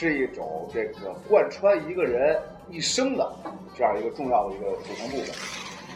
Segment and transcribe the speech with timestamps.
[0.00, 2.40] 是一种这个贯穿一个人
[2.70, 3.30] 一生的
[3.76, 5.26] 这样一个重要的一个组成部分。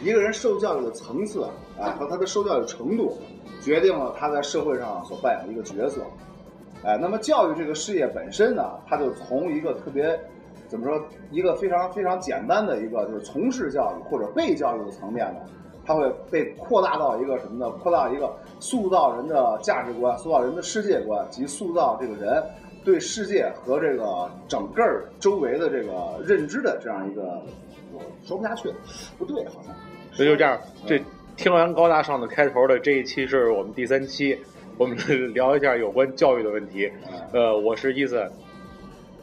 [0.03, 1.47] 一个人受教育的层次，
[1.81, 3.17] 哎，和他的受教育程度，
[3.63, 6.03] 决定了他在社会上所扮演的一个角色。
[6.83, 10.19] 哎，那么教育这个事业本身呢，它就从一个特别
[10.67, 15.39] 怎么说，一个非常非常简单的一个就是从事教育或者被教育的层面呢，
[15.83, 17.71] 它会被扩大到一个什么呢？
[17.81, 22.43] 扩大一个塑造人的价值观、塑造人的世界观及塑造这个人
[22.85, 27.23] 对世界和这个整个儿周围的这个认知的这样一个，
[27.91, 28.75] 我说不下去了，
[29.17, 29.75] 不对，好像。
[30.13, 31.01] 所以就这样，这
[31.35, 34.39] 听完高大上的开头的这一期是我们第三期，
[34.77, 34.95] 我们
[35.33, 36.89] 聊一下有关教育的问题。
[37.33, 38.31] 呃，我是伊森，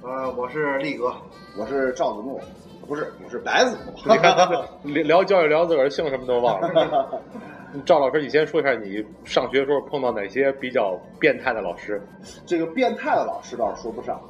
[0.02, 1.14] 呃，我是力哥，
[1.56, 2.40] 我是赵子木，
[2.86, 3.92] 不是，我是白子木。
[4.12, 4.36] 你看，
[4.82, 7.22] 聊聊教育聊自个儿姓什么都忘了。
[7.86, 12.00] 赵老师，你先说一下你上学时候碰到哪些比较变态的老师？
[12.44, 14.20] 这个变态的老师倒是说不上。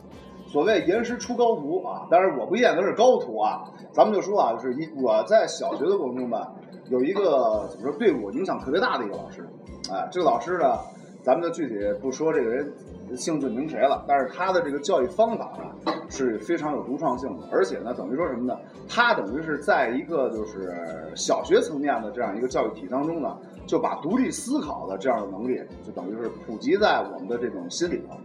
[0.46, 3.64] 所谓严师出高徒啊，但是我不见得是高徒啊。
[3.92, 6.52] 咱们就说啊，就是一我在小学的过程中吧，
[6.88, 9.44] 有一个怎么说对我影响特别大的一个老师，
[9.90, 10.78] 哎，这个老师呢，
[11.22, 12.72] 咱们就具体不说这个人
[13.16, 18.58] 姓字名谁了，但是他的这个教育方法呢是非常有独创性的，而且呢，等于说什么呢？
[18.88, 28.16] 他等于是在一个就是小学层面的这样一个教育体当中呢，就把独立思考的这样的能力，就等于是普及在我们的这种心里头。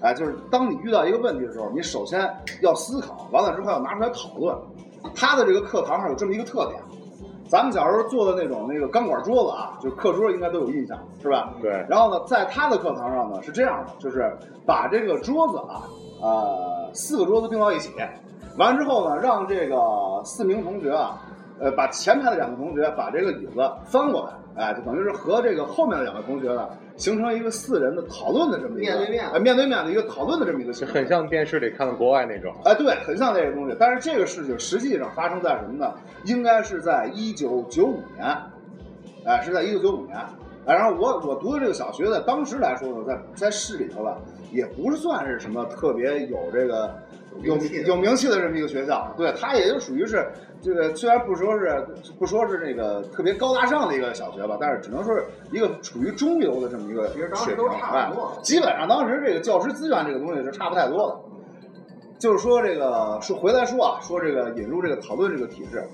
[0.00, 4.54] 哎，就是当你遇到一个问题的时候，你首先要思考，完了之后要拿出来讨论。
[5.14, 6.80] 他的这个课堂上有这么一个特点，
[7.54, 11.54] 咱们小时候坐的那种那个钢管桌子啊，就课桌应该都有印象，是吧？
[11.62, 11.70] 对。
[11.88, 15.86] 然后呢，在他的课堂上呢是这样的，就是把这个桌子啊，
[16.20, 17.92] 呃，四个桌子并到一起，
[18.58, 19.76] 完了之后呢，让这个
[20.24, 21.16] 四名同学啊，
[21.60, 26.68] 呃，把前排的两个同学把这个椅子翻过来，哎，就等于是和这个后面的两个同学呢。
[26.96, 32.54] 形成一个四人的讨论的这么一个面对面，哎，面对面的一个讨论的这么一个形式，很像电视里看的国外那种。
[32.64, 33.76] 哎，对，很像那个东西。
[33.80, 35.92] 但是这个事情实际上发生在什么呢？
[36.24, 38.24] 应该是在一九九五年，
[39.26, 40.16] 哎，是在一九九五年。
[40.66, 44.16] 哎，然后我我读的这个小学，在当时来说呢，在在市里头吧，
[44.52, 46.94] 也不是算是什么特别有这个
[47.42, 47.56] 有
[47.86, 49.12] 有名气的这么一个学校。
[49.16, 50.30] 对，它也就属于是
[50.64, 51.86] 这个，虽然不说是
[52.18, 57.64] 不说是这个特别高大上的一个小学吧，但是只能说是一个处于中游的这么一个水平。
[57.92, 58.10] 哎，
[58.42, 61.16] 基本上当时这个教师资源这个东西是差不太多的。
[62.18, 65.84] 就是说这个说回来说啊，说这个引入这个讨论这个体制。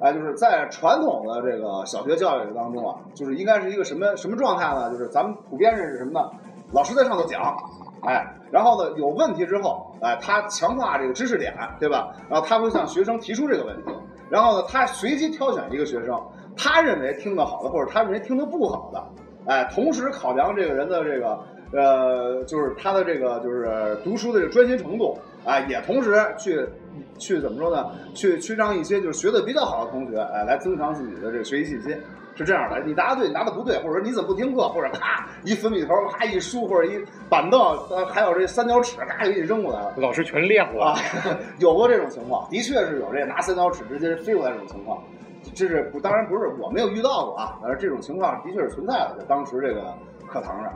[0.00, 4.90] 哎，就是在传统的这个小学教育当中啊，就是应该是一个什么什么状态呢？
[4.90, 6.30] 就是咱们普遍认识什么呢？
[6.72, 7.56] 老师在上头讲，
[8.02, 12.12] 哎，然后呢有问题之后，哎，他强化这个知识点，对吧？
[12.28, 13.92] 然后他会向学生提出这个问题，
[14.32, 16.18] 然后呢，他随机挑选一个学生，
[16.56, 19.04] 他认为听得好的或者他认为听得不好的，
[19.46, 21.38] 哎，同时考量这个人的这个
[21.72, 26.66] 呃，就是他的这个就是读书的这个专心程度，啊，也同时去。
[27.18, 27.90] 去怎么说呢？
[28.14, 31.96] 去去让一些就是学的比较好的同学，哎，来增强自己的这个学习信心，
[32.34, 32.80] 是这样的。
[32.80, 37.60] 你答的对，你答的不对，或者说你怎么不听课，或者咔一粉笔头咔一书，或者一板凳，
[38.08, 39.94] 还有这三角尺，咔给你扔过来了。
[39.96, 40.96] 老师全练过啊，
[41.58, 45.02] 有过这种情况，的确是有这拿三角尺直接飞过来这种情况。
[45.54, 49.92] 这是不，当然不是我没有遇到过啊，但是这种情况的确是存在的，在当时这个
[50.26, 50.72] 课堂上。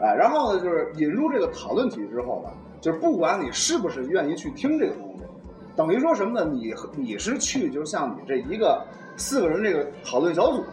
[0.00, 2.50] 哎，然后呢，就是引入这个讨论题之后呢，
[2.80, 5.24] 就是不管你是不是愿意去听这个东西。
[5.76, 6.50] 等于说什么呢？
[6.50, 8.82] 你你是去，就像你这一个
[9.16, 10.64] 四个人这个讨论小组，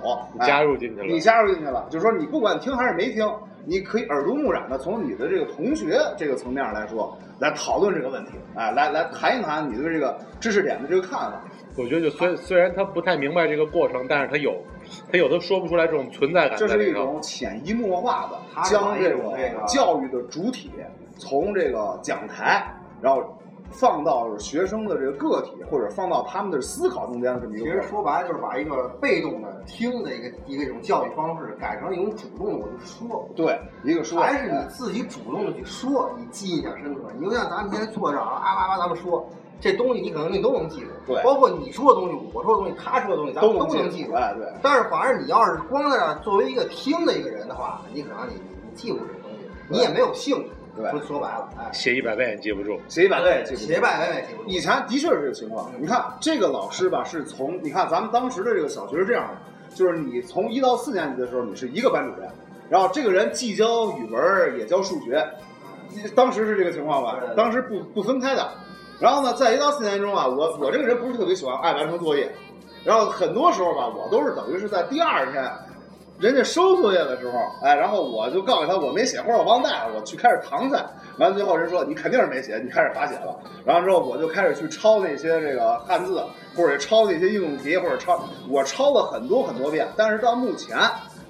[0.42, 3.26] 加入进去了，你加入进去了，就是说你不管听还是没听，
[3.66, 11.42] 你可以耳濡目染的从你的这个同学这个层面来说，来讨论这个问题，哎，来来谈一谈你对这个知识点的这个看法。
[11.78, 14.56] 我觉得就虽虽然他不太明白这个过程，但是他有
[15.12, 16.58] 他有的说不出来这种存在感。
[16.58, 20.70] 这是一种潜移默化的将这个教育的主体
[21.18, 22.66] 从这个讲台，
[23.02, 23.38] 然后。
[23.74, 27.66] 放到学生的这个个体，或者放到他们的思考中间的这么一个。
[27.66, 33.28] 其实说白了就是把一个被动的听的一个一个一种教育方式，改成一种主动的我就说。
[33.36, 34.22] 对，一个说。
[34.22, 37.02] 还是你自己主动的去说，你记忆点深刻。
[37.18, 39.28] 你就像咱们今天坐这儿啊，啊啊咱们说
[39.60, 40.88] 这东西，你可能你都能记住。
[41.08, 41.22] 对。
[41.24, 44.14] 包括你说的东西，我说的东西，他说的东西，咱们都能记住。
[44.14, 44.48] 哎，对。
[44.62, 50.50] 但是反而你要是光在这作为一个听的一个人的话，你可能你你记不住这东西，你也没有兴趣。
[50.76, 54.50] 对，说说白了，哎，写一百遍也记不住，写一百遍也记不住，写一百遍也记不住。
[54.50, 55.72] 以前的确是这个情况。
[55.80, 62.28] 你看这个老师吧，是从你看咱们当时的这个小学是这样的，就是你从一到四年级的时候，你是一个班主任，
[62.70, 65.24] 然后这个人既教语文也教数学，
[66.16, 67.20] 当时是这个情况吧？
[67.38, 68.50] 当时不不分开的。
[69.00, 72.32] 然后呢，在一到四年中啊，我我这个人不是特别喜欢爱完成作业，
[72.84, 75.44] 然后很多时候吧，我都是等于是在第二天。
[76.20, 80.78] 人家收作业的时候，哎，然后我就告诉他我没写或者我忘带了，我去开始搪塞。
[81.18, 83.38] 完了最后人说你肯定是没写，你开始罚写了。
[83.66, 86.24] 然后之后我就开始去抄那些这个汉字，
[86.56, 89.88] 或者抄那些应用题，或者抄我抄了很多很多遍。
[89.98, 90.78] 但是到目前，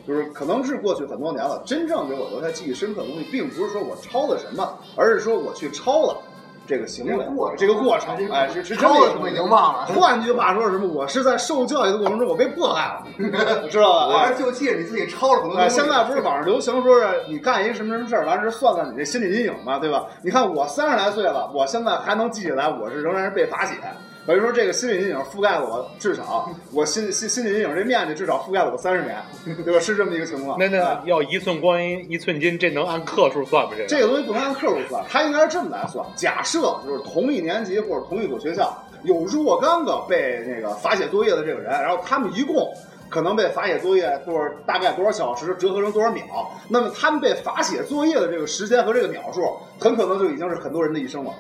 [0.08, 6.18] 就是可能是过去很多年了，真正给我留下记忆深刻的东西，并不是说我抄的什么，而是说我去抄了。
[6.66, 7.26] 这个行为，
[7.58, 9.86] 这个过程，哎，是是真的，我已经忘了。
[9.88, 10.88] 换句话说什么？
[10.88, 14.08] 我是在受教育的过程中，我被迫害了， 知道吧？
[14.08, 15.58] 我还就记着你自己抄了很多。
[15.58, 20.06] 哎，现在不是网上流行说是你干一什么什么事儿，完事算算你这心理阴影嘛，对吧？
[20.22, 23.76] 你看我三十来岁了，我现在还能记起来，我是仍然是被罚写。
[24.26, 29.18] 等于说，这个心理阴影覆盖了我，至少我心心心理阴影这面积至少覆盖了我三十年，
[29.66, 29.80] 对吧？
[29.80, 30.58] 是这么一个情况。
[30.58, 33.72] 那那要一寸光阴一寸金，这能按克数算吗？
[33.76, 36.06] 这这个东西不能按克数算，它应该是这么来算。
[36.16, 38.74] 假设就是同一年级或者同一所学校
[39.04, 42.74] 有若干个被那个罚写作业的这个人，然后他们一共
[43.10, 46.24] 可能被罚写作业多少，大概多少小时，折合成多少秒，
[46.70, 49.42] 那么他们被罚写作业的这个时间和这个秒数，
[49.82, 51.34] 很可能就已经是很多人的一生了。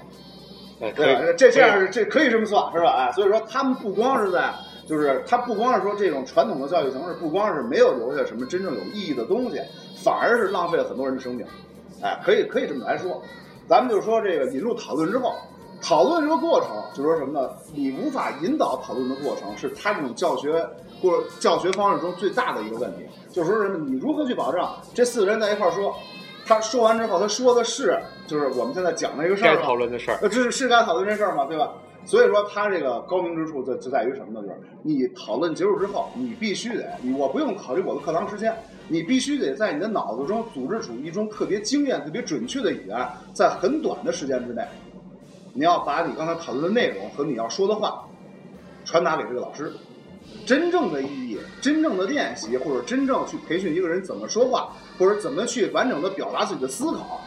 [0.91, 2.91] 对，这这样是这可以这么算，是吧？
[2.91, 4.53] 哎，所以说他们不光是在，
[4.87, 9.61] 就是他不光是说这种传统的教育形式，不光是没有留下什么真正有意义的东西，
[10.03, 11.45] 反而是浪费了很多人的生命。
[12.01, 13.21] 哎，可以可以这么来说。
[13.67, 15.33] 咱们就说这个引入讨论之后，
[15.81, 17.49] 讨论这个过程，就说什么呢？
[17.73, 20.51] 你无法引导讨论的过程，是他这种教学
[21.01, 23.05] 或者教学方式中最大的一个问题。
[23.31, 23.77] 就是说什么？
[23.77, 24.61] 你如何去保证
[24.93, 25.95] 这四个人在一块儿说？
[26.45, 27.97] 他说完之后，他说的是，
[28.27, 31.73] 就是我们现在讲的一个事儿，该讨论的事儿，呃，这是是该讨论这事儿嘛，对吧？
[32.05, 34.41] 所以说，他这个高明之处就就在于什么呢？
[34.41, 36.85] 就是你讨论结束之后，你必须得，
[37.17, 38.53] 我不用考虑我的课堂时间，
[38.89, 44.61] 你必须得在你的脑子中组织出一种特别精炼、特别准确的语言，在很短的时间之内，
[45.53, 48.03] 你要把你刚才讨论的内容和你要说的话
[48.83, 49.71] 传达给这个老师。
[50.45, 57.21] 真正的意义，真正的练习，或者真正去培训一个人怎么说话，或者怎么去完整的表达自己的思考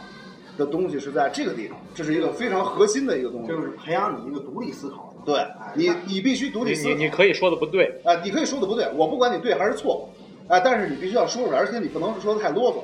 [0.57, 5.13] 的东西，是在这个地方，这是一个非常核心的一个东西，就是培养你一个独立思考。
[5.25, 5.45] 对，
[5.75, 6.89] 你你必须独立思考。
[6.89, 10.09] 你你可以说的不对啊，你可以说的不对，我不管你对还是错，
[10.47, 12.77] 啊，但是你必须要说出来，而且你不能说的太啰嗦。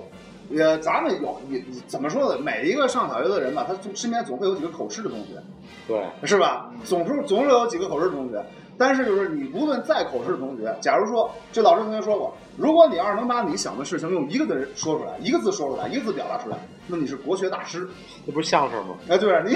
[0.49, 2.39] 也，咱们有你怎么说呢？
[2.39, 5.41] 每一个上小学的人吧，他身边总会有几个口吃的同学，
[5.87, 6.69] 对，是吧？
[6.83, 8.43] 总是总是有几个口吃的同学。
[8.83, 16.57] 但是就是你无论再口吃的同学，假如说这老师同学说过，如果你要是能把你想的事情用一个字说出来，一个字说出来，一个字表达出来，
[16.87, 17.87] 那你是国学大师，
[18.25, 18.95] 这不是相声吗？
[19.07, 19.55] 哎，对啊你，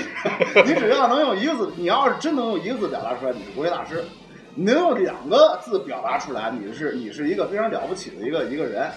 [0.66, 3.98] 你只要能用一个字，你要是真能用一个字表达出来，你是国学大师；
[4.56, 8.90] 能用两个字表达出来，你是你是一个非常了不起的一个一个人，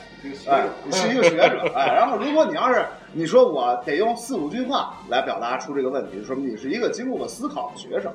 [0.49, 1.87] 哎，是一个学者，哎。
[1.87, 8.13] 然后如果你要是你说我得用四五句话来表达出这个问题，说明你是一个经过了思考的学生。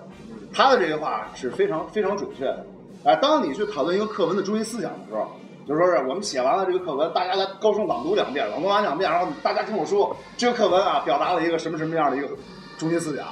[0.56, 2.66] 他的这些话是非常非常准确的，
[3.04, 5.28] 哎，当你去讨论一个课文的中心思想的时候，
[5.68, 12.30] 就说是我们写完了这个课文，大家来高声朗读两遍，朗读完两遍，然后大家听我说，这个课文啊，表达了一个什么什么样的一个
[12.78, 13.28] 中心思想，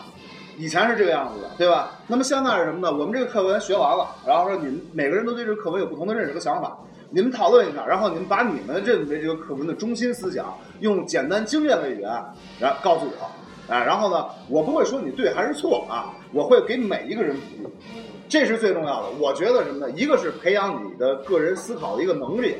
[0.58, 1.92] 以前是这个样子的，对吧？
[2.08, 2.92] 那么现在是什么呢？
[2.92, 6.78] 我们这个课文学完了，然后说你们每个人都对这个课文有不同的认识和想法，
[7.10, 12.12] 你们讨论一下，然后你们把你们认为这个课文的中心思想，用简单精炼的语言
[12.60, 13.32] 来告诉我。
[13.68, 17.74] 啊，然后呢，我不会说你对还是错啊，我会给每一个人鼓励，
[18.28, 19.10] 这是最重要的。
[19.20, 19.94] 我觉得什么呢？
[19.96, 22.58] 一个是培养你的个人思考的一个能力，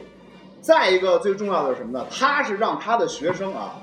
[0.62, 2.06] 再一个最重要的是什么呢？
[2.10, 3.76] 他是让他的学生啊，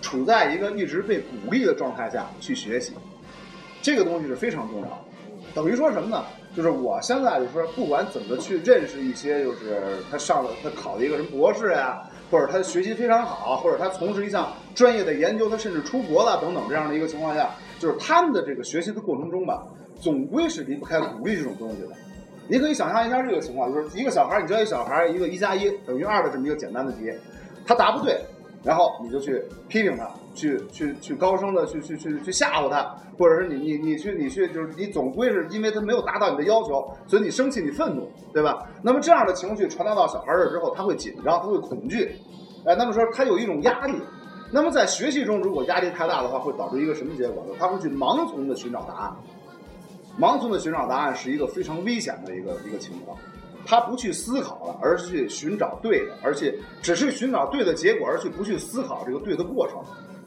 [0.00, 2.94] 处在一个一直被鼓励的状态下去学习，
[3.82, 4.98] 这个东西是非常重要的。
[5.54, 6.24] 等于说什么呢？
[6.56, 12.02] 就是我现在就是说，不管怎么去认识一些，就是他上了他考了一个什么博士呀。
[12.32, 19.62] 或者他学习非常好，或者他从事一项专业的研究，他甚至出国了等等这样的一个情况下，就是他们的这个学习的过程中吧，
[20.00, 21.88] 总归是离不开鼓励这种东西的。
[22.48, 27.12] 你可以想象一下这个情况，就是一个小孩，你教一小孩一个一加一等于二的这么一个简单的题，
[27.66, 28.18] 他答不对。
[28.64, 38.66] 然后你就去批评他，去去去高声的去去去去吓唬他，或者是你你你去你去就是你总归是因为他没有达到你的要求，所以你生气你愤怒，对吧？
[38.82, 42.16] 那么这样的情绪传达到小孩这之后，他会紧张，他会恐惧，
[42.64, 44.00] 哎，那么说他有一种压力。
[44.54, 47.54] 那么在学习中，如果压力太大的话，会导致一个什么结果呢？
[47.58, 49.16] 他会去盲从的寻找答案，
[50.20, 53.16] 盲从的寻找答案是一个非常危险的一个一个情况。
[53.64, 59.76] 他不去思考了，而是去寻找对的，而且只是寻找对的结果，而去不去思考这个对的过程。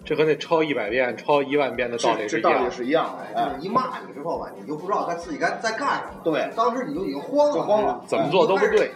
[0.04, 2.51] 这和那抄一百遍、抄一万遍的道理是一样。
[2.51, 3.50] 这道理是一样的。
[3.50, 6.22] 就是一骂你之后吧，你就不知道该自己该在干什么。
[6.24, 8.92] 对，当时你就已经慌了，慌了，怎么做都不对。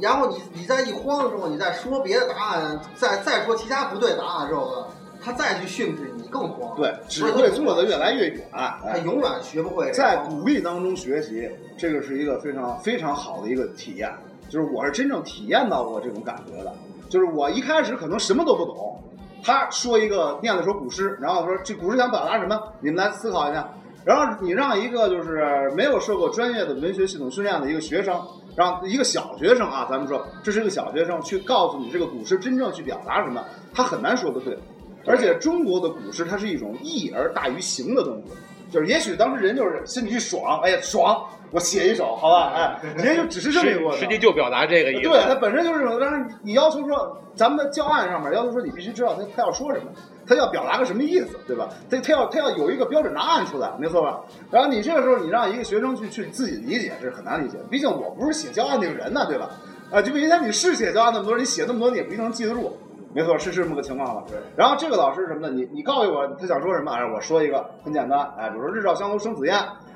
[0.00, 4.86] 然后你你在一慌的时候，你再说别的答案，再再说其他不对答案之后呢？
[5.24, 6.74] 他再去训斥你，更慌。
[6.74, 8.48] 对，只会做的越来越远。
[8.52, 9.92] 他永远学不会。
[9.92, 14.10] 在鼓励当中学习，这个是一个非常非常好的一个体验。
[14.48, 16.74] 就是我是真正体验到过这种感觉的。
[17.08, 18.98] 就是我一开始可能什么都不懂，
[19.44, 23.68] 他说一个念了首古诗，然后说这古诗想表达什么，你们来思考一下。
[24.04, 28.20] 然后你让一个就是没有受过专业的文学系统训练的一个学生，
[28.56, 34.58] 让一个小学生啊，咱们说这是一个小学生去告诉你这个古诗真正去表达什么，他很难说得对。
[35.06, 38.32] 而且中国的古诗它是一种意而大于行的东西，
[38.70, 44.00] 就是也许当时人就是心里一爽，哎呀爽，我写一首好吧，哎，也就只是这么一个过程。
[44.00, 45.08] 实际就表达这个意思。
[45.08, 49.86] 对，它本身就是这种，但是你要求说咱们的教案上面要求说你必须知道他他要说什么，
[50.26, 51.68] 他要表达个什么意思，对吧？
[51.90, 54.20] 他他要他要有一个标准答案出来，没错吧？
[54.50, 59.50] 然后你这个时候你让一个学生去去自己理解是很难理解，毕竟我不是写教案那个人呢，对吧？
[59.90, 62.78] 啊，就比如像你是写教案那么多，你写那么多你也不一定能记得住。
[63.14, 64.24] 没错，是这么个情况吧？
[64.28, 64.38] 对。
[64.56, 66.92] 然后这个老师什么的，你你告诉我他想说什么？
[66.92, 69.54] 哎，我说一个很简单，哎，比如说日照香炉生紫烟，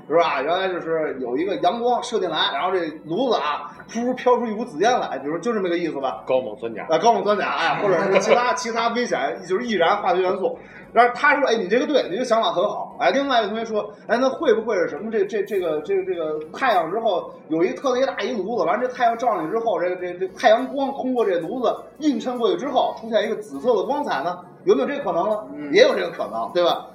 [0.08, 0.42] 是吧？
[0.42, 6.22] 原来就是有一个阳光射进来，然后这炉子啊，噗飘出一股紫烟来，比如说就这么个意思吧。
[6.26, 6.84] 高锰酸钾。
[6.84, 9.18] 啊，高锰酸钾，哎，或者是其他其他危险，
[9.48, 10.58] 就是易燃化学元素。
[10.96, 15.10] 然后他说：“哎，你这个对，你这个想法很好。”哎，另外一个同学说：“哎，那会不会是什么？
[15.12, 24.38] 这这这个这个这个太阳之后有一特别大一炉子，完这太阳照上去之后，这个这这太阳光通过这炉子映衬过去之后，出现一个紫色的光彩呢？
[24.64, 25.70] 有没有这个可能呢？
[25.70, 26.86] 也有这个可能，对吧？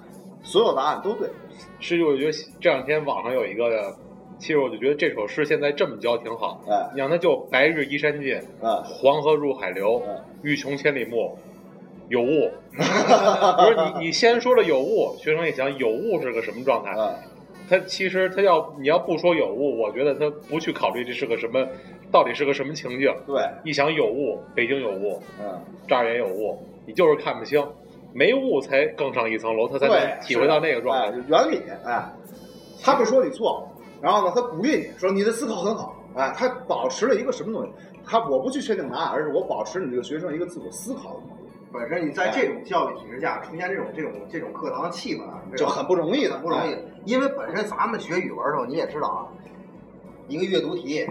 [0.41, 1.29] 所有答案都对。
[1.79, 3.93] 实际我觉得这两天网上有一个，
[4.39, 6.59] 其实我就觉得这首诗现在这么教挺好。
[6.67, 11.37] 哎，你让它就白日依山尽，嗯，黄河入海流，嗯，欲穷千里目。
[12.11, 16.91] 有雾，不是你，你先说了有雾，学生一想有雾是个什么状态？
[17.69, 21.65] 他其实他要你要不说有雾，我觉得他不去考虑这是个什么，
[22.11, 23.09] 到底是个什么情境。
[23.25, 27.65] 对，一想有雾，北京有雾，嗯，这儿也有雾，你就是看不清，
[28.11, 31.17] 没雾才更上一层楼，他才能体会到那个状态。
[31.29, 32.03] 原理，哎，
[32.83, 33.65] 他不说你错，
[34.01, 37.71] 然后呢，他鼓励你说你的思考很好，哎，他保持了一个什么东西？
[38.05, 41.40] 他我不去确定答案，而是我保持你这个学生一个自我思考的能力。
[41.71, 46.75] 本身你在这种教育体制下出现这种这种这种课堂的气氛啊，就很不容易的，不容易。
[47.05, 49.21] 因为本身咱们学语文的时候，你也知道啊，
[50.27, 51.07] 一个阅读题，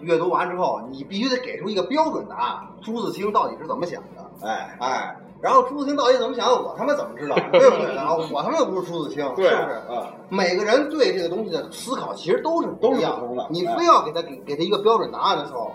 [0.00, 2.58] 阅读完之后，你必须得给出一个标准答案。
[2.82, 4.46] 朱自清到底是怎么想的？
[4.46, 6.54] 哎哎，然后朱自清到底怎么想的？
[6.54, 7.34] 我他妈怎么知道？
[7.52, 8.14] 对不对啊？
[8.32, 9.48] 我他妈又不是朱自清，是不是？
[9.48, 13.46] 啊，每个人对这个东西的思考其实都是都是不同的。
[13.50, 15.72] 你非要给他给给他一个标准答案的时候。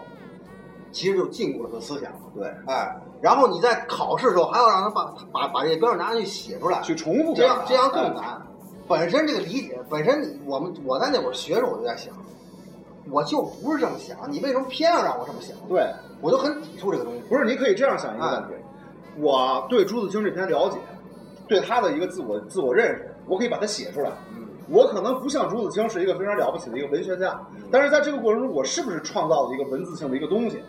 [0.92, 8.42] 其实就禁锢了他的思想，对，哎，然后你在考试的时候还要让他把把把这标准答案去写出来，去重复，这样这样更难。
[8.88, 12.14] 本身这个理解，本身我们我在那会儿学着我就在想，
[13.12, 15.56] 我就不是这么想，你为什么偏要让我这么想？
[15.68, 17.20] 对，我就很抵触这个东西。
[17.30, 18.54] 不是，你可以这样想一个问题：
[19.18, 20.78] 我对朱自清这篇了解，
[21.48, 24.12] 对他的一个自我自我认识，我可以把它写出来。
[24.70, 27.40] 我可能不像朱自清是一个非常了不起的一个文学家，
[27.72, 30.62] 但是在这个过程中，我是不是创造了一个文字性的一个东西？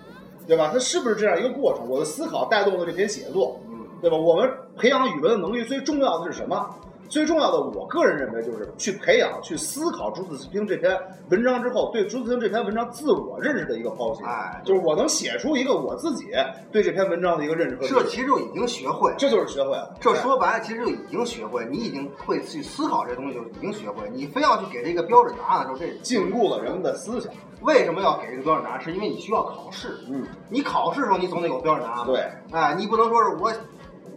[0.47, 0.71] 对吧？
[0.73, 1.89] 它是不是这样一个过程？
[1.89, 3.61] 我的思考带动了这篇写作，
[4.01, 4.17] 对吧？
[4.17, 6.69] 我们培养语文的能力最重要的是什么？
[7.11, 10.97] 最重要的，我个人认为就是去培养、去思考朱自清这篇
[11.29, 14.23] 文章之后，对朱自清这篇文章自我认识的一个剖析。
[14.23, 16.29] 哎，就是我能写出一个我自己
[16.71, 17.85] 对这篇文章的一个认识和。
[17.89, 19.93] 这其实就已经学会，这就是学会了。
[20.01, 24.09] 这说白了，其实就已经学会，你已经会去思考这东西，就已经学会。
[24.13, 27.33] 你非要去给这个标准答案的时候，这禁锢了人们的思想。
[27.63, 28.81] 为什么要给这个标准答案？
[28.81, 29.99] 是因为你需要考试。
[30.09, 32.07] 嗯，你考试的时候，你总得有标准答案。
[32.07, 33.53] 对，哎，你不能说是我。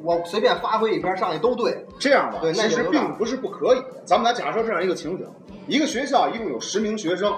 [0.03, 3.81] 我随便发挥一篇上去都对，这样吧，其实并不是不可以。
[4.03, 5.25] 咱们来假设这样一个情景：
[5.65, 7.33] 一个学校一共有十名学生，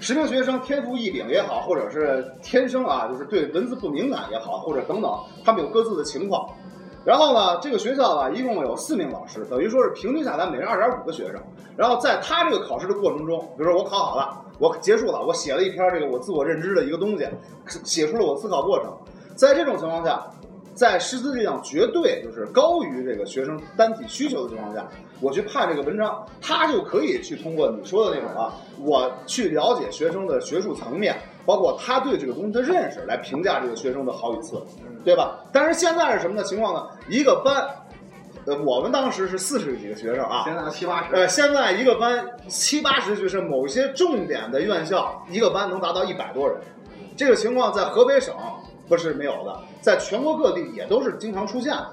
[0.00, 5.12] 十名学生天赋异禀也好，或者是天生啊，就是对文字不敏感也好，或者等等，
[5.44, 6.48] 他们有各自的情况。
[7.04, 11.34] 然后呢，这个学校吧，一共有四名老师，等于说是平均下来每人二点五个学生。
[11.76, 17.28] 然后在他这个考试的过程中，比如说我考好了，我结束了，我写了一篇这个我自我认知的一个东西，
[17.84, 18.96] 写出了我思考过程。
[19.34, 20.26] 在这种情况下。
[20.78, 24.86] 在师资力量绝对就是高于这个学生单体需求的情况下，
[25.20, 34.62] 我去判这个文章，他就可以去通过你说的那种啊，我去了解学生的学术层面，包括他对这个东西的认识，来评价这个学生的好与次，
[35.04, 35.40] 对吧？
[35.52, 36.86] 但是现在是什么的情况呢？
[37.08, 37.56] 一个班，
[38.44, 46.56] 呃，我们当时是四十几个学生啊，现在七八十，呃，现在一个班七八十学生，某些重点的院校，一个班能达到一百多人，
[47.16, 48.32] 这个情况在河北省。
[48.88, 51.90] 不是没有的，在全国各地也都是经常出现的。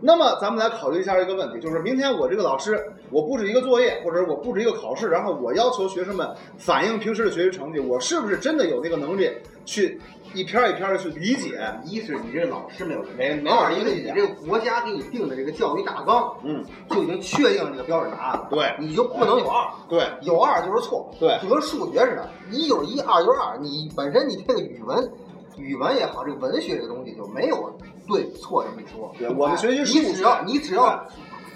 [0.00, 2.78] 那么，咱们来考虑一下一个问题，就是明天我这个老师，
[3.10, 9.30] 我布置一个作业，或者我布置一个考试，然后我要求学生们反映平时的学习成绩，我是不是真的有那个能力
[9.64, 9.98] 去
[10.34, 11.58] 一篇一篇的去理解。
[11.84, 18.46] 一是你这老师没有没没二，因为你这个国家给你定的这个教育大纲，嗯，就已经确定了这个标准答案。
[18.50, 19.66] 对，你就不能有二。
[19.88, 21.10] 对，有二就是错。
[21.18, 23.56] 对，就跟数学似的，一就是一，二就是二。
[23.56, 25.10] 你本身你这个语文，
[25.56, 27.72] 语文也好，这个文学这个东西就没有
[28.06, 29.14] 对错这么一说。
[29.18, 31.06] 对，我们学习数学，你只要你只要。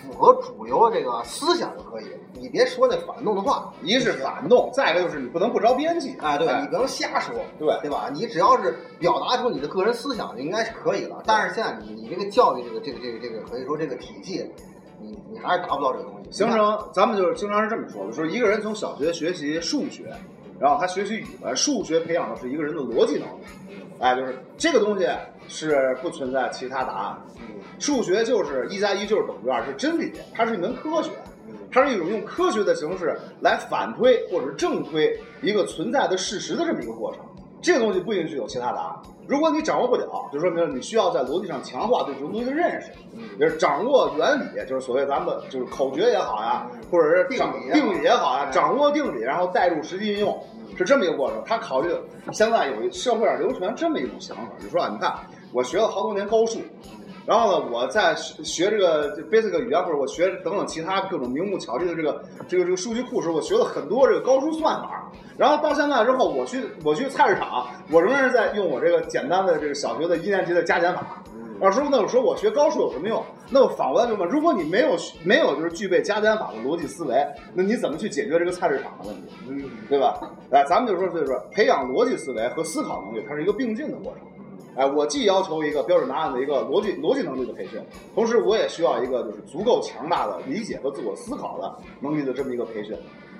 [0.00, 3.70] 符合主流的这个思想就可以，你别说那反动的话。
[3.82, 6.16] 一是反动，再一个就是你不能不着边际。
[6.16, 8.08] 啊，对你不能瞎说，对对吧？
[8.10, 11.22] 你只要是表达出你的个人思想，就应该是可以了。
[11.26, 14.50] 但是现在你你这个教育这个这个这个这个可以说这个体系，
[14.98, 16.32] 你你还是达不到这个东西。
[16.32, 20.10] 形成咱们就是经常是这么说的，说一个人从小学学习数学，
[20.58, 23.42] 然后他学习语文，数学培养的是一个人的逻辑能力。
[24.00, 25.08] 哎，就是这个东西
[25.48, 27.18] 是不存在其他答案。
[27.78, 31.10] 数学就是一加一就是等于二，是真理，它是一门科学，
[31.70, 37.24] 它是一种用科学的形式来反推或者正推一个存在的事实的这么一个过程。
[37.60, 38.96] 这个东西不允许有其他答案。
[39.28, 42.90] 如果你掌握不了，就说明你需要在逻辑上强化对这种东西的认识，
[43.38, 50.42] 就是掌握原理，就是所谓咱们就是口诀也好呀，或者是定理定理也好呀，掌握定理，然后带入实际应用，
[50.78, 51.42] 是这么一个过程。
[51.44, 51.94] 他考虑
[52.32, 55.14] 现在有一社会上流传这么一种想法，就说啊，你看
[55.52, 56.60] 我学了好多年高数。
[57.28, 65.12] 然后呢，我在学学这个 basic 语言，或者我学等等其他各种名目巧丽的这个这个这个数据库时候，我学了很多这个高数算法。
[65.36, 71.22] 然后到现在之后，我去我去菜市场，我仍然是在用我这个简单的这个小学的一年级的加减法。
[71.60, 73.22] 老师那我说我学高数有什么用？
[73.50, 79.34] 那我反过来就问：如果你没有没有就是具备加减法的逻辑思维，那你怎么去解决这个菜市场的问题？
[79.48, 80.18] 嗯，对吧？
[80.50, 84.27] 来，咱们就说就是说培养逻辑思维和思考能力，它是一个并进的过程。
[84.78, 87.82] 哎，我既要求一个标准答案的一个逻辑逻辑能力的培训，
[88.14, 92.96] 同时我也需要一个就是足够强大的理解和自我思考的能力的这么一个培训。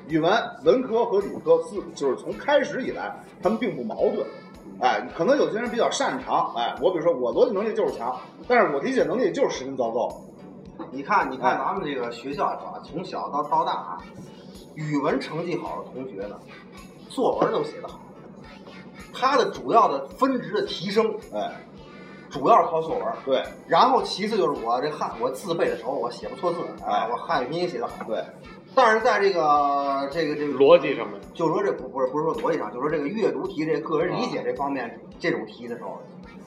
[0.09, 0.33] 语文
[0.65, 4.27] 文科和理科自就是从开始以来，他们并不矛盾。
[4.81, 10.09] 哎，可能有些人比较擅长，哎，我比如说我逻辑能力就是强，但是我理解能力就是十分糟糕。
[10.91, 12.83] 你看，你看咱们这个学校是吧？
[12.83, 13.99] 从小到到大啊，
[14.75, 16.37] 语文成绩好的同学呢，
[17.09, 18.01] 作文都写得好。
[19.13, 21.53] 它的主要的分值的提升，哎，
[22.31, 23.05] 主要是靠作文。
[23.25, 28.05] 对，然后其次就是我这汉，我字背的时候，我写不错字，哎，我汉语拼音写的好。
[28.07, 28.23] 对，
[28.75, 35.99] 但是在这个这个这个逻辑上面，就是说这不不是不是说逻辑上，就是说这个阅读题、这个人理解这方面这种题的时候，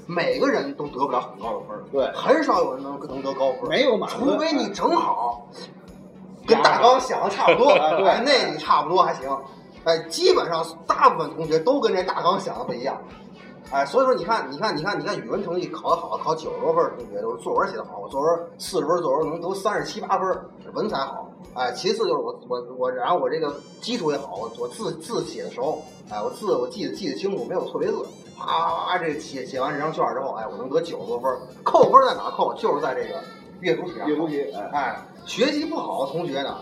[0.08, 3.70] 每个人都得不了很高的分对，很少有人能能得高分。
[3.70, 5.48] 没有满分，除非你正好
[6.46, 9.30] 跟大纲想的差不多，对，那你差不多还行。
[9.84, 13.02] 哎，基本上大部分同学都跟这大纲想的不一样，
[13.72, 20.40] 哎，所以说你看，你看，你看，你看，语文成绩考得好，考九十多分的同学都是作文写得好，我作文四十分作文能得三十七八分，
[20.74, 21.28] 文采好。
[21.54, 28.06] 哎，其次就是我我我，然后我这个基础也好，我我字字写的熟，哎，我字我记得记得清楚，没有错别字，
[28.38, 31.30] 啪啪啪这写写完这张卷之后，哎，我能得九十多分，
[31.64, 32.54] 扣分在哪扣？
[32.54, 33.20] 就是在这个
[33.60, 34.08] 阅读题上。
[34.08, 36.58] 阅读题，哎，学习不好的同学呢？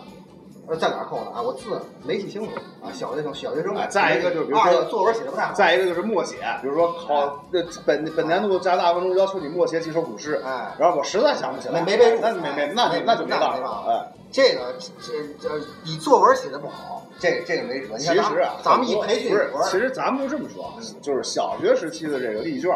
[0.75, 1.31] 在哪儿扣的？
[1.31, 2.51] 啊，我字没记清楚
[2.81, 2.91] 啊。
[2.91, 3.75] 小学生，小学生。
[3.89, 5.53] 再一个就是，比如说作文写的不太好。
[5.53, 13.83] 再一个就是默写，比如说考那本本年度加大分中要求你默写几首古诗，哎，然后我实在想不起来，没背那没没那就那就没办法。
[13.87, 17.97] 哎，这个这这你作文写的不好，这这个没辙。
[17.97, 22.71] 其实啊，咱们一培训，不是，其实咱们就这么说，就是小学时期的这个例卷，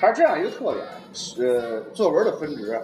[0.00, 0.86] 它是这样一个特点，
[1.38, 2.80] 呃，作文的分值。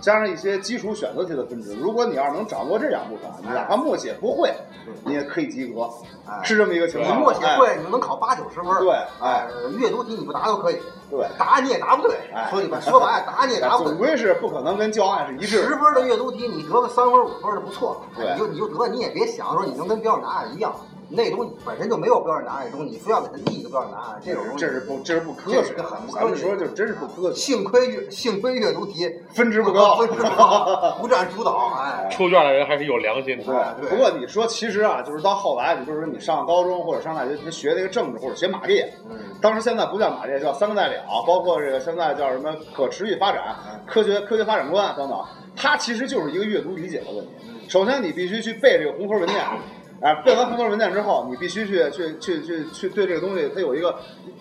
[0.00, 4.52] 加上一些基础选择题的分值，如果你要是能掌握这两部分，你哪怕默写不会，
[5.04, 5.88] 你也可以及格，
[6.42, 7.16] 是这么一个情况。
[7.16, 8.68] 你默写会，你能考八九十分。
[8.80, 9.46] 对，哎，
[9.78, 10.78] 阅读题你不答都可以。
[11.08, 12.16] 对，答你也答不对。
[12.50, 13.92] 所以说白了，答你也答不对。
[13.92, 15.62] 总归是不可能跟教案是一致。
[15.62, 18.32] 十分的阅读题，你得个三分五分的不错了。
[18.34, 20.74] 你就你就得，你也别想说你能跟标准答案一样。
[21.08, 26.36] 那东西本身就没有标准答案，这东西你非要给它立一个标准答案，这种东西这是不这是不科学，很不科学。
[26.36, 27.34] 说就真是不科学。
[27.34, 31.72] 幸亏阅幸亏阅读题分值不高，分值不高，不占主导。
[31.78, 33.44] 哎，出卷的人还是有良心的。
[33.44, 43.54] 对，不过你说其实啊，就是到后来，你就是说你上高中或者上大学，你学那个政治或者学马列，嗯，当时现在不叫马列，叫三个代表，包括这个现在叫什么可持续发展、
[43.86, 47.30] 科学科学发展观等等，它其实就是一个阅读理解的问题。
[47.68, 49.36] 首先，你必须去背这个红头文件。
[50.00, 53.94] 哎，背完红头文件之后，你必须去去去去去对这个东西，它有一个，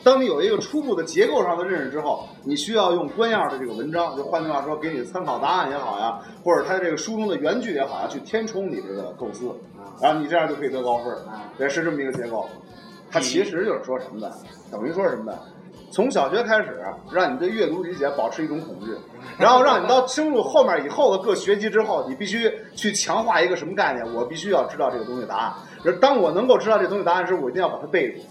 [0.03, 9.49] 当你有一个初步的结构上的认识之后，你需要用官样的这个文章，就换句话说，给你参考答案也好呀，或者它这个书中的原句也好呀，去填充你这个构思，
[10.01, 11.15] 然后你这样就可以得高分，
[11.57, 12.47] 也是这么一个结构。
[13.09, 14.29] 它其实就是说什么呢？
[14.69, 15.37] 等于说什么呢？
[15.91, 16.77] 从小学开始，
[17.11, 18.91] 让你对阅读理解保持一种恐惧，
[19.39, 24.13] 然后让你到深入后面以后的各学习之后，你必须去强化一个什么概念？
[24.13, 25.53] 我必须要知道这个东西答案。
[25.83, 28.21] 就是当我能够知道这东西答案时，我一定要把它背住，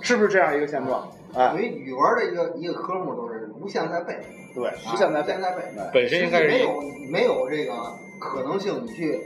[0.00, 1.08] 是不是这样一个现状？
[1.34, 4.14] 哎，于语文的一个一个科目都是无限在背，
[4.54, 5.62] 对，无限在背，在背，
[5.92, 6.68] 本身应该是没有
[7.10, 7.72] 没有这个
[8.20, 9.18] 可能性，你去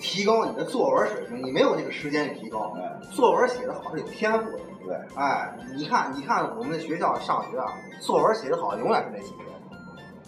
[0.00, 2.72] 提高你的作文水平，你没有那个时间去提高。
[3.12, 7.66] 作文写的好是有天赋的，对，哎，你看，你看我们学校上学啊，
[8.00, 9.46] 作文写的好，永远是那几个人。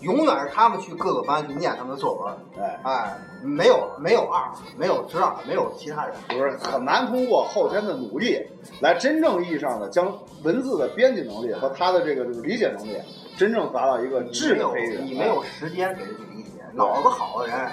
[0.01, 8.41] 永远是他们去各个班去念他们的作文，哎哎，没有没有二，没有之二，没有其他人，就是很难通过后天的努力
[8.81, 12.97] 来真正意义上的将文字的编辑能力和他的这个就是理解能力
[13.37, 14.57] 真正达到一个质。
[15.03, 17.69] 你没有时间给他去理解，脑子好的人，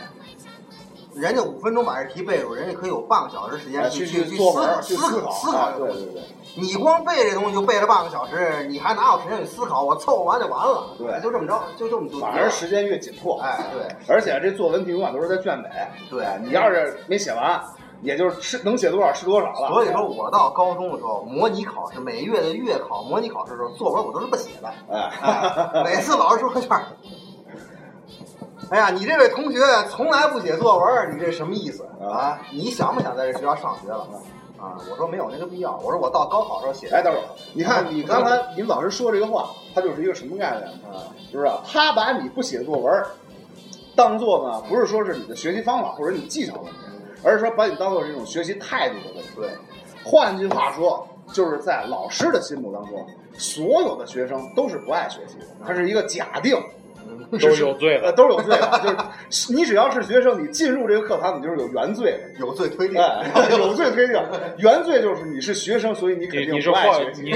[1.13, 6.23] 人家五分钟把这题背住，人家可以有半个小时时间去去去思考思考思考对对对。
[6.57, 9.83] 你光背这东西就背了半个小时，你还哪有时间去思考？
[9.83, 10.85] 我凑合完就完了。
[10.97, 13.39] 对，就这么着，就这么反而时间越紧迫。
[13.41, 14.13] 哎，对。
[14.13, 15.69] 而且这作文题永远都是在卷尾。
[16.09, 17.61] 对，你要是没写完，
[18.01, 19.67] 也就是吃能写多少是多少了。
[19.67, 24.71] 所以说我到高中的时候，模拟考试每月的月考模拟考试的时候，作文我都是不写的。
[24.89, 26.69] 哎，每次老师说卷
[28.71, 32.39] 哎呀，你这位同学从来不写作文，你这什么意思啊？
[32.51, 34.07] 你想不想在这学校上学了？
[34.57, 35.75] 啊，我说没有那个必要。
[35.77, 36.87] 我说我到高考时候写。
[36.89, 40.63] 哎，等会儿，你看你刚才你们老师说这个话，他就是一个什么概念
[40.93, 41.11] 啊？
[41.31, 43.05] 就是他把你不写作文
[43.95, 46.79] 当做呢，不是说是你的学习方法或者你技巧问题，
[47.23, 49.29] 而是说把你当做一种学习态度的问题。
[49.35, 49.49] 对，
[50.03, 53.05] 换句话说，就是在老师的心目当中，
[53.37, 56.57] 所有的学生都是不爱学习的，他是一个假定。
[57.31, 58.81] 都是有罪的，都是有罪的。
[58.83, 63.01] 就是 你只要是学生，你进入这个课堂，你就是有原罪的，有罪推定，
[63.57, 64.21] 有罪推定。
[64.57, 67.33] 原罪就是你是学生，所以你肯定你是坏，你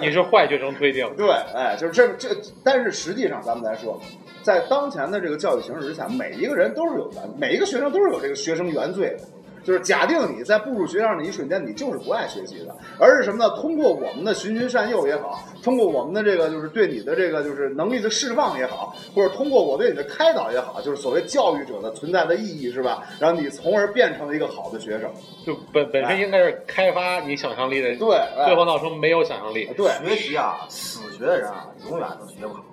[0.00, 1.08] 你是坏学生推定。
[1.16, 2.28] 对，哎，就是这这，
[2.64, 4.00] 但是实际上咱们来说，
[4.42, 9.20] 在当前的这个教育形势之下，每一个人都是有原，每一个学生都是有这个学生原罪的。
[9.68, 13.50] 就是假定你在步入学校的一瞬间，你就是不爱学习的，而是什么呢？
[13.60, 23.02] 通过我们的循循善诱也好，通过我们的这个就是对你的这个就是能力的释放也好，或者通过我对你的开导也好，就是所谓教育者的存在的意义是吧？
[23.20, 25.10] 然后你从而变成了一个好的学生，
[25.44, 29.68] 就本本身应该是开发你想象力的，对，最后闹成没有想象力。
[29.76, 32.64] 对，学习啊，死学的人啊，永远都学不好，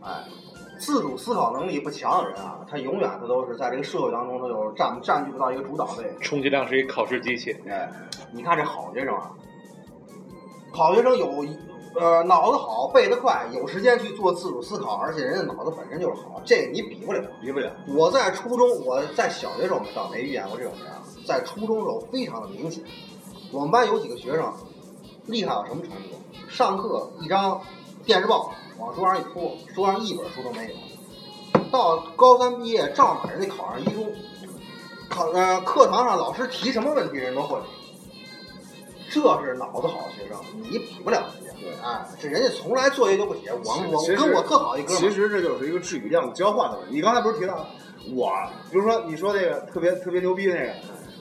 [0.00, 0.24] 哎。
[0.82, 6.12] 自主思考能力不强的人啊，他永远他都是在这个社会当中，他就占占据不到一个主导位。
[6.20, 7.56] 充其量是一考试机器。
[7.68, 7.88] 哎，
[8.32, 9.30] 你看这好学生啊，
[10.72, 11.46] 好学生有
[12.00, 17.70] 呃脑子好，背得快，有时间去做自主思考，而且人家脑子本身就是好，这你比不了，比不了。
[17.86, 22.82] 我在初中，我在小学时候倒没遇见过这种人啊，在初中时候非常的明显。
[23.52, 24.52] 我们班有几个学生
[25.26, 26.18] 厉害到什么程度？
[26.48, 27.60] 上课一张
[28.04, 28.50] 电视报。
[28.78, 30.74] 往桌上一铺，桌上一本书都没有。
[31.70, 34.12] 到高三毕业，照马人家考上一中，
[35.08, 37.58] 考呃课堂上老师提什么问题人都会。
[39.10, 41.52] 这是脑子好的学生，你比不了人家。
[41.60, 43.52] 对，哎，这人家从来作业都不写。
[43.52, 43.58] 我
[43.90, 46.94] 我跟我特好一哥们其实这就是一个质与量的交换的问题。
[46.94, 47.66] 你刚才不是提到
[48.14, 48.32] 我，
[48.70, 50.72] 比如说你说那个特别特别牛逼的那个，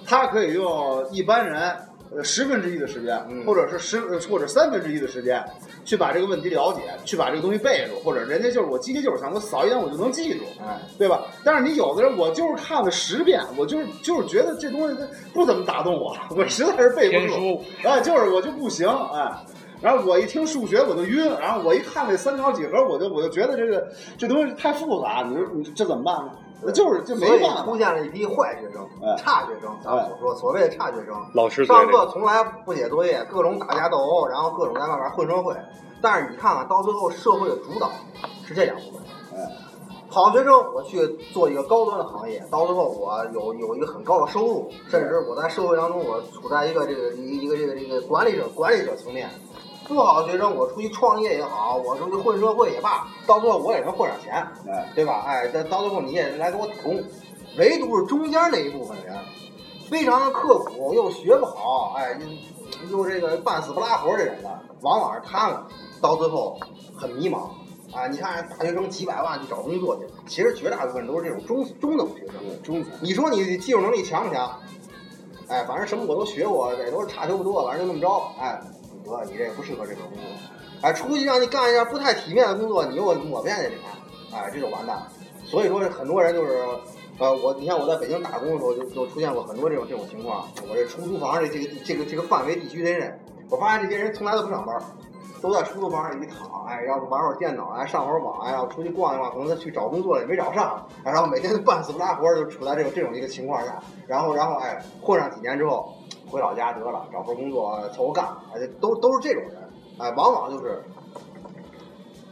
[0.06, 1.78] 他可以用一般人。
[2.14, 5.42] 呃，十分之一的时间，或者是十或者三分之一的时间，
[5.86, 11.24] 去把这个问题了解，去把这个东西背住，或者人家就是我机械就是强，我扫一眼我就能记住，哎，对吧？
[11.46, 19.32] 但是你有的人，我就是看了十遍，我就是就是觉得这东西它不怎么打动我，我实在是背不住，哎，就是我就不行，哎，
[19.82, 26.32] 然后我一听数学我就晕，然后我一看那三角几何，我就我就觉得这个这东西太复杂，你说你这怎么办呢？
[26.64, 29.76] 那就是就没办法，出现了一批坏学生、差学生。
[29.84, 35.56] 咱们所说所谓的差学生，老师上课从来不写作业，各种打架斗殴，然后各种在外面混社会。
[36.02, 37.90] 但是你看看到最后，社会的主导
[38.46, 39.02] 是这两部分。
[40.08, 49.30] 好学生，我去做一个高端的行业，到最后我有有一个很高的收入，甚至我在社会当中我处在一个这个一一个这个这个管理者管理者层面。
[49.94, 55.24] 不好的学生，我出去创业也好，我出去混社会也罢，到最后我也能混点钱，哎，对吧？
[55.26, 57.02] 哎，到到最后你也来给我打工。
[57.58, 59.14] 唯独是中间那一部分人，
[59.90, 62.18] 非常的刻苦，又学不好，哎，
[62.90, 64.50] 又又这个半死不拉活的人呢，
[64.82, 65.58] 往往是他们
[66.02, 66.58] 到最后
[66.96, 67.50] 很迷茫。
[67.94, 72.64] 啊，你看大学生几百万去找工作去，其实绝大部分都是这种中中等学生。
[72.64, 74.50] 中层，你说你技术能力强不强？
[75.50, 78.62] 哎，反正什么我都学过，也都是差球不多，反正就那么着，哎。
[79.04, 80.24] 哥，你这不适合这份工作，
[80.82, 83.80] 哎，出去让你干一下不太体面的工作，你又抹不下这脸，
[84.34, 85.08] 哎，这就完蛋了。
[85.46, 86.64] 所以说，很多人就是，
[87.20, 90.48] 呃，我你像我在北京打工的时候，就就出现过很多这种这种情况。
[90.70, 94.82] 我这出租房这这个这个这个范围地区的人，我发现这些人从来都不上班，
[95.42, 105.94] 都在出租房里一躺，哎，要不玩会儿电脑啊，上会儿网啊，要出去逛一逛，可能他去找工作了也没找上，然后每天半死不拉活就处在这种这种一个情况下，然后然后哎，混上几年之后。
[106.32, 109.58] 回老家得了，找份工作凑合干，哎，都都是这种人，
[110.00, 110.82] 哎，往往就是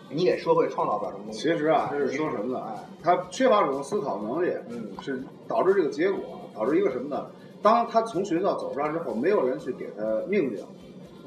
[0.10, 1.40] 你给社会创造不了什么东西。
[1.40, 2.64] 其实啊，这是说什么呢？
[2.68, 6.24] 哎，他缺乏主动思考能力，嗯，是导致这个结果，
[6.56, 7.28] 导致一个什么呢？
[7.62, 10.64] 当他从学校走出来之后，没有人去给他命令，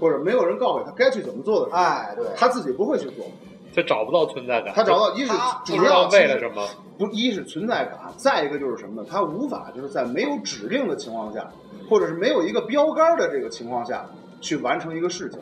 [0.01, 3.27] 或者没有人告诉他该去怎么做的时候，哎，对，他自己不会去做。
[3.75, 5.33] 他找不到存在感，他找到一是
[5.65, 6.63] 主不知道要为了什么，
[6.99, 9.09] 不一是存在感，再一个就是什么呢？
[9.11, 11.51] 他无法就是在没有指令的情况下，
[11.93, 14.09] 或者是没有一个标杆的这个情况下
[14.41, 15.39] 去完成一个事情。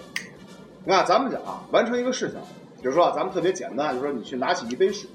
[0.85, 2.41] 你看，咱们讲啊，完成一个事情，
[2.83, 5.09] 比如说啊，咱们特别简单，就是说你去拿起一杯水，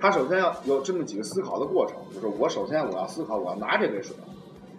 [0.00, 4.16] 他首先要有这么几个思考的过程，就是我首先我要思考我要拿这杯水，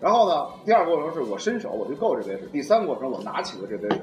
[0.02, 4.02] 然后呢，第二过程是我伸手我就够这杯水，第三过程我拿起了这杯水。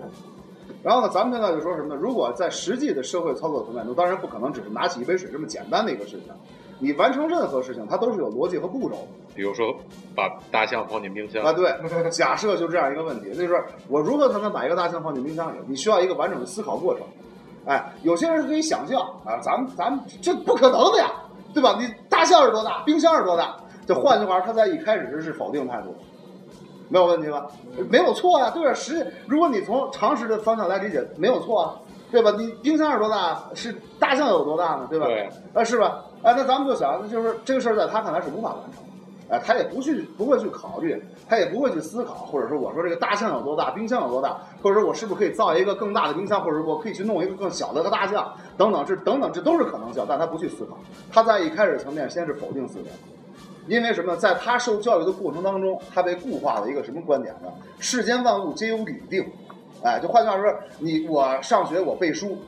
[0.85, 2.01] 然后呢，咱们现在就说什么呢？
[2.01, 6.33] 如果在实际的社会操作层面中，当然不可能只是拿起一杯水这么简单的一个事情。
[6.81, 9.09] 你完成任何事情，它都是有逻辑和步骤的。
[9.35, 9.73] 比如说，
[10.16, 11.73] 把大象放进冰箱啊，对，
[12.11, 15.59] 假设就这样一个问题，那就是我如何才能把一个大象放进冰箱里？
[15.66, 17.03] 你需要一个完整的思考过程。
[17.66, 21.12] 哎，有些人是可以想象啊，咱们咱们这不可能的呀，
[21.55, 21.77] 对吧？
[21.79, 22.83] 你大象是多大？
[22.85, 23.55] 冰箱是多大？
[23.87, 25.95] 就换句话，他在一开始是否定态度。
[26.88, 27.47] 没有问题吧？
[27.88, 28.75] 没有错呀，对吧？
[28.75, 31.79] 实，如果你从常识的方向来理解，没有错啊，
[32.11, 32.35] 对吧？
[32.37, 33.40] 你冰箱是多大？
[33.55, 34.87] 是大象有多大呢？
[34.90, 35.07] 对吧？
[35.07, 36.05] 对，啊，是吧？
[36.23, 50.77] 哎，那咱们就想，那就是这个事儿在他看来是无法完成的，哎，他也不去，不会去考虑，他也不会去思考，或者说我说这个大象有多大，冰箱有多大，或者说我是不是可以造一个更大的冰箱，或者说我可以去弄一个更小的个大象，等等，这等等，这都是可能性，但他不去思考，
[51.11, 52.85] 他在一开始层面先是否定思维。
[53.67, 54.17] 因为什么？
[54.17, 57.49] 在他受教育的过程当中，他被固化了一个什么观点呢？
[57.79, 59.25] 世间万物皆有理定，
[59.85, 62.39] 哎，就换句话说，你我上学我背书，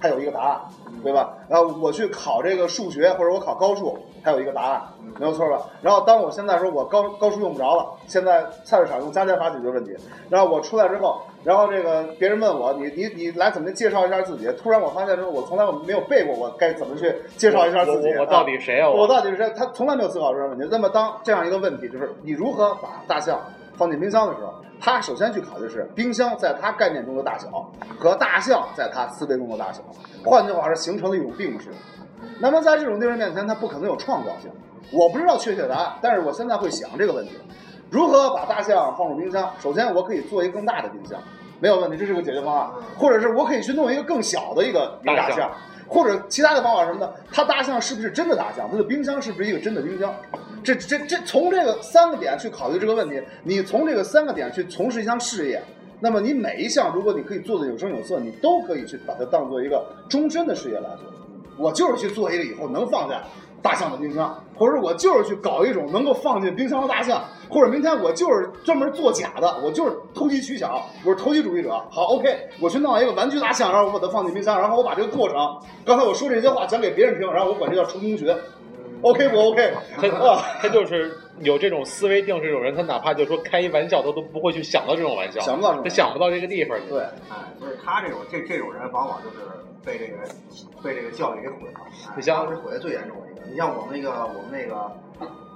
[0.00, 0.60] 它有一个答案，
[1.02, 1.34] 对吧？
[1.48, 4.82] 然后我去考这个数学或者我考高数，它有一个答案，
[5.18, 5.62] 没有错吧？
[5.82, 9.96] 然后当我现在说我高高数用不着了，现在菜市场用加减法解决问题，
[10.28, 11.20] 然后我出来之后。
[11.44, 14.48] 然后这个别人问我，你你你来怎么介绍一下自己？
[14.60, 18.08] 突然我发现说，我从来我没有背过，我该怎么去介绍一下自己？
[18.18, 18.90] 我到底谁啊？
[18.90, 19.48] 我到底是谁？
[19.56, 20.66] 他从来没有思考这个问题。
[20.68, 23.38] 那么当这样一个问题，就是你如何把大象
[23.76, 27.48] 放进冰箱的时候，他首先去考虑是冰箱在他概念中的大小
[27.98, 29.82] 和大象在他思维中的大小。
[30.24, 31.70] 换句话说，形成了一种定式。
[32.40, 34.50] 那么在这种定式面前，他不可能有创造性。
[34.92, 37.32] 我不知道确切答案，但是我现在会想这个问题。
[37.90, 39.50] 如何把大象放入冰箱？
[39.58, 41.18] 首先，我可以做一个更大的冰箱，
[41.60, 42.70] 没有问题，这是个解决方案。
[42.96, 45.50] 或者是我可以去弄一个更小的一个大象，
[45.88, 47.14] 或者其他的方法什么的。
[47.32, 48.68] 它大象是不是真的大象？
[48.70, 50.14] 它的冰箱是不是一个真的冰箱？
[50.62, 55.62] 这这这，从这个三个点去考虑这个问题，你从这个三个点去从事一项事业，
[56.00, 61.12] 那么你每一项，如果你可以做的有声有色，你都可以去把它当做一个终身的事业来做。
[61.56, 63.22] 我就是去做一个以后能放下。
[63.62, 71.70] 大象的冰箱，或者我就是去搞一种能够放进冰箱的大象，或者明天我就是专门做假的，我就是投机取巧，我是投机主义者。
[71.90, 72.28] 好，OK，
[72.60, 75.36] 我去弄一个玩具大象，然后我把它放进冰箱，然后我把这个过程，
[75.84, 78.36] 刚才我说这些话讲给别人听，然后我管这叫成功学。
[79.02, 79.72] OK 不 OK？
[79.96, 80.08] 他
[80.60, 86.78] 他就是有这种思维定式，有人他哪怕就说开一玩笑，他都不会去想到这种玩笑，想不到，他想不到这个地方。
[86.88, 89.36] 对，哎，所以他这种这这种人往往就是
[89.84, 90.18] 被这个
[90.82, 91.80] 被这个教育给毁了。
[92.16, 93.42] 你像是毁的最严重的一个。
[93.48, 94.90] 你像我们那个，我们那个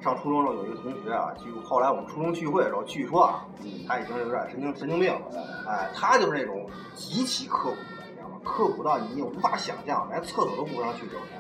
[0.02, 3.44] 上初中时候有一个同学啊，就后来我们初中聚会的时候，据说啊，
[3.88, 5.20] 他已经有点神经神经病了。
[5.66, 8.38] 哎，他就是那种极其刻苦的，你知道吗？
[8.44, 11.39] 刻苦到你无法想象，连厕所都不让去这种人。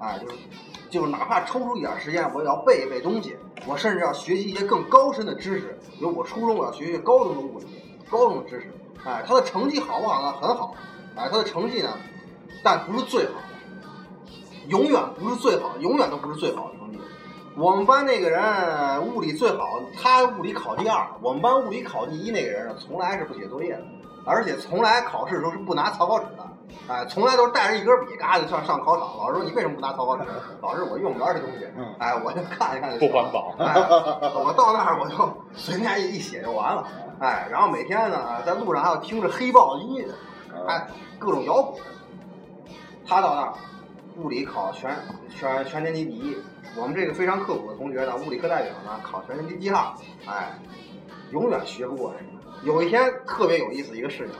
[0.00, 0.36] 哎，就是
[0.90, 3.36] 就是哪怕抽出一点时间，我也要背一背东西，
[3.66, 5.78] 我甚至要学习一些更高深的知识。
[5.92, 7.66] 比如我初中我要学习高中的物理、
[8.10, 8.72] 高中的知识。
[9.04, 10.32] 哎，他的成绩好不好呢？
[10.40, 10.74] 很好。
[11.14, 11.96] 哎，他的成绩呢，
[12.62, 13.48] 但不是最好的。
[14.68, 16.98] 永远不是最好，永远都不是最好的成绩。
[17.56, 21.06] 我们班那个人物理最好，他物理考第二。
[21.20, 23.82] 我们班物理考第一那个人呢，从来是不写作业的，
[24.24, 26.47] 而且从来考试的时候是不拿草稿纸的。
[26.88, 29.16] 哎，从来都是带着一根笔，嘎就上上考场。
[29.18, 30.24] 老师说你为什么不拿草稿纸？
[30.60, 31.66] 老师我用不着这东西。
[31.98, 33.54] 哎，我就看一看就不环保。
[33.58, 33.74] 哎，
[34.34, 36.86] 我到那儿我就 随便一一写就完了。
[37.20, 40.06] 哎，然后每天呢，在路上还要听着黑豹音乐，
[40.66, 41.80] 哎，各种摇滚。
[43.06, 43.52] 他到那儿。
[44.16, 44.96] 物理考全
[45.30, 46.36] 全全年级第一，
[46.74, 49.80] 我们这个非常刻苦的同学呢，物理课代表呢考全年级第二，
[50.26, 50.58] 哎，
[51.30, 52.24] 永远学不过人。
[52.64, 54.34] 有一天特别有意思一个事情，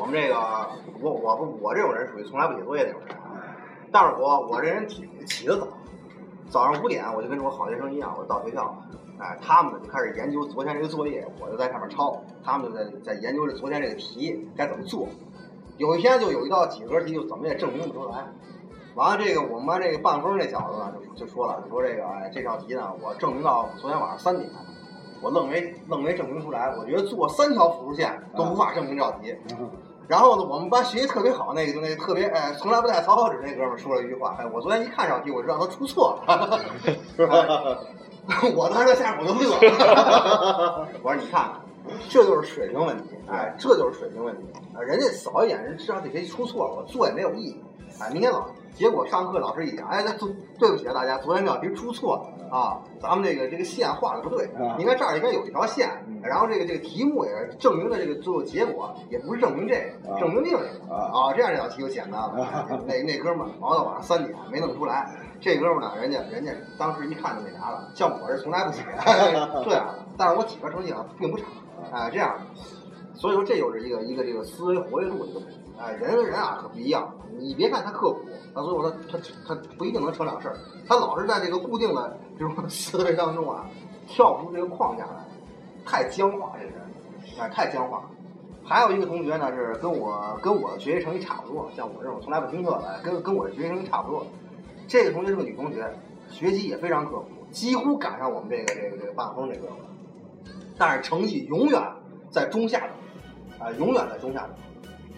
[0.00, 0.34] 我们这个
[1.02, 3.14] 我我我这种人属于从来不写作业那种人，
[3.92, 5.68] 但是我我这人起起得早，
[6.48, 8.74] 早上五点我就跟着我好学生一样，我到学校，
[9.18, 15.06] 哎，他们呢就开始研究昨天这个作业，我就在上面抄，他们就在在研究这昨天这个题该怎么做。
[15.76, 18.24] 有一天就有一道几何题，就怎么也证明不出来。
[18.94, 24.48] 完了，这个我们班这个半分那小子呢，就就说了，说这个，哎，这道题呢，我证明到昨天晚上三点。
[25.22, 26.74] 我愣没愣没证明出来。
[26.78, 29.36] 我觉得做三条辅助线都无法证明这道题。
[30.10, 36.58] 然后呢，我们班学习特别好那个就那个特别哎，从来不带草稿纸那哥们说了一句话，哎，我昨天一看这道题，我知道他出错了。
[38.56, 40.88] 我当时在下面我就乐了。
[41.04, 41.52] 我说你看，
[42.08, 44.42] 这就是水平问题，哎，这就是水平问题。
[44.74, 47.62] 啊，人家扫一眼，人知道这题出错了，我做也没有意义。
[48.00, 50.28] 哎，明天老结果上课老师一讲，哎，那昨
[50.58, 55.90] 对不起啊，大家，昨天这道题出错了啊，咱们这个这个线画的不对，你看这儿应该有一条线，
[56.22, 62.66] 然后这个这个题目也是证明的这个最后结果，也不是证明这个，证明另一个啊，这样这道题就简单了。
[62.86, 68.82] 那那哥们儿熬到晚上三点没弄出来，这哥们儿呢，人家人家当时一看就那啥了，像我是从来不写
[69.62, 71.44] 这样，但是我几分成绩啊并不差，
[71.92, 72.34] 哎，这样，
[73.14, 75.59] 所以说这就是一个一个这个思维活跃度的一个问题。
[75.80, 77.12] 哎，人和人啊可不一样。
[77.38, 78.20] 你别看他刻苦，
[78.52, 80.56] 到最后他他他不一定能成两事儿。
[80.86, 83.66] 他老是在这个固定的这种思维当中啊，
[84.06, 85.24] 跳不出这个框架来，
[85.86, 86.80] 太僵化这个人，
[87.38, 88.02] 哎，太僵化。
[88.62, 94.26] 还有一个同学呢，是跟我跟我的学习成绩差不多，像我这种从来不听课的，跟跟我的学习成绩差不多。
[94.86, 95.90] 这个同学是个女同学，
[96.28, 99.76] 学习也非常刻苦，几乎赶上我们这个这个这个半峰这个了，
[100.76, 101.82] 但是成绩永远
[102.30, 104.50] 在中下等，啊，永远在中下等。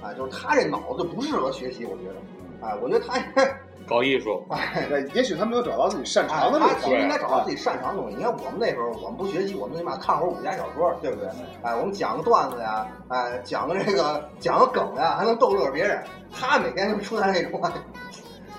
[0.03, 3.19] 啊，就是他这脑子不适合学习，我觉得，啊，我觉得他
[3.89, 8.17] 搞艺术，哎，对也许他没有找到自己擅长的他其实应该找到自己擅长的东西。
[8.17, 11.29] 你看我们那时候，我们不学习，我们起码看会儿武侠小说，对不对？
[11.63, 16.03] 哎，我们讲个段子呀，哎，讲个这个讲个梗呀，还能逗乐别人。
[16.33, 17.61] 他每天就处在那种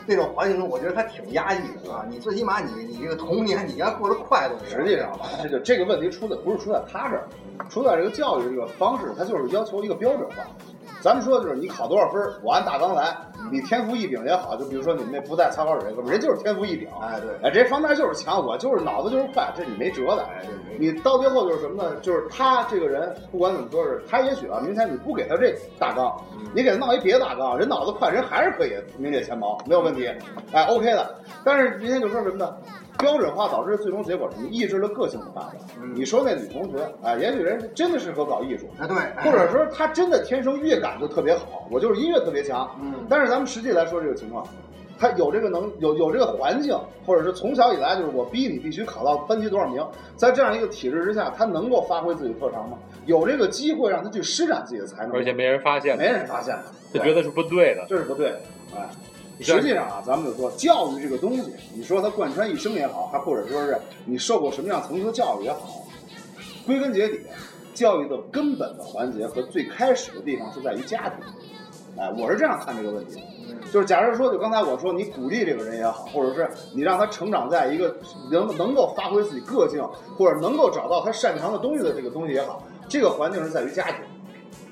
[0.06, 2.04] 那种环境中，我觉得他挺压抑的啊。
[2.10, 4.56] 你最起码你你这个童年你应该过得快乐。
[4.66, 7.24] 实际上吧，这个这个问题出在不是出在他这儿，
[7.70, 10.38] 出在这个教育这个方式，它就是要求一个标准化。
[11.02, 13.16] 咱们说就是你考多少分我按大纲来。
[13.52, 16.88] 你天赋异禀也好，就比如说你们那不带草稿纸这哥们，人就是天赋异禀。
[17.02, 20.24] 哎，对，哎，这方面就是强，我就是脑子就是快，这你没辙的。
[20.24, 20.46] 哎，
[20.80, 21.96] 你到最后就是什么呢？
[22.02, 26.16] 就是他这个人不管怎么说，是他也许啊，明天你不给他这大纲，
[26.56, 30.08] 你给他弄一别的大纲，人脑子快，人还是可以名列前茅，没有问题。
[30.54, 31.16] 哎，OK 的。
[31.44, 32.56] 但是明天就说什么呢？
[32.98, 35.54] 标准化导致最终结果什么抑制了个性的发展。
[35.96, 42.70] 你说那女同学，哎，也许人真的适合搞艺术，哎，对，或者说她真的天生乐感就特别好，我就是音乐特别强。
[42.82, 44.48] 嗯，但是咱们实际来说这个情况，
[44.98, 52.78] 她有这个能有有这个环境，或者是从小以来就是我逼你必须考到班级多少名，在这样一个体制之下，她能够发挥自己特长吗？
[53.06, 56.58] 有这个机会让她去施展自己的才能，而且没人发现，没人发现，
[56.94, 58.40] 就觉得是不对的，这是不对的，
[58.78, 58.88] 哎。
[59.44, 61.44] 实际上啊，咱们就说教育这个东西，
[61.76, 65.84] 你说它贯穿一生也好，还或者说是你受过什么样层次的教育也好，
[66.66, 67.20] 归根结底，
[67.74, 71.20] 教育的根本的环节和最开始的地方是在于家庭。
[71.96, 73.22] 哎，我是这样看这个问题，
[73.72, 77.96] 就是假设说，就刚才我说，你鼓励这个人也好，或者是你让他成长在一个
[78.32, 79.80] 能能够发挥自己个性，
[80.18, 83.98] 或者能够找到他擅长的东西的这个东西也好，这个环境是在于家庭。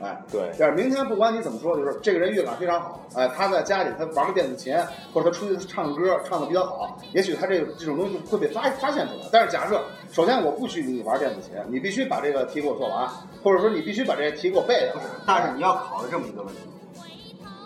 [0.02, 3.00] 哎，对，但是明天不管你怎么说，就是这个人乐感非常好。
[3.16, 4.76] 哎，他在家里他玩个电子琴，
[5.14, 9.30] 或者他出去唱歌，唱的比较好，也许他这个这种东西会被发发现出来。
[9.32, 13.08] 但是假设，首先我不许你玩电子琴，你必须把这个题给我做完，
[13.44, 15.04] 或者说你必须把这些题给我背下来。
[15.28, 16.62] 但是你要考虑这么一个问题，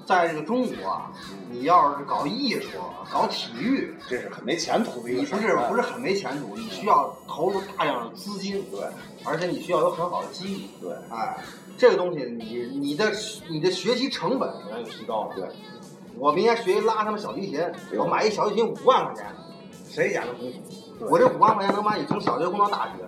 [0.06, 1.12] 在这个中国啊，
[1.50, 2.78] 你要是搞艺术、
[3.12, 5.10] 搞体育，这是很没前途的。
[5.10, 8.80] 你不是不是很没前途，你需要投入大量的资金，对，
[9.24, 11.38] 而且你需要有很好的机遇，对，哎。
[11.78, 13.12] 这个东西，你你的
[13.50, 15.36] 你的学习成本可能就提高了。
[15.36, 15.46] 对，
[16.18, 17.60] 我明天学习拉他们小提琴，
[17.98, 19.26] 我买一小提琴五万块钱，
[19.90, 21.10] 谁家能供？
[21.12, 23.04] 我这五万块钱能把你从小学供到大学。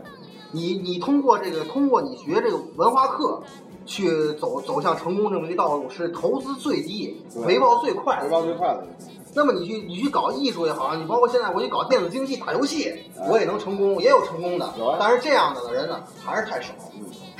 [0.52, 3.42] 你你通过这个，通过你学这个文化课，
[3.88, 8.86] 去走走向成功这么一道路，是投资最低、回报最快、回报最快的。
[9.34, 12.92] 那么你去你去搞艺术也好，你包括现在我去搞电子竞技、打游戏，
[13.30, 14.74] 我也能成功，也有成功的。
[15.00, 16.74] 但是这样子的人呢，还是太少。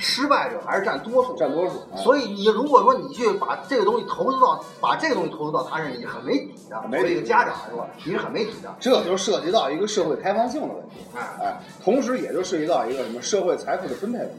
[0.00, 1.74] 失败者还是占多数，占多数。
[1.96, 6.80] 所以你如果说你去把这个东西投资到，把这个东西投资到他身上，你很没底的。
[6.88, 7.84] 作为一个家长来说？
[8.04, 8.72] 你是很没底的。
[8.78, 11.00] 这就涉及到一个社会开放性的问题，
[11.40, 14.34] 哎，同时也就涉及到一个什么社会财富的分配问题。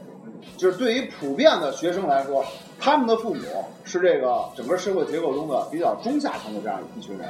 [0.56, 2.44] 就是对于普遍的学生来说，
[2.78, 3.40] 他们的父母
[3.84, 7.28] 是这个整个社会结构中的比较中下层的这样一群人。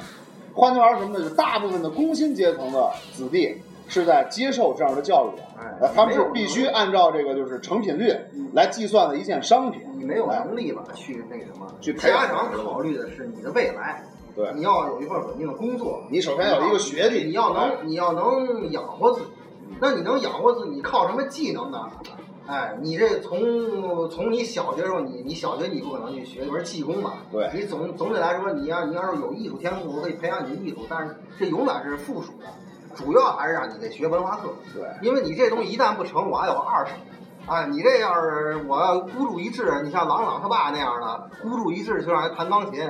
[0.55, 1.29] 换句话说什么呢？
[1.29, 3.57] 就大部分的工薪阶层的子弟。
[3.93, 5.37] 是在接受这样的教育
[5.81, 8.15] 的，他们是必须按照这个就是成品率
[8.53, 9.83] 来计算的一件商品。
[9.97, 10.85] 你没有能力吧？
[10.95, 11.67] 去那什么？
[11.81, 14.05] 去家长考虑的是你的未来，
[14.37, 19.27] 对，你要有一份稳定的工作，你首先有一个学历，你要能你要能养活自己。
[19.81, 21.91] 那你能养活自己，你靠什么技能呢？
[22.47, 27.15] 哎，你这从从你小学时候，你你小学你不可能去学一门技工吧？
[27.31, 32.47] 对，你总总体来说，你要你要是有艺术天赋，我可以培养你的艺术，但是这永远是附属的。
[32.97, 34.53] 主要还是让你得学文化课。
[34.75, 36.93] 对，因为你这东西一旦不成，我还有二手。
[37.47, 42.81] 哎，你这要是我要孤注一掷，你像郎朗他爸那样的孤注一掷去让人弹钢琴，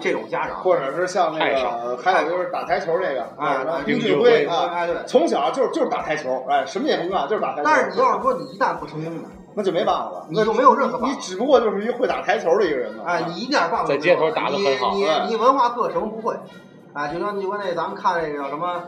[0.00, 7.62] 这种家长，或者是像那个，还有就是打台球这个，哎，丁俊晖啊，从小就是就是打台球，哎，什么也不干，就是打台球。
[7.64, 13.04] 但是你要是说你一旦不成功呢，那就没办法了，那就没有任何，你只不过就是一会打台球的一个人了。
[13.04, 16.34] 哎，你一点办法在街头打的很好，你你文化课什么不会？
[16.92, 18.82] 哎，就像你说那咱们看那个什么。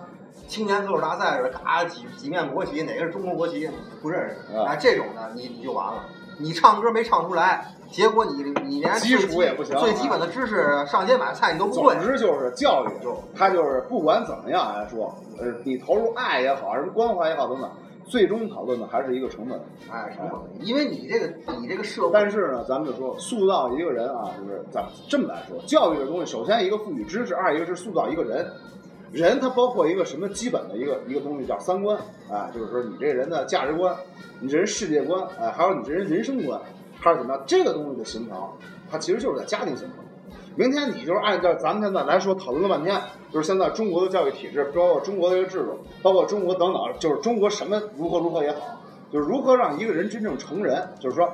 [0.46, 3.68] 青年歌手大赛似的，咔几几面国旗，哪个是中国国旗
[4.00, 4.56] 不认识？
[4.66, 6.04] 哎，这种的你你就完了。
[6.38, 11.94] 你唱歌没唱出来，结果你你连基础也不行，最基本的知识上街买菜你都不会。
[11.94, 17.70] 总之就是教育，就他就是不管怎么样来说，呃，你投入爱也好，什么关怀也好等等，
[18.06, 19.58] 最终讨论的还是一个成本。
[19.90, 20.38] 哎，成本。
[20.66, 21.26] 因为你这个
[21.60, 28.46] 你这个社会，但是呢，咱们就说塑造一个人啊，就是咱们这么来说，教育这东西，首先一个赋予知识，二一个是塑造一个人。
[29.10, 31.96] 人他包括一个什么基本的一个一个东西叫三观
[32.30, 33.96] 啊，就是说你这人的价值观，
[34.38, 36.60] 你这人世界观，哎，还有你这人人生观，
[37.00, 37.44] 还是怎么样？
[37.46, 38.36] 这个东西的形成，
[38.90, 39.96] 它其实就是在家庭形成。
[40.56, 43.00] 明天你就是按照咱们现在来说讨论了半天，
[43.32, 48.80] 就是现在中国的教育体制，包括中国的一个制度，包括中国等等，就是中国什么如何如何也好，
[49.12, 51.30] 就是如何让一个人真正成人，就是说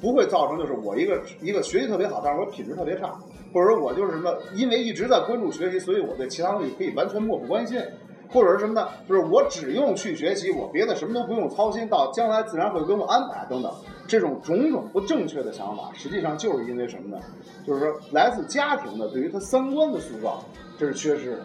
[0.00, 3.12] 不会造成就是我一个一个学习特别好，但是我品质特别差。
[3.54, 7.80] 或者说我就是什么，因为一直在关注学习，所以我对其他东西可以完全漠不关心，
[8.28, 8.88] 或者是什么呢？
[9.08, 13.72] 就是我只用去学习，我别的什么都不用操心，到将来自然会给我安排等等。
[14.06, 17.22] 这种种种不正确的想法，实际上就是因为什么呢？
[17.66, 20.44] 就是说来自家庭的对于他三观的塑造，
[20.78, 21.42] 这是缺失的。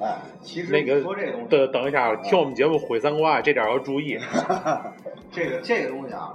[0.00, 4.16] 哎，其实那个说这个东西，等等一下，听我们节目毁三观，这点要注意。
[5.32, 6.32] 这个这个东西啊。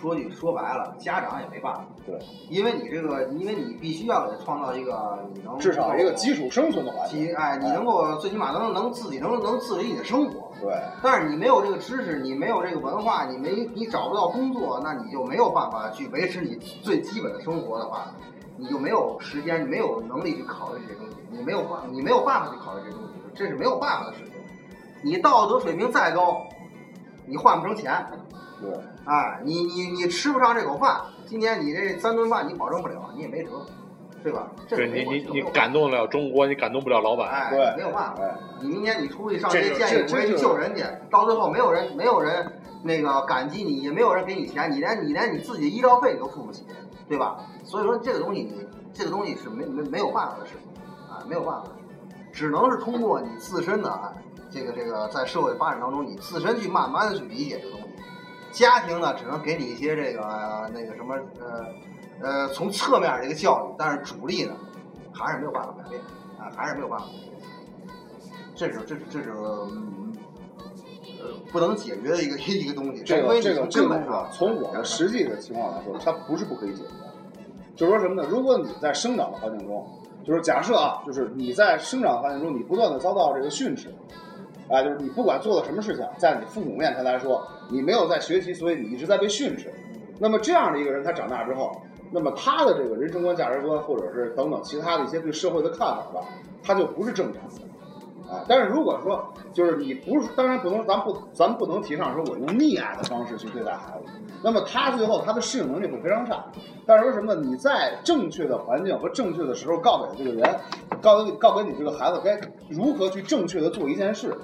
[0.00, 1.84] 说句说白了，家长也没办法。
[2.04, 2.18] 对，
[2.50, 7.34] 因为你这个，因为你必须要给他创造一个你能至少一个基础生存的环境。
[7.34, 10.52] 哎，你能够最起码能能自己能能自理你的生活。
[10.60, 10.74] 对。
[11.02, 18.06] 但是你没有这个知识，你没有这个文化，你没你找不到工作，那你就没有办法去维持你最基本的生活的话，
[18.56, 24.34] 你就没有时间，你没有能力去考虑这些东西，你没有办，你没有办法去考虑这些东西，这是没有办法的事情。
[25.02, 26.38] 你道德水平再高，
[27.26, 28.06] 你换不成钱。
[28.60, 28.70] 对，
[29.04, 33.50] 哎，你你你吃不上这口饭，今天你这三顿饭你保证不了，你也没辙，
[34.22, 34.50] 对吧？
[34.68, 38.22] 对你你你感动得了中国，你感动不了老板，哎，没有办法。
[38.62, 42.50] 你明天你出去上街见义勇为去救人去，到最后没有人没有人
[42.82, 46.64] 那个感激你，也没有人给你钱，你连你连你自己的医疗费你都付不起，
[47.06, 47.36] 对吧？
[47.62, 51.82] 所以说这个东西你这个东西是没没没有办法的事情，啊，没有办法的事，
[52.32, 54.10] 只能是通过你自身的啊，
[54.50, 57.83] 这个这个在社会发展当中，你自身去慢慢的去理解这个东西。
[58.54, 61.66] 家庭呢，只能给你一些这个那个什么呃
[62.22, 64.54] 呃，从侧面这个教育，但是主力呢，
[65.12, 66.00] 还是没有办法改变
[66.38, 67.06] 啊，还是没有办法。
[68.54, 69.68] 这是这是这是呃
[71.50, 73.02] 不能解决的一个一个东西。
[73.02, 76.90] 这个这个根本上，从我们实际的情况来说，它不是不可以解决。
[77.74, 78.28] 就是说什么呢？
[78.30, 79.84] 如果你在生长的环境中，
[80.24, 83.92] 就是假设啊，就是你在生长环境中，你不断的遭到这个训斥。
[84.68, 89.72] 啊，就是你不管做了什么事情，在你父母面前来说，你没有在学习，所以你一直在被训斥。
[90.18, 96.20] 那么这样的一个人，他长大之后，那么他的这个人生观、价值观，或者是等等其他的一些对社会的看法吧，
[96.62, 98.32] 他就不是正常的。
[98.32, 106.44] 啊，但是如果说就是你不是，当然不能，咱不，咱不能提倡说我用溺爱的方式去对待孩子，那么他最后他的适应能力会非常差。
[106.84, 107.34] 但是说什么？
[107.36, 110.60] 你在正确的环境和正确的时候告诉这个人，
[111.00, 112.38] 告诉告给你这个孩子该
[112.68, 114.36] 如何去正确的做一件事。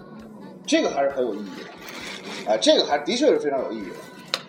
[0.64, 3.96] 这个还是很有意义的，哎，这个还的确是非常有意义的。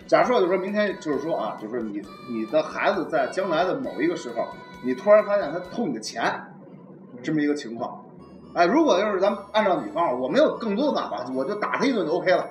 [0.06, 2.00] 假设就说明天就是说啊，就是你
[2.30, 4.46] 你的孩子在将来的某一个时候，
[4.84, 6.22] 你突然发现他偷你的钱，
[7.22, 8.01] 这么一个情况，
[8.54, 12.46] 哎，如果要是咱们按照你方法，我没有更多的办法，我就打他一顿就 OK 了，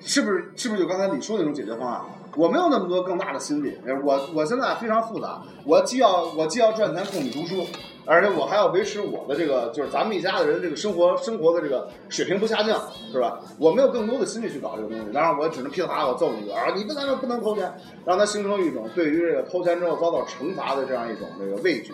[0.00, 0.52] 是不是？
[0.56, 2.00] 是不是就刚才你说那种解决方案？
[2.36, 7.66] 我没有那么多更大的心理，我我现在非常复杂，我既要我既要赚钱供你读书。
[8.06, 12.80] 而且我还要维持我的这个，就是咱们一家的人这个生活生活的这个水平不下降，
[13.12, 13.38] 是吧？
[13.58, 16.72] 我没有更多的心力去搞这个东西，当然我只能噼里啪啦我揍你一个啊！
[16.74, 17.72] 你不能不能偷钱，
[18.04, 21.92] 让他形成一种对于这个偷钱之后遭到惩罚的这样一种这个畏惧，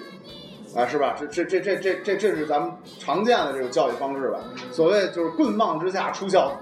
[0.76, 1.16] 啊，是吧？
[1.18, 4.38] 这这这这这这这是咱们常见的这种教育方式吧？
[4.70, 6.56] 所谓就是棍棒之下出孝子，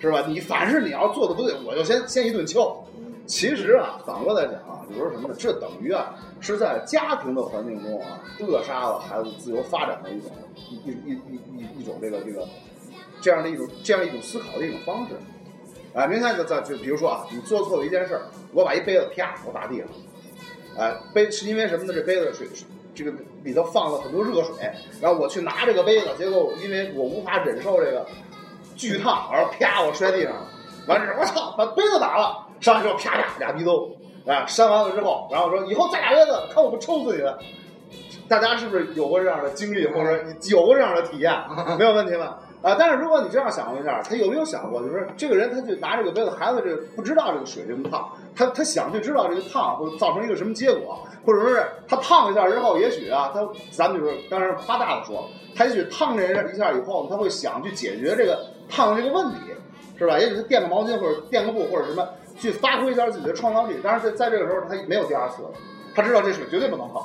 [0.00, 0.24] 是吧？
[0.26, 2.84] 你凡是你要做的不对，我就先先一顿敲。
[3.26, 5.34] 其实啊，反过来讲啊，就说什么呢？
[5.38, 10.30] 这等于啊，是在家庭的环境中啊，扼杀了孩子自由发展的一种
[10.68, 12.46] 一一一一一种这个这个
[13.22, 15.14] 这样的一种这样一种思考的一种方式。
[15.94, 19.86] 哎，明天就在就比如说啊，你做错了一件事儿，我把一杯子啪我打地上，
[20.76, 21.94] 哎，杯是因为什么呢？
[21.94, 22.46] 这杯子水
[22.94, 24.54] 这个里头放了很多热水，
[25.00, 28.06] 然后我去拿这个杯子，结果因为我无法忍受这个
[28.76, 30.46] 巨烫，然后啪我摔地上了，
[30.86, 33.90] 完事我操把杯子打了，上来之后啪啪俩逼兜，
[34.26, 37.34] 啊扇完了之后，然后说以后再打杯子看我不抽死你们。
[38.26, 40.18] 大家是不是有过这样的经历，或者
[40.48, 41.30] 有过这样的体验？
[41.78, 42.38] 没有问题吧？
[42.64, 42.74] 啊！
[42.78, 59.36] 但是如果你这样想一下，他有没有想过，就是这个人他就拿这个杯子，孩子这不知道这个水这么烫，他他想去知道这个烫会造成一个什么结果，或者说是他烫一下之后，也许啊，他咱们就是当然夸大的说，他也许烫这一下以后，他会想去解决这个烫的这个问题，
[59.98, 60.18] 是吧？
[60.18, 62.08] 也许他垫个毛巾或者垫个布或者什么，
[62.38, 63.76] 去发挥一下自己的创造力。
[63.82, 65.50] 但是在在这个时候他没有第二次了。
[65.94, 67.02] 他知道这水绝对不能碰，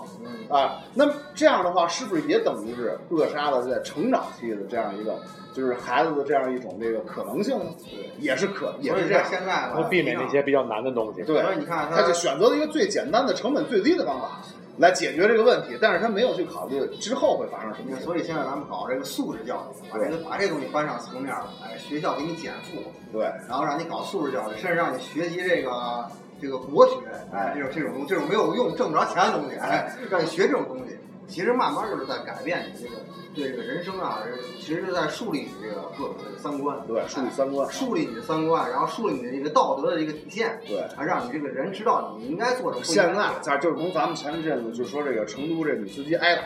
[0.49, 5.19] 啊，那么这样的话，是不是也等于是扼杀了在成长期的这样一个，
[5.53, 7.65] 就是孩子的这样一种这个可能性呢？
[7.91, 9.23] 对也是可，也是这样。
[9.29, 11.21] 现在会避免那些比较难的东西。
[11.21, 14.41] 对，所以你看，他就选择了一个最简单的、成本最低的方法
[14.77, 17.95] 来解决这个问题，但是他没有去考虑之后会发生什么。
[17.99, 22.81] 所以现在咱们搞这个素质教育，把这个把这东西搬上层面了，哎，学校给你减负，
[23.11, 26.09] 对，然后让你搞素质教育，甚至让你学习这个。
[26.41, 26.95] 这个国学，
[27.33, 32.95] 哎，这种这种东，这种没有用、挣不着钱的东西，哎，让你学这种东西，其实慢慢就是在改变你这个
[33.35, 34.19] 对这个人生啊，
[34.59, 42.83] 其实是在树立你这个各种的三观，对，树立三观，树立你的三观，然后树立你的这个道德的一个底线，对，还，让你这个人知道你应该做什么。
[42.83, 46.43] 现在咱就是从咱们前一阵子就说这个成都这女司机挨打，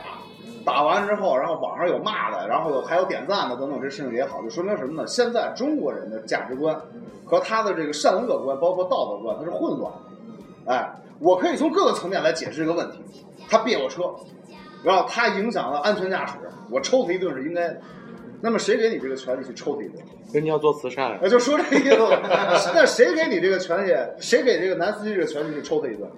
[0.66, 5.08] 打完之后，然后网上有骂的，然后有还有点赞的等等，这事情也好，就说明什么呢？
[5.08, 6.80] 现在中国人的价值观
[7.26, 10.72] 和他的这个善恶观，包括道德观，它是混乱的。
[10.72, 10.90] 哎，
[11.20, 13.00] 我可以从各个层面来解释这个问题。
[13.50, 14.04] 他别我车，
[14.84, 16.34] 然后他影响了安全驾驶，
[16.72, 17.82] 我抽他一顿是应该的。
[18.42, 20.02] 那么谁给你这个权利去抽他一顿？
[20.32, 22.72] 人你要做慈善，那就说这个意思。
[22.74, 23.94] 那谁给你这个权利？
[24.20, 26.10] 谁给这个男司机这个权利去抽他一顿？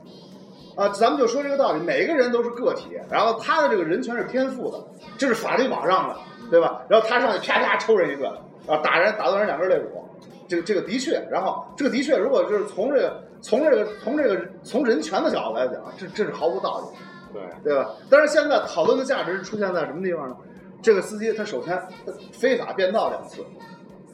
[0.76, 1.80] 啊，咱们就说这个道理。
[1.80, 4.84] 每个人都是个体，然后他的这个人权是天赋的，
[5.18, 6.16] 这是法律保障的，
[6.50, 6.82] 对吧？
[6.90, 8.30] 然后他上去啪啪抽人一顿，
[8.68, 10.04] 啊，打人打断人两根肋骨，
[10.48, 13.22] 这个这个的确，然后这个的确，如果就是从这个。
[13.42, 16.98] 从这个从这个从人权的角度来讲，这这是毫无道理，
[17.32, 17.92] 对对吧？
[18.10, 20.36] 但是现在讨论的价值出现在什么地方呢？
[20.82, 23.46] 这个司机他首先他非法变道两次，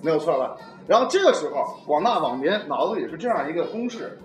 [0.02, 0.58] 没有错吧？
[0.86, 4.20] 然后这个时候广大网民脑子里是这样一个公式：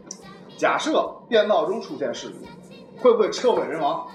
[0.57, 4.07] 假设变道中出现事故，会不会车毁人亡？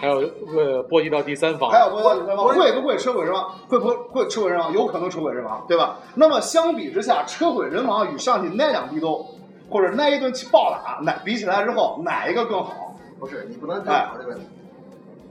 [0.00, 1.70] 还有会波及到第三方？
[1.70, 2.46] 还有波及到第三方？
[2.46, 3.50] 会不会车毁人亡？
[3.68, 4.72] 会不会车毁人亡？
[4.72, 5.98] 有可能车毁人亡，对吧？
[6.14, 9.26] 那么相比之下，车毁人亡与上去那两滴都。
[9.70, 12.94] 或者那一顿去暴打，哪比起来之后哪一个更好？
[13.18, 14.44] 不是你不能这么考这问题，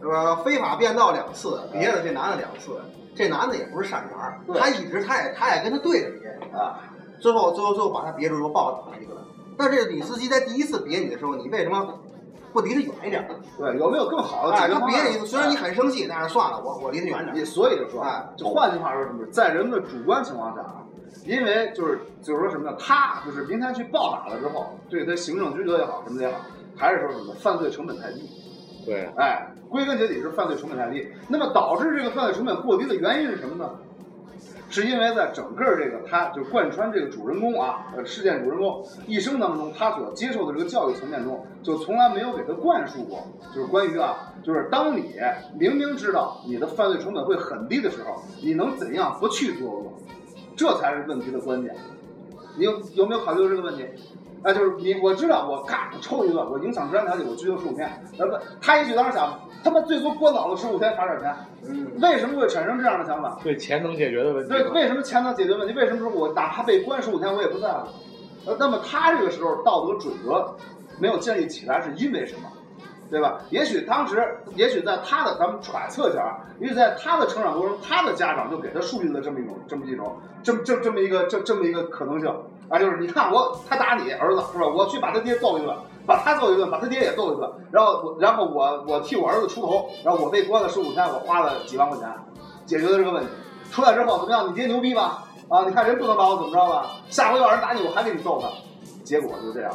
[0.02, 0.36] 是吧？
[0.38, 2.82] 非法变道两次，别的这男的两次，
[3.16, 6.28] 这男的也不是善茬，他一直他也他也跟他对着别
[6.60, 6.82] 啊，
[7.22, 9.16] 最后最后最后把他别住，又暴打了一顿。
[9.64, 11.98] 但这个女司机在第一次别你的时候，你为什么
[12.52, 13.26] 不离她远一点？
[13.58, 14.58] 对，有没有更好的？
[14.58, 17.46] 哎，他别你，虽然你很生气，但是算了，我我离她远点。
[17.46, 20.84] 所以就说，哎，就换句话说，什么，在人们的主观情况下啊。
[21.26, 22.76] 因为就是就是说什么呢？
[22.78, 26.42] 他就是明天去暴打了之后，对他行政拘留也好，什么也好，
[26.76, 28.30] 还是说什么犯罪成本太低。
[28.86, 31.08] 对，哎，归根结底是犯罪成本太低。
[31.30, 33.70] 那么导致这个犯罪成本过低的原因是什么呢？
[34.74, 45.14] 是因为在整个这个他就贯穿这个主人公啊，呃，事件主人公一生当中，他所接受的这个教育层面中，就从来没有给他灌输过，就是关于啊，就是当你
[45.60, 49.94] 明明知道你的犯罪成本会很低的时候，你能怎样不去作恶？
[50.56, 51.76] 这才是问题的关键，
[52.58, 53.86] 你有有没有考虑过这个问题？
[54.44, 57.90] 哎，就是你，我知道，我嘎抽一顿，我影响治安条例，我拘留十五天。
[58.20, 61.36] 呃不，他也许当时想，他妈最多关脑子十五天，罚点钱。
[61.66, 63.40] 嗯，为什么会产生这样的想法？
[63.44, 64.50] 对钱能解决的问题。
[64.50, 65.74] 对，为什么钱能解决问题？
[65.74, 67.88] 为什么说我哪怕被关十五天，我也不在乎？
[68.46, 70.56] 呃，那么他这个时候道德准则
[71.00, 72.50] 没有建立起来，是因为什么？
[73.10, 73.40] 对吧？
[73.52, 82.34] 也许当时，也许在他的咱们揣测一下，因为在他的成长过程中，他的家长就给他树立了这么一种、这么一种、这么、这、这么一个、这、这么一个可能性
[82.70, 84.68] 啊，就是你看我，他打你儿子是吧？
[84.68, 92.08] 我去把他爹揍一顿，把他揍一顿，把他爹也揍一顿，然后我，然后我我替我儿子出头，然后我被关了十五天，我花了几万块钱
[92.66, 93.30] 解决了这个问题。
[93.72, 94.50] 出来之后怎么样？
[94.50, 95.24] 你爹牛逼吧？
[95.50, 96.92] 啊，你看人不能把我怎么着吧？
[97.10, 98.48] 下回要人打你，我还给你揍他。
[99.04, 99.72] 结果就这样，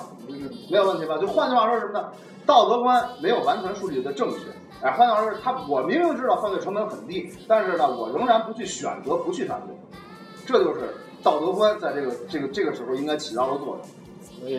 [0.70, 1.18] 没有问题吧？
[1.18, 2.09] 就换句话说什么呢？
[2.47, 4.36] 道德观没有完全树立的正确，
[4.80, 9.76] 哎，换句话说，他我明明知道犯罪成本很低，但是呢，我仍然不去选择不去犯罪，
[10.47, 13.81] 这就是道德观在这个这个这个时候应该起到了作用。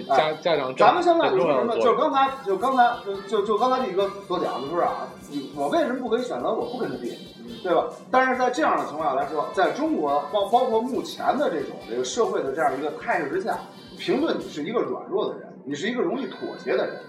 [0.08, 1.78] 家家长，咱们现在就是什么？
[1.80, 5.08] 就刚才就刚才就就就刚才李哥所讲的，就是啊，
[5.56, 7.18] 我为什么不可以选择我不跟他比，
[7.64, 7.86] 对吧？
[8.12, 13.58] 但是在这样的情况下来说，在中国包包括目前的这种这个社会的这样一个态势之下，
[13.98, 17.00] 评论你是一个软弱的人，你是一个容易妥协的人。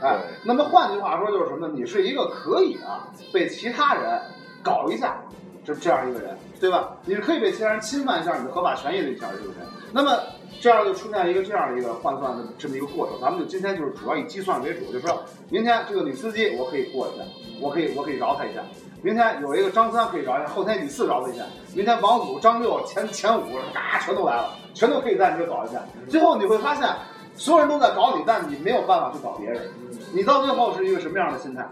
[0.00, 1.72] 哎，那么换句话说就是什么呢？
[1.76, 4.20] 你是一个可以啊被其他人
[4.60, 5.22] 搞一下，
[5.64, 6.96] 这这样一个人，对吧？
[7.04, 9.66] 你是可以被其他人侵犯一下你的合法权益的一下这个人。
[9.92, 10.18] 那么
[10.60, 13.20] 这样就出现一个这样的一个换算的这么一个过程。
[13.20, 17.24] 咱们就今天就是主要以计算为主，就是说明天这个女司机我可以过一下，
[17.60, 18.60] 我可以我可以饶她一下。
[19.02, 21.44] 明天有一个张三可以饶一下，后天李四饶他一下，
[21.74, 23.44] 明天王五、张六前前五
[23.74, 25.80] 嘎全都来了，全都可以在你这搞一下。
[26.08, 26.88] 最后你会发现。
[27.34, 29.62] 所有人都在搞你，但你没有办法去搞别人。
[30.12, 31.66] 你到最后是一个什么样的心态？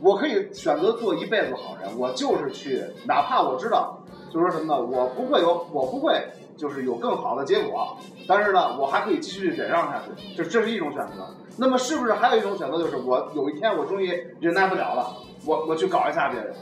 [0.00, 3.98] 我可以选择做一辈子好人，我就是去，哪怕我知道，
[4.32, 4.80] 就说什么呢？
[4.80, 6.22] 我不会有，我不会
[6.56, 7.96] 就是有更好的结果，
[8.26, 10.34] 但是呢，我还可以继续忍让下去。
[10.36, 11.26] 这这是一种选择。
[11.56, 14.08] 那么是不是还有一种选择，就是我有一天我终于
[14.40, 16.54] 忍耐不了了，我我去搞一下别人？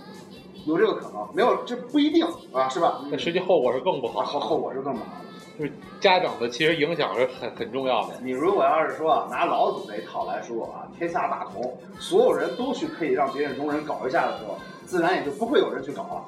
[0.66, 1.28] 有这个可能？
[1.32, 3.00] 没有，这不一定啊，是吧？
[3.10, 5.12] 那实际后果是更不好，后后果是更不好。
[5.58, 8.14] 就是家长的，其实影响是很很重要的。
[8.22, 14.56] 你如果要是说拿老子那一套来说啊，天下大同，所有人都去可以让别人容忍搞一下的时候，
[14.86, 16.24] 自然也就不会有人去搞了。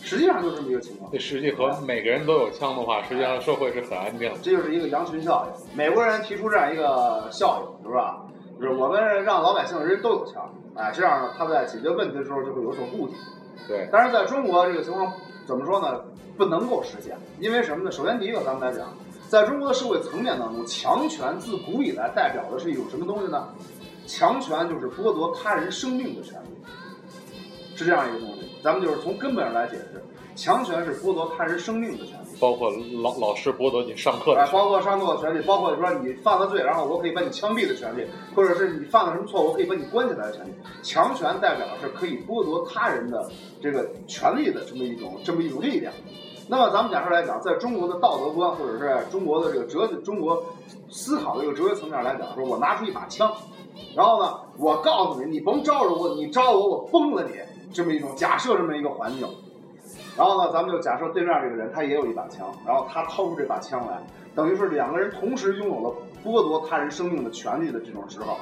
[0.00, 1.10] 实际上就这么一个情况。
[1.10, 4.38] 这实际和每个人都有枪的话，实际上社会是很安定的。
[4.40, 5.76] 这就是一个羊群效应。
[5.76, 8.24] 美国人提出这样一个效应，是吧？
[8.60, 13.14] 就是我们让老百姓人都有枪，哎，这样呢，他们在解决问题的时候就会有所顾忌。
[13.66, 13.88] 对。
[13.90, 15.12] 但是在中国这个情况
[15.48, 15.98] 怎么说呢？
[16.36, 17.90] 不能够实现，因为什么呢？
[17.90, 18.86] 首先第一个，咱们来讲，
[19.30, 23.48] 在中国的社会层面当中，强权自古以来代表的是一种什么东西呢？
[24.06, 26.48] 强权就是剥夺他人生命的权利，
[27.74, 28.42] 是这样一个东西。
[28.62, 30.04] 咱们就是从根本上来解释，
[30.38, 32.28] 强权是剥夺他人生命的权利。
[32.38, 32.70] 包括
[33.02, 40.52] 老老师剥夺你上课的权利，包括上课的权利，包括说你犯了罪，然后我可以把你枪毙的权利，或者是你犯了什么错，我可以把你关起来的权利。
[40.80, 43.28] 强权代表的是可以剥夺他人的
[43.60, 45.92] 这个权利的这么一种这么一种力量。
[46.46, 50.40] 那么咱们假设来讲，在中国的道德观，或者是中国的这个哲中国
[50.88, 53.32] 思考的这个哲学层面来讲，说我拿出一把枪，
[53.96, 57.32] 然后呢，我告诉你，你甭招惹我，你招我，我崩了你，
[57.74, 59.26] 这么一种假设这么一个环境。
[60.18, 64.02] 然后呢，咱们就假设对面这个人他也有一把枪，然后他掏出这把枪来，
[64.34, 65.94] 等于是两个人同时拥有了
[66.24, 68.36] 剥夺他人生命的权利的这种时候，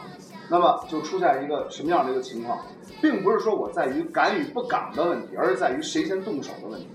[0.49, 2.59] 那么就出现一个什么样的一个情况，
[3.03, 6.89] 并不是说我在于敢与不敢的问题，而是在于谁先动手的问题，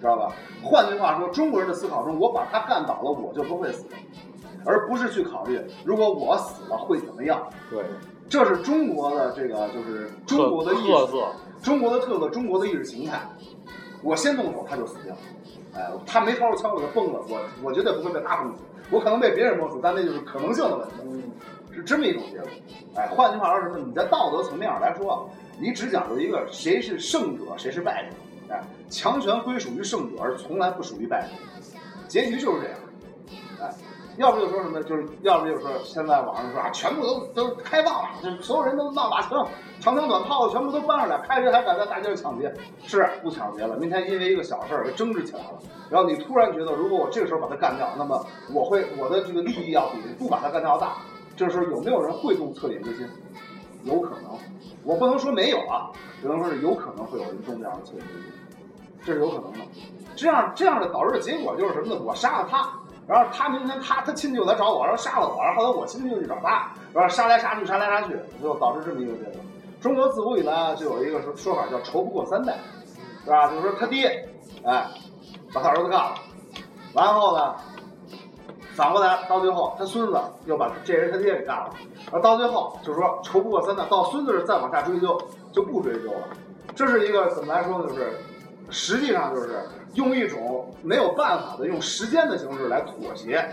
[0.00, 0.32] 知道吧？
[0.64, 3.86] 换句话说，中国人的思考中，我把他干倒了，我就不会死，
[4.66, 7.48] 而不是去考虑如果我死了会怎么样。
[7.70, 7.84] 对，
[8.28, 11.32] 这是中国的这个就是中国的特色，
[11.62, 13.20] 中国的特色，中国的意识形态。
[14.02, 15.16] 我先动手，他就死定了。
[15.74, 17.20] 哎，他没掏出枪，我就崩了。
[17.28, 21.30] 我我绝对不会被他崩死，我可能被别人崩死，但那就是可能性的问题，
[21.72, 22.48] 是这么一种结果。
[22.96, 23.78] 哎，换句话说什么？
[23.78, 25.28] 你在道德层面上来说，
[25.58, 28.54] 你只讲究一个谁是胜者，谁是败者。
[28.54, 31.28] 哎，强权归属于胜者，而从来不属于败者。
[32.08, 32.78] 结局就是这样。
[33.60, 33.74] 哎。
[34.18, 39.48] 要不就说什么，就是要不就说现在网上说啊，全部都都开放了，就所有人都闹把枪，
[39.82, 42.54] 长枪短炮的全部都搬上来，开着还敢在大街上抢劫？
[42.86, 43.76] 是不抢劫了？
[43.76, 45.58] 明天因为一个小事儿争执起来了，
[45.90, 48.24] 然后你突然觉得，如果我这个时候把他干掉，那么
[48.54, 50.98] 我会我的这个利益要比不把他干掉大。
[51.36, 53.08] 这时候有没有人会动恻隐之心？
[53.82, 54.38] 有可能，
[54.84, 58.32] 我不能说没有啊，只能说是有可能会有人动这样的恻隐之心，
[59.04, 59.58] 这是有可能的。
[60.14, 62.00] 这样这样的导致的结果就是什么呢？
[62.04, 62.70] 我杀了他。
[63.08, 69.40] 然后他明天他他亲戚又来找我，然后杀了我，然后后来我亲戚又去找他，然后杀来杀去，杀来杀去，就导致这么一个结果。
[69.82, 72.56] 中国自古以来就有一个说说法叫“仇不过三代”，
[73.24, 73.48] 是吧？
[73.50, 74.28] 就是说他爹，
[74.64, 74.88] 哎，
[75.52, 76.14] 把他儿子干了，
[76.94, 77.56] 完后呢，
[78.74, 81.70] 反过来到最后他孙子又把这人他爹给干了，
[82.12, 85.20] 而到最后就是说仇不过三代，到孙子再往下追究
[85.52, 86.28] 就不追究了。
[86.76, 87.88] 这是一个怎么来说呢？
[87.88, 88.18] 就是
[88.70, 89.60] 实际上就是。
[89.94, 93.46] 用一种没有办法的用时间的形式来妥协，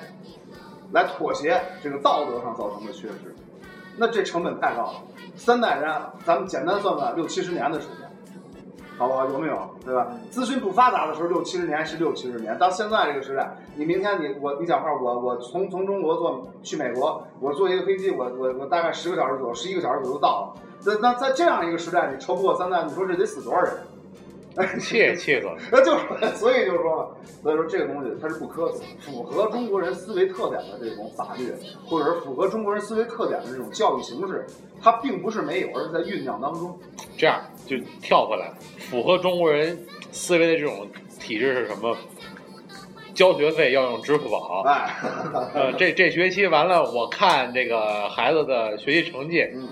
[0.93, 3.35] 来妥协这个道德上造成的缺失，
[3.97, 4.93] 那这成本太高了。
[5.39, 5.89] 三代人，
[6.25, 8.05] 咱们简单算算六七十年的时间，
[8.97, 9.25] 好不好？
[9.25, 9.57] 有没有？
[9.85, 10.11] 对吧？
[10.29, 12.57] 资讯不发达的时候，六七十年是六七十年。
[12.57, 20.61] 到现在这个时代，你明天你我你讲话，我我从从中国坐去美国，我坐一个飞机，我我我大概十个小时左右，十一个小时左右到了。
[20.85, 23.73] 那那在这样一个时代，你超不过三代，你说这得死多少人？
[24.81, 27.07] 切切了，那 就是，所以就是说嘛，
[27.41, 31.53] 所以说这个东西它是不科学，符合中国人思维特点的这种法律，
[31.87, 34.45] 或者是符合中国人思维特点的这种教育形式，
[34.81, 36.77] 它并不是没有，而是在酝酿当中。
[37.17, 40.87] 这样就跳回来，符合中国人思维的这种
[41.19, 41.95] 体制是什么？
[43.13, 44.63] 交学费要用支付宝。
[44.65, 44.95] 哎，
[45.53, 49.41] 呃，这这学期完了，我看这个孩子的学习成绩。
[49.53, 49.67] 嗯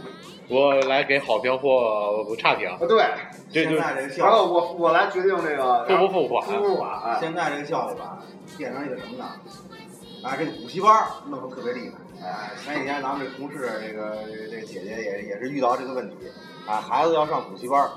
[0.49, 2.70] 我来给好评或差评。
[2.88, 3.03] 对，
[3.49, 6.41] 现在这个然后我我来决定这个付不付款。
[6.47, 7.20] 付不付款？
[7.20, 8.20] 现在这个教育吧，
[8.58, 9.26] 变成一个什么呢？
[10.24, 11.95] 啊，这个补习班弄得特别厉害。
[12.24, 14.18] 哎，前几天咱们这同事这个
[14.49, 16.15] 这个姐姐也也是遇到这个问题，
[16.68, 17.89] 啊，孩子要上补习班，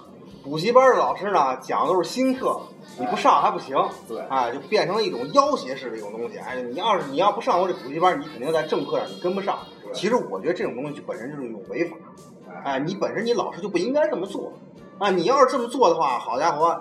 [0.43, 2.61] 补习班的老师呢讲的都是新课，
[2.99, 3.77] 你不上还不行。
[4.07, 6.39] 对，啊，就变成了一种要挟式的一种东西。
[6.39, 9.59] 哎，你要是你要不上我这补习班，你肯定在正课上你跟不上。
[9.93, 11.97] 其实我觉得这种东西就本身就是一种违法。
[12.65, 14.53] 哎，你本身你老师就不应该这么做。
[14.99, 16.79] 啊，你要是这么做的话，好家伙，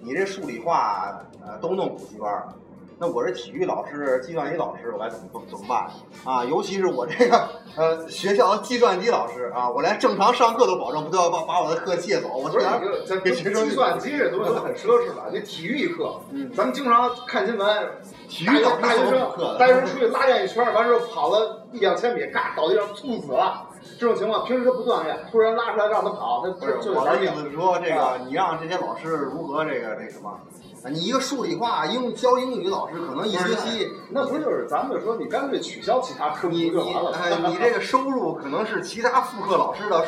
[0.00, 2.48] 你这数理化呃都弄补习班。
[3.02, 5.90] 那我是体育老师、计算机老师，我该怎么怎么办
[6.24, 6.44] 啊？
[6.44, 12.28] 尤其是我这个呃学校的计算机老师啊，我连正常上课都保证不都要把把我的课借走？
[12.28, 12.60] 我这
[13.04, 15.30] 咱给学生计算机这东西很奢侈了。
[15.32, 17.90] 你体育课，嗯，咱们经常看新闻，
[18.28, 23.66] 体育老师大学生大学生出去拉练一圈，完之后跑了一两千米，嘎倒地上猝死了。
[23.98, 30.38] 这种情况，平时他不锻炼，突然拉出来让他跑，他不是我的意思是说，这个你让这些老师如何这个这什么？
[30.90, 37.10] 你一个数理化英教英语老师，可能一学期那不就是咱们就说你干脆取消其他科目就完了？
[37.12, 40.04] 哎，你这个收入可能是其他副课老师的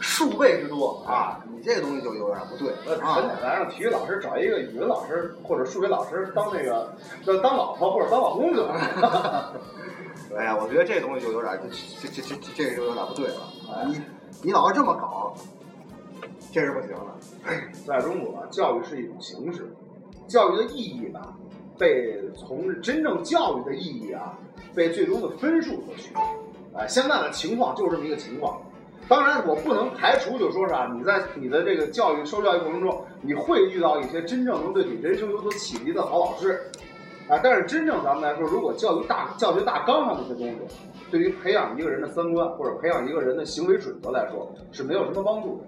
[0.00, 1.40] 数倍之多啊！
[1.52, 2.72] 你这个东西就有点不对。
[2.86, 6.94] 很简单，让体育老师找一个语文老师或者数学老师当那个
[7.42, 9.52] 当老婆或者当老公就完了。
[10.36, 11.58] 哎呀，我觉得这东西就有点
[12.00, 13.52] 这这这这个就有点不对了。
[13.86, 14.00] 你
[14.42, 15.34] 你老是这么搞，
[16.52, 17.52] 这是不行的。
[17.86, 19.74] 在中国，教育是一种形式。
[20.26, 21.20] 教育的意义呢，
[21.78, 24.38] 被从真正教育的意义啊，
[24.74, 26.20] 被最终的分数所取代。
[26.74, 28.60] 啊，现在的情况就是这么一个情况。
[29.08, 36.60] 当然，我不能排除，就说是啊，你在你的这个教育受教育过程中，你会遇到一些真正能对你人生有所启迪的好老师。
[37.28, 40.76] 啊，但是真正咱们来说，如果教育大教学大纲上这些东西，
[41.10, 45.66] 对于培养一个人的三观或者培养一个人的行为准则来说，是没有什么帮助的。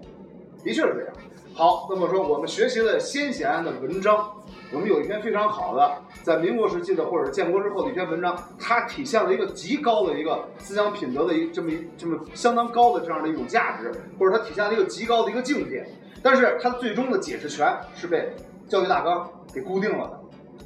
[0.63, 1.13] 的确是这样。
[1.53, 4.29] 好，那么说我们学习了先贤的文章。
[4.71, 15.83] 我们有一篇非常好的，在民国时期的或者是建国之后的一篇文章，它体现了一个极高的一个思想品德的一这么一这么相当高的这样的一种价值，或者它体现了一个极高的一个境界。
[16.21, 18.31] 但是它最终的解释权是被
[18.67, 20.19] 教育大纲给固定了的。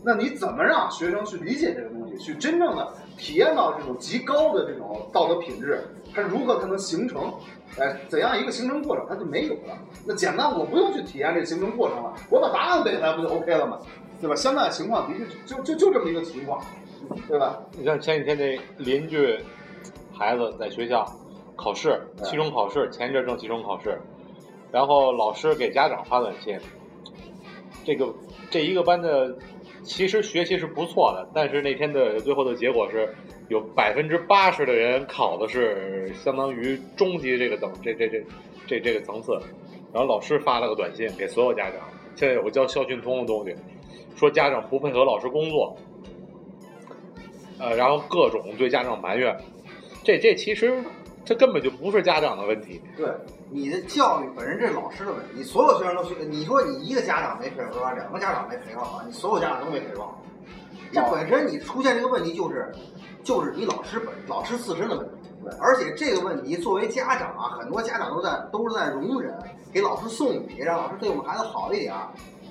[0.04, 5.82] 那你怎么让学生去理解这个东西，去真正的体验到这种极高的这种道德品质？
[6.14, 7.34] 它如何才能形成？
[7.80, 9.78] 哎，怎样一个形成过程，它就没有了。
[10.06, 13.80] 那简单，我不用去体验这个形成过程了，我把答案背下来不就 OK 了吗？
[14.22, 14.36] 对吧？
[14.36, 16.64] 现在情况的确就就就这么一个情况，
[17.28, 17.60] 对吧？
[17.78, 19.38] 你像前几天那邻居
[20.14, 21.06] 孩子在学校
[21.56, 24.00] 考试，期中考试，前一阵正期中考试，
[24.72, 26.58] 然后老师给家长发短信，
[27.84, 28.14] 这个
[28.50, 29.36] 这一个班的
[29.84, 33.14] 其实学习是不错的，但是那天的最后的结果是。
[33.50, 38.24] 有百分之八十的人考的是相当于中级这个等这这这
[38.66, 39.34] 这这个层次，
[39.92, 41.82] 然后老师发了个短信给所有家长，
[42.16, 43.54] 现在有个叫校讯通的东西，
[44.16, 45.76] 说家长不配合老师工作，
[47.60, 49.38] 呃，然后各种对家长埋怨，
[50.04, 50.82] 这这其实
[51.26, 53.06] 这根本就不是家长的问题，对
[53.54, 60.10] 你的教育本身这是老师的问题，你所有学生都学，你说你一个家长没配合，两个家长没配合好，你所有家长都没配合，
[60.92, 62.74] 这本身你出现这个问题就是。
[63.24, 65.16] 就是你老师本老师自身的问题，
[65.58, 69.34] 而且这个问题作为家长啊，很多家长都在都是在容忍，
[69.72, 71.96] 给老师送礼，让老师对我们孩子好一点，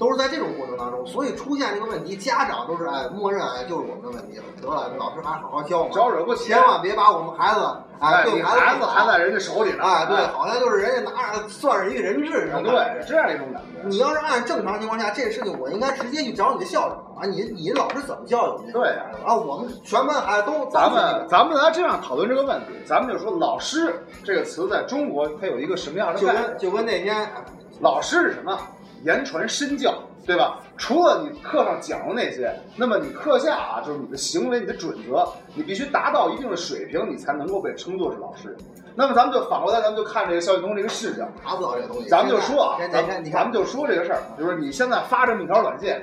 [0.02, 7.60] 都是在这种过程当中，所以出现这个问题，家长都是哎默认哎就是我们的问题了，得了，老师还好好教嘛，招惹不起，千万别把我们孩子
[8.00, 13.86] 哎，对孩子还在人家手里呢，哎，对，好像就是人家拿着算是一个人质，对，这样一种感觉。
[13.86, 16.98] 你要是按正常情况下，这个事情我应该直接去找你的校长。
[17.20, 18.72] 啊，你你老师怎么教育你？
[18.72, 18.88] 对
[19.24, 26.58] 啊，我们全班孩子都咱们咱们来这样讨论这个问题，咱们就说“老师”这个词在中国它有一个什么样的就跟？
[26.58, 27.30] 就跟那天，
[27.78, 28.58] 老师是什么？
[29.04, 29.94] 言传身教，
[30.26, 30.60] 对吧？
[30.76, 38.56] 除了你课上讲的那些，那么你课下啊，就是你的行为、你的准则，你必须达到一定的水平，你才能够被称作是老师。
[38.94, 42.08] 那么咱们就反过来，咱们就看这个肖旭东这个事情，达不到这个东西。
[42.08, 45.94] 咱们就说啊，咱咱们就说这个事儿，就是你现在发这么一条短信。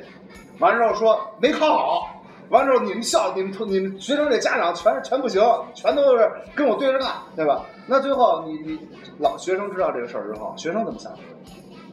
[0.60, 5.42] 完之后说没考好，完之后你们校、你们、你们学生这家长全全不行，
[5.74, 7.64] 全都是跟我对着干，对吧？
[7.88, 8.80] 那最后你你
[9.20, 11.12] 老学生知道这个事儿之后，学生怎么想？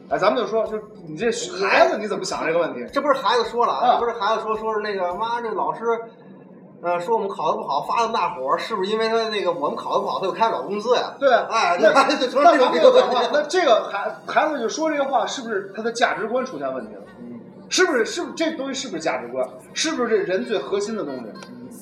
[0.09, 1.29] 哎，咱们就说，就你这
[1.67, 2.85] 孩子你怎么想这个问题？
[2.93, 3.97] 这不是孩子说了啊？
[3.99, 5.81] 不是孩子说，说是那个妈，这老师，
[6.81, 11.13] 呃，说我们考的不好，发那么大火，是不是因为他那个我们考的不好，他就开不了工资呀？
[11.19, 13.15] 对，哎，那那就成了这个问题。
[13.33, 17.01] 那这个孩孩子就说这个话，是不是他的价值观出现问题了？
[17.69, 18.05] 是不是？
[18.05, 19.45] 是不是这东西是不是价值观？
[19.73, 21.23] 是不是这人最核心的东西？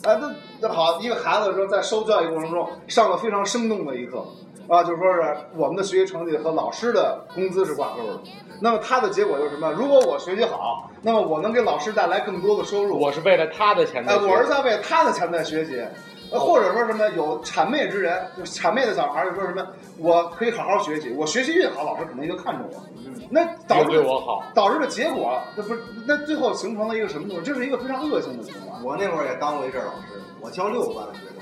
[0.03, 4.25] 哎，那那好，一个孩子说在受教育过程中上了非常生动的一课
[4.67, 8.19] 啊，就是说是我们的学习成绩和老师的工资是挂钩的。
[8.59, 9.71] 那么他的结果就是什么？
[9.71, 12.99] 如果我学习好，那么我能给老师带来更多的收入。
[12.99, 14.15] 我是为了他的钱在。
[14.17, 15.83] 我是在为他的钱在学习。
[16.31, 19.63] 呃或者说什么有谄媚之人，就谄媚的小孩儿就说什么，
[19.99, 22.83] 我可以好好学习，我学习越好，老师肯定就看重我。
[23.29, 27.43] 那导致对我好，导致的结果，那不是那最后形成了一个什么东西？
[27.43, 28.83] 这是一个非常恶性的情况。
[28.83, 31.34] 我那会儿也当过一阵儿老师，我教六个班的学生。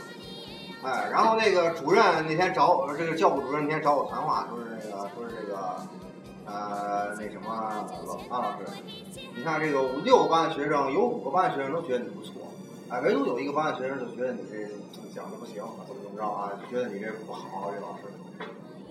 [0.84, 5.58] 哎，然后那个主任那天找我，这个教务主任那天找我谈话，说是那个，说是这个，
[6.46, 8.66] 呃，那什么老安老师，
[9.36, 12.34] 你看这个六个班的学生，有五个班的学生都觉得你不错，
[12.90, 14.58] 哎，唯独有一个班的学生就觉得你这
[15.16, 18.04] 讲的不行，怎么怎么着啊，觉得你这不好，这老师。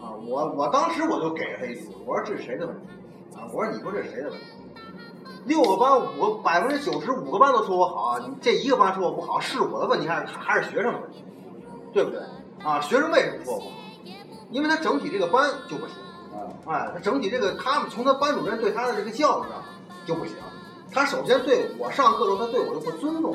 [0.00, 2.86] 啊，我我当时我就给了他一句，我说这是谁的问题？
[3.36, 4.46] 啊，我说你说这是谁的问题？
[5.44, 11.22] 六个班，五百分之九十五个班都说我好，你这一个班说我不好，是我的问题还是还是学生的问题？
[11.92, 12.20] 对不对？
[12.64, 13.72] 啊，学生为什么说我不好？
[14.50, 15.96] 因为他整体这个班就不行，
[16.32, 19.62] 啊，哎，他整体这个他们从他班主任对他的这个教育上
[20.06, 20.34] 就不行。
[20.92, 23.34] 他首先对我上课的时候，他对我就不尊重，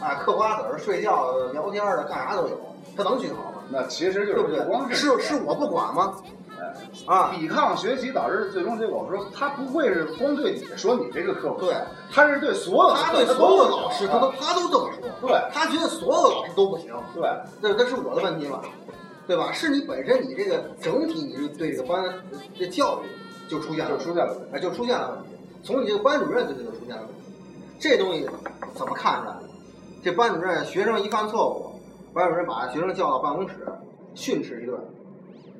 [0.00, 2.58] 啊，嗑瓜子儿、睡觉、聊天的，干啥都有，
[2.96, 3.62] 他能学好吗？
[3.68, 4.90] 那其实就是对不对不光？
[4.90, 6.14] 是是是我不管吗？
[6.60, 6.72] 哎
[7.06, 11.74] 啊，抵抗学习导致最终结果，说他不会是光对你说你这个课不对，
[12.10, 16.92] 他是对所有的他对所有的老师，啊他都他都这么说，对他觉得所有的老师都不行。
[17.14, 17.28] 对
[17.60, 18.60] 这这是我的问题吗？
[19.26, 19.50] 对吧？
[19.52, 22.02] 是你本身你这个整体你就对这个班
[22.58, 25.30] 的教育就出现了就出现了哎，就出现了问题。
[25.62, 27.14] 从你这个班主任这就出现了问题。
[27.80, 28.28] 这东西
[28.74, 29.42] 怎么看出来的？
[30.02, 31.80] 这班主任学生一犯错误，
[32.12, 33.54] 班主任把学生叫到办公室
[34.14, 34.78] 训斥一顿，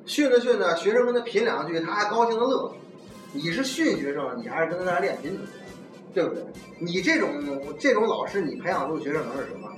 [0.05, 2.71] 训着训着，学生跟他贫两句，他还高兴的乐。
[3.33, 5.45] 你是训学生，你还是跟他在那练贫嘴，
[6.13, 6.43] 对不对？
[6.79, 7.29] 你这种
[7.79, 9.69] 这种老师，你培养出学生能是什么？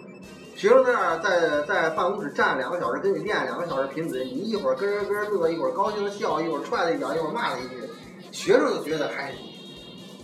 [0.55, 7.75] 学生在那儿在在办公室站两个小时，跟你练两个小时贫嘴，你一会儿咯咯咯乐，一会儿高兴的笑，一会儿踹他一脚，一会儿骂了一句，
[8.32, 9.34] 学生就觉得嗨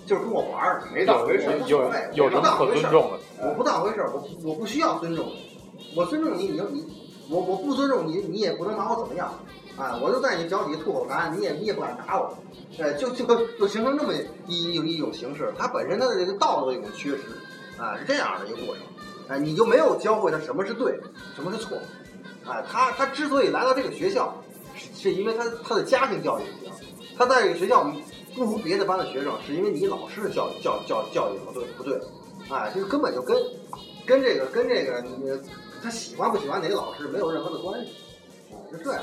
[0.05, 3.47] 就是跟我玩儿，没当回事儿有有有什么可尊重的？
[3.47, 6.85] 我不当回事儿，我我不需要尊重你，我尊重你，你就你
[7.29, 9.33] 我我不尊重你，你也不能把我怎么样，
[9.75, 12.31] 啊，我就在你脚底下吐口痰，你也你也不敢打我，
[12.77, 13.25] 哎，就就
[13.57, 14.13] 就形成这么
[14.47, 17.23] 一一一种形式，它本身它的这个道德一种缺失，
[17.81, 18.83] 啊，是这样的一个过程，
[19.29, 20.99] 哎，你就没有教会他什么是对，
[21.35, 21.75] 什么是错，
[22.45, 24.35] 哎，他他之所以来到这个学校，
[24.75, 26.85] 是是因为他他的家庭教育不行，
[27.17, 27.83] 他在这个学校
[28.35, 31.99] 不如别的班的学生，是因为你老师的教教教教育不对不对，
[32.51, 33.35] 哎，这个根本就跟
[34.05, 35.31] 跟这个跟这个你
[35.81, 37.91] 他喜欢不喜欢哪个老师没有任何的关系，
[38.53, 39.01] 啊，是这样。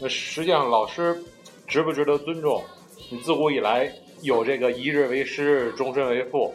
[0.00, 1.22] 那实际上，老师
[1.66, 2.62] 值不值得尊重？
[3.10, 3.92] 你自古以来
[4.22, 6.52] 有这个一日为师，终身为父。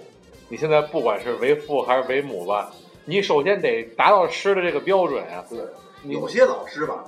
[0.49, 2.73] 你现在不管是为父还是为母吧，
[3.05, 5.45] 你首先得达到师的这个标准啊。
[5.49, 5.59] 对，
[6.11, 7.05] 有些老师吧，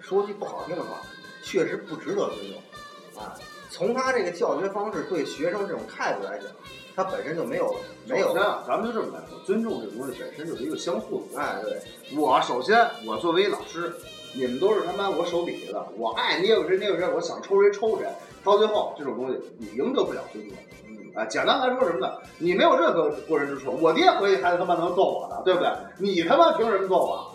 [0.00, 1.02] 说句不好听的话，
[1.42, 3.22] 确实不值得尊重。
[3.22, 3.34] 啊，
[3.68, 6.46] 从他这个教学方式对学生这种态度来讲，
[6.94, 7.74] 他本身就没有
[8.06, 11.40] 没有首先啊，咱们就这么来说，尊重这东西本身就是一个相互的。
[11.40, 11.80] 哎，对，
[12.16, 13.92] 我首先，我作为老师，
[14.34, 18.06] 你们都是他妈我手底下的，我爱捏过谁捏过谁，我想抽谁抽谁，
[18.42, 20.56] 到最后这种东西你赢得不了尊重。
[20.86, 22.12] 嗯，啊，简单来说什么呢？
[22.38, 25.68] 你没有任何过人之处，我爹回去还他妈能揍我呢，对不对？
[25.98, 27.30] 你他妈凭什么揍我？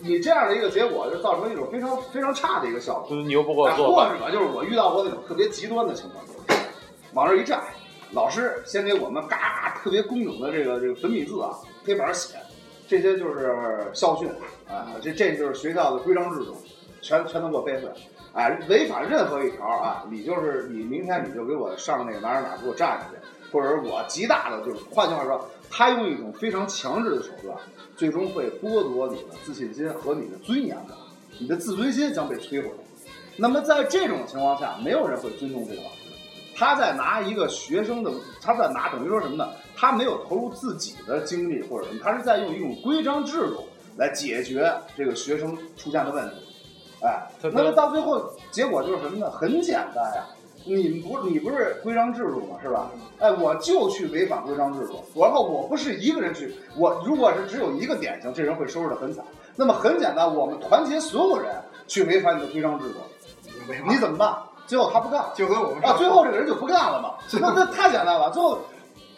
[0.00, 3.10] 你这样的一个结果，就造成一种非常非常差的一个效果。
[3.10, 6.24] 就是你又不给我哎做，或者就是我遇到过那种特别极端的情况，
[7.14, 7.60] 往这一站，
[8.12, 11.50] 老师先给我们嘎嘎特别工整的这个这个粉笔字啊，
[11.84, 12.36] 黑板写，
[12.92, 13.56] 这些就是
[13.94, 14.28] 校训
[14.68, 16.54] 啊，这这就是学校的规章制度，
[17.00, 17.88] 全全都给我背会。
[18.34, 23.16] 哎，违反任何一条啊，你就是你明天你就给我上那个哪儿哪儿给我站上去，
[23.50, 27.56] 或者我极大的就是，换句话说，他用一种非常强制的手段，
[27.96, 30.94] 最终会剥夺你的自信心和你的尊严感，
[31.38, 32.70] 你的自尊心将被摧毁。
[33.38, 35.96] 那么在这种情况下，没有人会尊重这个老师。
[36.54, 38.10] 他在拿一个学生的，
[38.42, 39.48] 他在拿等于说什么呢？
[39.82, 43.64] 他没有投入自己的精力或者什么，他是在用一种规章制度
[43.96, 46.36] 来解决这个学生出现的问题。
[47.02, 49.28] 哎，那么到最后结果就是什么呢？
[49.28, 50.24] 很简单呀，
[50.64, 52.56] 你不你不是规章制度吗？
[52.62, 52.92] 是吧？
[53.18, 59.24] 哎，我就去违反规章制度，然后我不是一个人去，我如果是只有一个典型，这人会收拾的很惨。
[59.56, 61.56] 那么很简单，我们团结所有人
[61.88, 63.00] 去违反你的规章制度，
[63.88, 64.32] 你怎么办？
[64.64, 67.14] 最后他不干，就跟我们啊，最后这个人就不干了嘛。
[67.40, 68.30] 那那太简单了。
[68.30, 68.60] 最后，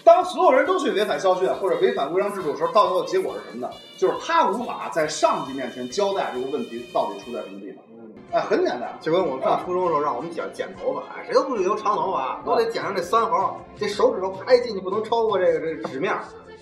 [0.04, 3.72] 当所有人都去违反校训或者违反规章制度的时候，到最后结果是什么呢？
[3.96, 7.82] 就是他无法在上级面前交代这个问题到底出在什么地方。
[8.30, 8.98] 哎，很简单。
[9.00, 16.12] 就跟我们上初中的时候，让我们剪剪头发，哎，谁都不许留长头发，都得剪上这三毫，这手指头拍进去不能超过这个这纸面。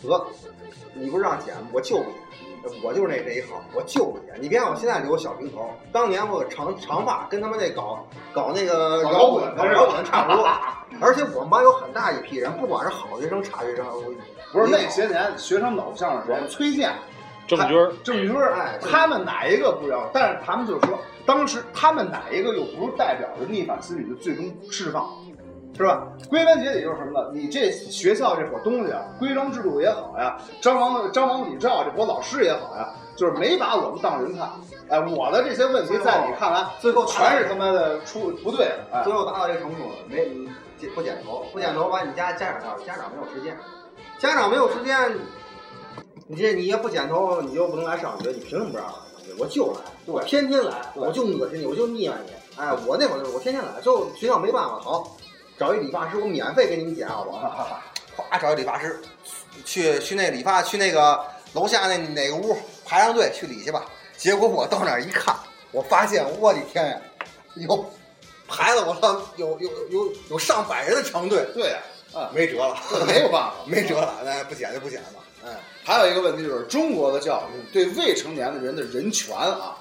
[0.03, 0.26] 得，
[0.95, 2.12] 你不是让剪，我就不剪，
[2.82, 4.42] 我就是那这一行，我就是你。
[4.42, 10.46] 你别看我现在留小平头，当年我长长发跟他们那搞搞那个摇滚搞摇滚差不多。
[11.00, 13.86] 而且我们班有很大一批人，不管是好学生差学生，
[14.52, 16.92] 不是那些年学生偶像的时候，崔健。
[17.46, 20.08] 郑钧，郑钧，哎，他们哪一个不要？
[20.12, 25.10] 但是他们就是说，当时他们哪一个又不是代表着逆反心理的最终释放，
[25.76, 26.06] 是吧？
[26.28, 27.30] 归根结底就是什么呢？
[27.32, 34.50] 你这学校这伙东西啊，规章制度也好呀，张王张王李赵这伙老师也好呀，就是没把我们当人看。
[34.88, 38.86] 哎，我的这些问题在你看来，最后全是他妈的出不对的。
[38.92, 40.28] 哎，最后达到这程度了，没
[40.94, 43.56] 不剪头，不剪头把你家家长叫，家长没有时间，
[44.18, 45.16] 家长没有时间。
[46.26, 48.30] 你这你也不剪头，你就不能来上学？
[48.30, 49.32] 你凭什么不让我上学？
[49.38, 52.32] 我就来，我天天来，我就恶心你，我就腻歪你。
[52.60, 55.16] 哎，我那会儿就是我天天来，最后学校没办法，好
[55.62, 57.80] 找一理发师，我免费给你们剪，好不好？
[58.18, 59.00] 咵，找一理发师，
[59.64, 63.84] 去去那理发，去那个楼下那哪个屋排上队去理去吧。
[64.16, 65.36] 结果我到那儿一看，
[65.70, 67.00] 我发现我的天呀，
[67.54, 67.92] 有
[68.48, 71.46] 排了我操，有有有有上百人的长队。
[71.54, 71.78] 对呀，
[72.12, 75.22] 啊，没辙了， 没有办法，没辙了，那不剪就不剪吧。
[75.44, 75.54] 嗯，
[75.84, 79.78] 还有一个问题就是，中国的教育对未成年的人的人权啊，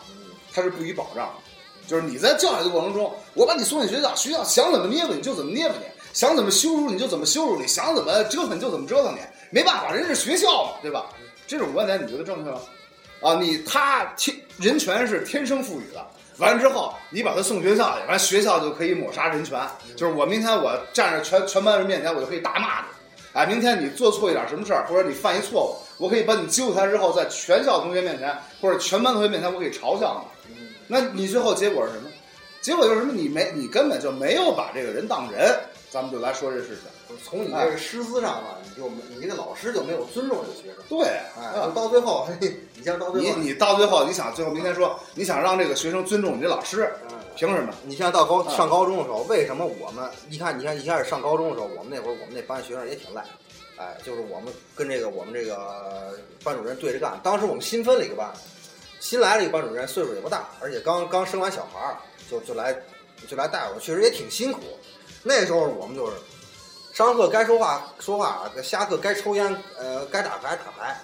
[0.53, 1.50] 它是不予保障的。
[1.87, 9.19] 就是你在教育的过程中，我把你送进学校，学校想怎么捏巴你就怎么捏巴你，想怎么羞辱你就怎么羞辱你，想怎么折腾就怎么折腾你，
[9.49, 11.05] 没办法，人是学校嘛，对吧？
[11.47, 12.59] 这种观点你觉得正确吗？
[13.21, 16.05] 啊，你他天人权是天生赋予的，
[16.37, 19.59] 完了之后你把他送学校去，完学校就可以抹杀人权，
[19.95, 22.87] 就是我明天我站着全全班人面前，我就可以大骂你。
[23.33, 30.30] 哎，明天你做错一点什么事儿，或者你犯一错误，我可以把你揪出来之后，在全校同学面前，或者全班同学面前，我可以嘲笑你。
[30.91, 32.09] 那你最后结果是什么？
[32.59, 33.13] 结果就是什么？
[33.13, 35.57] 你没，你根本就没有把这个人当人。
[35.89, 37.17] 咱们就来说这事情。
[37.23, 40.83] 从你这个师资上啊，你就你这个老师就没有尊重这个学生。
[40.89, 46.93] 对，哎，到最后，你像到最后，你你到最后，你想最后明天说，你想让这个学生尊重你这老师，
[47.35, 47.73] 凭什么？
[47.85, 53.25] 你像到高上高中的时候，为什么我们一看，你看一开始上高中的时候，我们那会儿我们那班学生也挺赖。
[53.77, 57.19] 哎，就是我们跟这个我们这个班主任对着干。
[57.21, 58.31] 当时我们新分了一个班，
[59.01, 61.97] 新来了一个班主任，岁数也不大，而且刚刚生完小孩儿，
[62.29, 62.71] 就就来
[63.27, 64.61] 就来带我，确实也挺辛苦。
[65.23, 66.13] 那时候我们就是
[66.93, 70.95] 上课该说话说话，下课该抽烟，呃，该打牌打牌。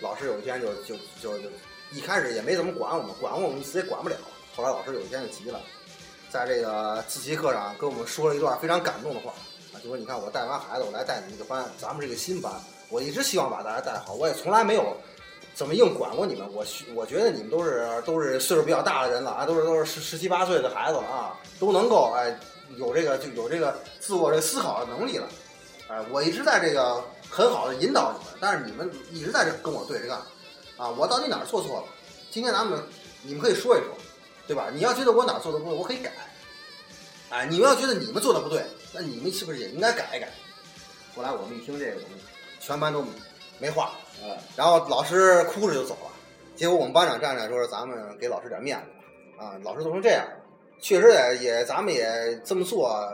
[0.00, 1.48] 老师有一天就就就就
[1.90, 4.16] 一开始也没怎么管我们，管我们一次也管不了。
[4.54, 5.60] 后来老师有一天就急了，
[6.30, 9.32] 在这个自习课上跟我们说了一段非常感动的话
[9.72, 9.82] 啊。
[9.82, 12.52] 就说你看我带完孩子，我来带你这个班，咱们这个新班，
[12.90, 14.96] 我一直希望把大家带好，我也从来没有
[15.54, 16.46] 怎么硬管过你们。
[16.52, 22.38] 我我觉得你们都是都是岁数比较大的人了啊，都是都是十十七八岁的孩子了啊，都能够哎
[22.76, 25.28] 有这个就有这个自我这思考的能力了。
[25.88, 30.18] 哎，我一直在这个很好的引导你们，但是你们一直在这跟我对着干
[30.76, 31.86] 啊，我到底哪儿做错了？
[32.30, 32.82] 今天咱们
[33.22, 33.94] 你们可以说一说，
[34.46, 34.70] 对吧？
[34.72, 36.10] 你要觉得我哪儿做的不对，我可以改。
[37.30, 38.64] 哎，你们要觉得你们做的不对。
[38.92, 40.28] 那你们是不是也应该改一改？
[41.14, 42.18] 后来我们一听这个，我们
[42.60, 43.04] 全班都
[43.58, 43.92] 没话。
[44.56, 46.10] 然后老师哭着就走了。
[46.54, 48.86] 结果我们班长站着说：“咱们给老师点面子
[49.36, 49.58] 吧啊！
[49.64, 50.24] 老师做成这样，
[50.80, 53.12] 确实也也，咱们也这么做，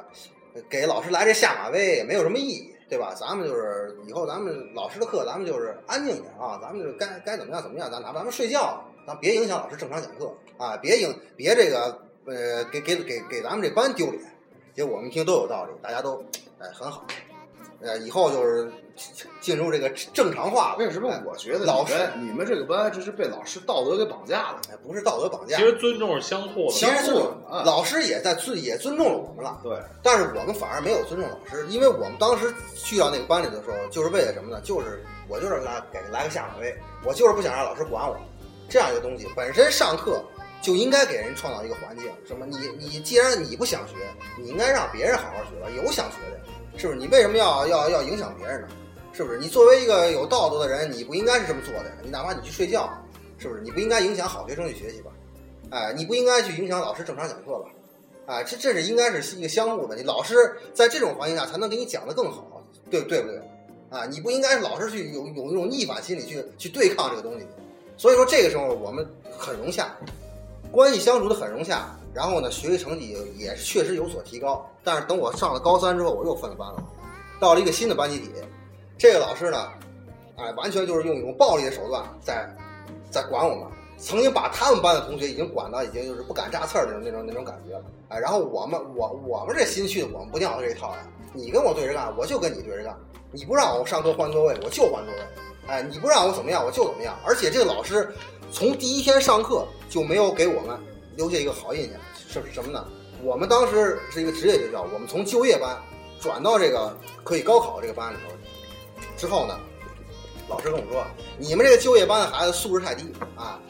[0.68, 3.14] 给老师来这下马威也没有什么意义，对吧？
[3.18, 6.58] 咱们就是以后咱们老师的课，咱们就是安静点啊！
[6.60, 10.76] 咱们就该该怎么样怎么样，咱咱们睡觉，咱别影响老师正常讲课啊！
[10.76, 14.22] 别影别这个呃，给给给给咱们这班丢脸。”
[14.74, 16.22] 结果我们听都有道理，大家都
[16.58, 17.06] 哎很好，
[17.80, 18.70] 呃，以后就是
[19.40, 20.76] 进入这个正常化。
[20.76, 24.60] 为什么我觉得老师你们这个班这是被老师道德给绑架了？
[24.70, 26.72] 哎，不是道德绑架，其实尊重是相互的。
[26.72, 27.12] 其实
[27.64, 29.60] 老师也在尊也尊重了我们了。
[29.62, 34.60] 对，但是我们反而没有尊重老师，因为我们当时去到那个班里的时候，就是为了什么呢？
[34.62, 38.16] 就是我就是来给来个下马威，我就是不想让老师管我。
[38.68, 40.22] 这样一个东西本身上课。
[40.62, 42.44] 就应该给人创造一个环境，什么？
[42.44, 43.94] 你你既然你不想学，
[44.36, 45.70] 你应该让别人好好学吧。
[45.74, 46.98] 有想学的，是不是？
[46.98, 48.68] 你为什么要要要影响别人呢？
[49.12, 49.38] 是不是？
[49.38, 51.92] 你作为一个有道德的人，你不应该是这么做的。
[52.02, 52.88] 你哪怕你去睡觉，
[53.38, 53.60] 是不是？
[53.60, 55.10] 你不应该影响好学生去学习吧？
[55.70, 57.68] 哎，你不应该去影响老师正常讲课吧？
[58.26, 59.96] 哎，这这是应该是一个相互的。
[59.96, 60.34] 你老师
[60.72, 63.40] 在这种环境下才能给你讲的更好，对对不对？
[63.90, 67.46] 啊，你不应该老是去有有一种逆反心理去去对抗这个东西。
[67.96, 69.04] 所以说这个时候我们
[69.36, 69.94] 很融洽。
[70.70, 74.64] 关系相处的很融洽，然后呢，学习成绩也确实有所提高。
[74.84, 76.84] 但是等我上了高三之后，我又分了班了，
[77.40, 78.30] 到了一个新的班集体。
[79.00, 79.72] 这个老师呢，
[80.36, 82.46] 哎，完全就是用一种暴力的手段在
[83.10, 83.66] 在管我们。
[83.96, 87.84] 曾经把他们班的同学已经管到已经就是不敢扎刺儿那种那种那种感觉了。
[88.08, 90.98] 哎，然后我们我我们这新去的，我们不讲这一套呀。
[91.32, 92.94] 你跟我对着干，我就跟你对着干。
[93.32, 95.20] 你不让我上课换座位，我就换座位。
[95.66, 97.16] 哎，你不让我怎么样，我就怎么样。
[97.24, 98.06] 而且这个老师
[98.52, 100.78] 从第一天上课就没有给我们
[101.16, 101.98] 留下一个好印象，
[102.28, 102.86] 是什么呢？
[103.22, 105.74] 我们当时是一个职业学校，我们从就业班
[106.20, 106.94] 转到这个
[107.24, 108.34] 可以高考这个班里头
[109.20, 109.60] 之后呢，
[110.48, 111.04] 老师跟我说
[111.36, 113.60] ：“你们这个就业班的孩子素质太低啊，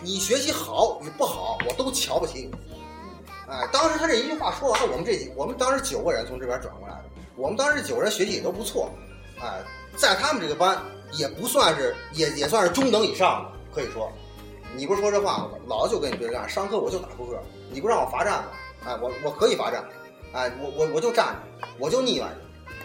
[0.00, 2.50] 你学习好与不好，我都瞧不起你。”
[3.52, 7.04] 哎，当时他这一句话说完，我们这几我们当时九个人从这边转过来的，
[7.36, 8.90] 我们当时九个人学习也都不错，
[9.42, 9.60] 哎，
[9.94, 10.80] 在他们这个班
[11.12, 14.10] 也不算是也也算是中等以上的，可以说，
[14.74, 15.50] 你不是说这话吗？
[15.66, 17.38] 老子就跟你对着干，上课我就打扑克，
[17.70, 18.48] 你不让我罚站吗？
[18.86, 19.84] 哎，我我可以罚站，
[20.32, 21.26] 哎，我我我就站
[21.60, 22.36] 着，我就腻歪着，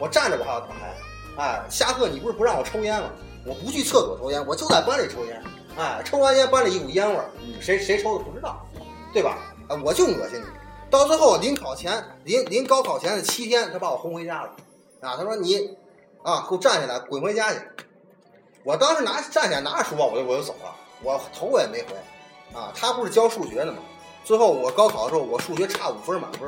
[0.02, 0.94] 我站着我还要打牌，
[1.38, 3.10] 哎，下课你不是不让我抽烟吗？
[3.46, 5.44] 我不去厕所抽烟，我就在班里抽烟，
[5.78, 7.26] 哎，抽完烟班里一股烟味儿，
[7.60, 8.66] 谁谁抽的不知道，
[9.12, 9.38] 对吧？
[9.68, 10.46] 啊，我就恶心你，
[10.90, 14.50] 到最后临考前，临临高考前的七天，他把我轰回家了，
[15.02, 15.76] 啊，他说你，
[16.22, 17.60] 啊，给我站起来，滚回家去。
[18.64, 23.80] 我当时拿站起来拿着书包，我就我就走了，我头我也没回，啊，他不是教数学的吗？
[24.24, 26.48] 最后我高考的时候，我数学差五分满分，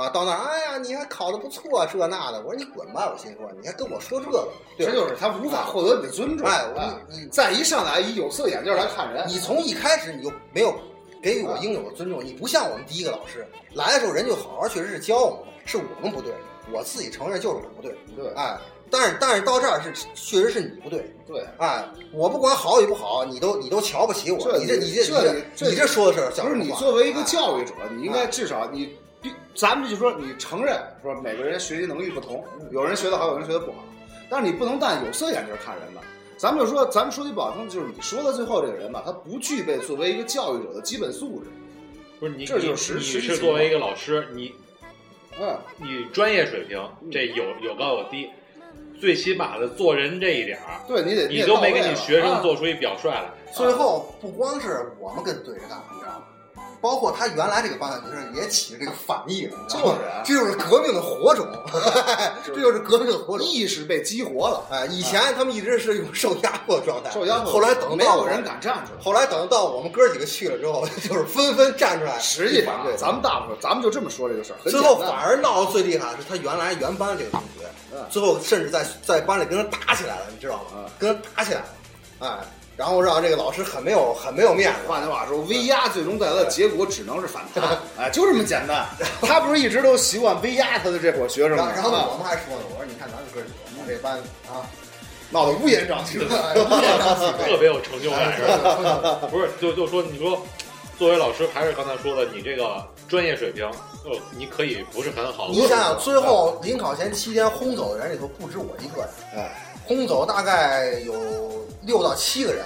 [0.00, 2.38] 啊，到那儿，哎呀，你还考的不错，这那的。
[2.38, 4.48] 我说你滚吧，我心说，你还跟我说这个，
[4.78, 6.46] 这就是他无法获得你的尊重。
[6.48, 6.64] 哎，
[7.10, 10.74] 你你再一上来以有色眼镜来看人，你从一开始你就没有
[11.22, 12.24] 给予我应有的尊重。
[12.24, 16.32] 你不像我们第一个老师来的时候，人就好好确实是教我们，是我们不对，
[16.72, 17.94] 我自己承认就是我不对。
[18.16, 18.58] 对，哎。
[18.92, 25.04] 但是但是到这儿是确实是你不对，对，哎，我不管好与不好，你都你都瞧不起我，你这你这
[25.54, 28.92] 这你这说的是，不是你作为一个教育者，你应该至少你，
[29.60, 33.84] 咱们就说你承认说每个人学习能力不同，有人学得好，有人学得不好，
[34.30, 36.00] 但是你不能戴有色眼镜看人吧？
[36.38, 41.50] 咱们就说，咱们说句不好听的，就是你说的最后这个人吧，他不具备作为一个教育者的基本素质，
[42.18, 44.54] 不是你，这就是你是作为一个老师，你，
[45.38, 46.82] 嗯，你专业水平
[47.12, 48.30] 这有有高有低。
[48.98, 53.30] 最起码的做人这一点儿，对你得你都没给你学生做出一表率来。
[53.52, 55.78] 最后不光是我们跟对着干？
[56.80, 59.84] 包括他原来这个班的学生也起了这个反义了，就是
[60.24, 61.46] 这就是革命的火种，
[62.44, 64.64] 这就是革命的火种，意识被激活了。
[64.70, 67.52] 哎，以前他们一直是一种受压迫状态，受压迫。
[67.52, 72.18] 后来等没有人敢站出来，后来等到我们哥几个去了之后， 就是纷纷站出来。
[72.18, 74.56] 实际上，咱们大部分，咱们就这么说这个事儿。
[74.70, 77.66] 最后反而闹得最厉害的是他原来原班这个同学，
[78.10, 80.88] 最后甚至在在班里跟他打起来了，你知道吗？
[80.98, 81.66] 跟他打起来了，
[82.20, 82.38] 哎。
[82.80, 84.78] 然后让这个老师很没有很没有面子。
[84.88, 88.86] 换句话说，威压最终带来的结果只能是反弹， 哎，就这么简单。
[89.20, 91.70] 他不是一直都习惯威压他的这伙学生吗？
[91.74, 94.16] 然后我们还说呢，我说你看咱们哥几个，我们这班
[94.48, 94.64] 啊，
[95.28, 96.24] 闹得乌烟瘴气的，
[97.44, 99.20] 特别有成就感，是吧？
[99.30, 100.40] 不是，就就说你说，
[100.98, 103.66] 作为老师，还是刚才说的，你这个专业水平，
[104.06, 105.48] 呃，你可以不是很好。
[105.50, 109.66] 你想想，最后临考前七天轰走的人里头，不止我一个人，哎。
[109.90, 112.64] 轰走大概有六到七个人，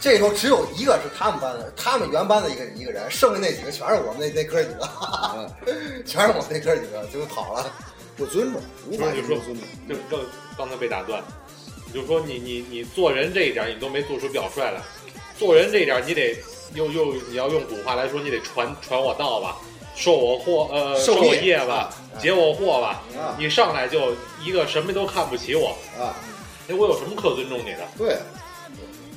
[0.00, 5.50] 这里头只有一个是他们班的，他们原班的一个一个人，剩下那几个全是我们那那哥几个，
[6.06, 7.66] 全是我们那哥几个就跑了，
[8.16, 9.56] 不尊重，无法就说尊重。
[9.88, 10.20] 就刚
[10.56, 11.20] 刚才被打断，
[11.86, 14.80] 你就说你你你做人这一点你都没做出表率来，
[15.36, 16.38] 做人这一点你得
[16.74, 19.56] 又又你要用古话来说，你得传传我道吧，
[19.96, 23.02] 受我祸呃受我业吧，解我祸吧，
[23.36, 26.14] 你上来就一个什么都看不起我啊。
[26.70, 27.80] 哎，我有什么可尊重你的？
[27.98, 28.16] 对，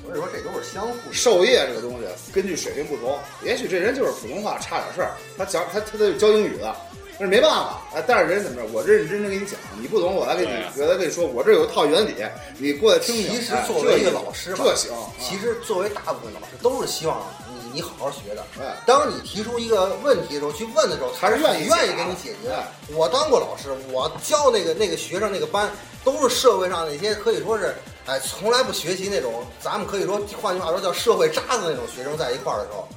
[0.03, 0.93] 所以说这都是相互。
[1.11, 6.75] 授业这个东西，根据水平不同，也许这人就是普通话差点事儿，他讲他他就教英语的，
[7.19, 7.79] 那是没办法。
[7.93, 8.67] 哎，但是人怎么着？
[8.73, 10.51] 我认认真真给你讲，你不懂，我来给你，
[10.81, 12.15] 我来跟你说，我这有一套原理，
[12.57, 13.29] 你过来听听。
[13.29, 14.91] 其实作为一个老师，这行。
[15.19, 18.43] 其实作为大部分老师，都是希望你你好好学的。
[18.87, 22.51] 当你提出一个问题的时候，去问的时候，他是愿意愿意给你解决。
[22.95, 25.69] 我当过老师，我教那个那个学生那个班。
[26.03, 27.73] 都是社会上那些可以说是，
[28.05, 32.87] 哎，从来不学习那种，咱们可以说，换句话说叫社会渣子那种学生在一块儿的时候，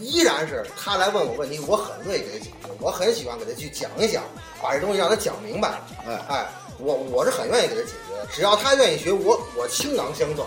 [0.00, 4.22] 依然是他来问我问题，我很乐意给他解决，我很喜欢给他去讲一讲，
[4.62, 5.80] 把这东西让他讲明白。
[6.06, 6.46] 哎哎，
[6.78, 10.44] 我我是很愿意给他解决，只要他愿意学，我我倾囊相赠。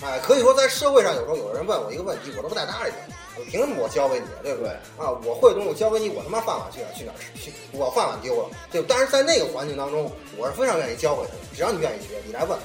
[0.00, 3.14] 哎，可以说在社会上有时候有人问我一个问题，我都不带搭理他。
[3.36, 4.70] 我凭什么我教给你，对不对？
[4.96, 7.52] 啊，我会的东西我教给你，我他妈饭碗去哪去哪吃去？
[7.72, 8.82] 我饭碗丢了，对。
[8.86, 11.40] 但是在那个环境当中，我是非常愿意教给他的。
[11.54, 12.58] 只要你愿意学，你来问，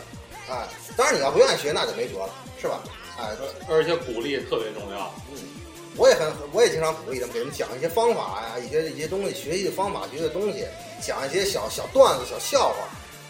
[0.49, 2.29] 哎，当然你要不愿意学，那就没辙了，
[2.61, 2.81] 是吧？
[3.17, 3.29] 哎，
[3.69, 5.11] 而且鼓励特别重要。
[5.31, 5.37] 嗯，
[5.97, 10.65] 我也很，我也经常鼓励他们，给他们讲一些方法呀，一些一些东西，学习的方法，学习的东西，
[11.01, 12.89] 讲一些小小段子、小笑话，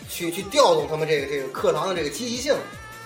[0.10, 2.54] 去去调动他们这个这个课堂的这个积极性。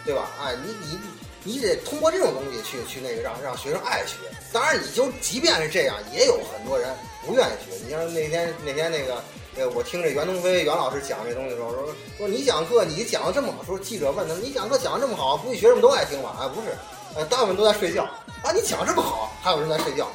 [0.08, 0.32] 对吧？
[0.42, 1.00] 哎，你你
[1.44, 4.16] 你得通过这种东西去去那个让让学生爱学。
[4.52, 6.90] 当然，你就即便是这样，也有很多人
[7.26, 7.78] 不愿意学。
[7.84, 9.22] 你像那天那天那个。
[9.60, 16.38] 呃，我听这袁腾飞袁老师讲这东西的时候，说说你讲课你讲的这么好，说记者问他，你讲课讲的这么好，估计学生们都爱听吧？
[16.40, 16.78] 哎，不是，
[17.16, 18.04] 呃，大部分都在睡觉。
[18.44, 20.12] 啊，你讲这么好，还有人在睡觉？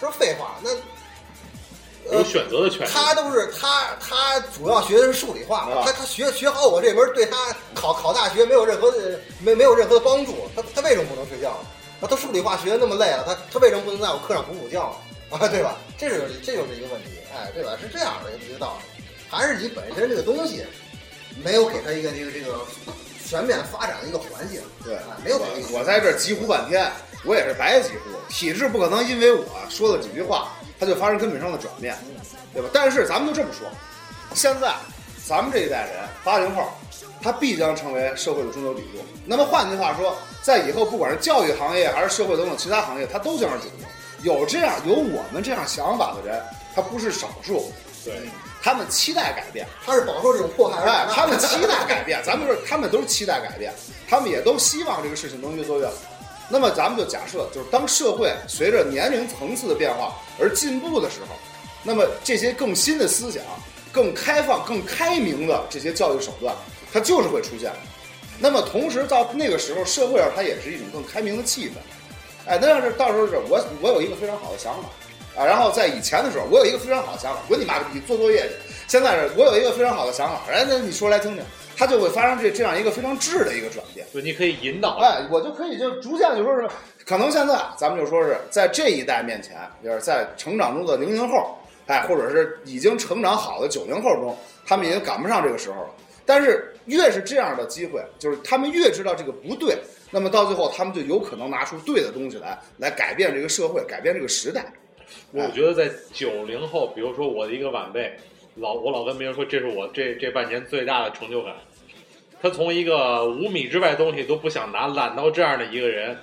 [0.00, 0.70] 说废话，那
[2.12, 2.90] 有选择的权利。
[2.92, 10.48] 他都是他他主要学的是数理化，他他学学好我这门，对他考考大学没有任何的没没有任何的帮助。
[10.54, 11.56] 他他为什么不能睡觉？
[12.00, 14.80] 那他数理化学的那么累了，他他为什么不能在我课上补补觉
[15.30, 15.48] 啊？
[15.48, 15.76] 对吧？
[15.98, 17.18] 这是这就是一个问题。
[17.34, 17.72] 哎，对吧？
[17.80, 20.64] 是这样的一个道理，还是你本身这个东西
[21.42, 22.60] 没有给他一个这个这个
[23.26, 24.60] 全面发展的一个环境。
[24.84, 25.40] 对，没有。
[25.72, 26.90] 我在这疾呼半天，
[27.24, 28.32] 我也是白疾呼。
[28.32, 31.96] 体制不可能因为我说了几句话，它就发生根本上的转变，
[32.52, 32.68] 对吧？
[32.72, 33.68] 但是咱们就这么说，
[34.34, 34.74] 现在
[35.26, 36.68] 咱们这一代人八零后，
[37.22, 39.04] 他必将成为社会的中流砥柱。
[39.24, 43.86] 那么换句话说，在以后不管是教育行业还是社会等等其他行业，他都将是主流。
[44.22, 46.42] 有这样有我们这样想法的人。
[46.74, 47.72] 他不是少数，
[48.04, 48.28] 对，
[48.62, 53.72] 他们期待改变，他是饱受这种迫害，哎，他们期待改变，咱们说他们都是期待改变，
[54.06, 55.94] 他们也都希望这个事情能越做越好。
[56.48, 61.34] 那么咱们就假设，就是当社会随着年龄层次的变化而进步的时候，
[61.82, 63.42] 那么这些更新的思想、
[63.90, 66.54] 更开放、更开明的这些教育手段，
[66.92, 67.72] 它就是会出现。
[68.38, 71.72] 那么同时到那个时候，社会上它也是一种更开明的气氛。
[72.46, 74.88] 哎，那要是到时候是我我有一个非常好的想法。
[75.36, 78.65] 啊，然后在以前的时候，我有一个非常好的想法，滚你妈逼做作业去。
[78.88, 81.42] 现在是我有一个非常好的想法，哎，那你说来听听，
[81.76, 84.06] 他就会发生这这样一个非常质的一个转变。
[84.12, 86.68] 对，你可以引导，哎，我就可以就逐渐就说是，
[87.04, 95.90] 可能现在咱们就说是在这一代面前，就是在成长中的零零后，哎，或者是已经成长好的九零后中，他们已经赶不上这个时候了。
[96.24, 99.76] 但是越是这样的机会，就是他们越知道这个不对，
[100.10, 104.64] 那么到最后他们就有可能拿出对的东西来，来改变这个社会，改变这个时代。
[105.30, 108.16] 我觉得在九零后，比如说我的一个晚辈，
[108.56, 111.54] 老我老跟别人说，这是我这这半年最大的成就感。
[112.40, 116.16] 他从一个五米之外东西都不想拿，懒到这样的一个人，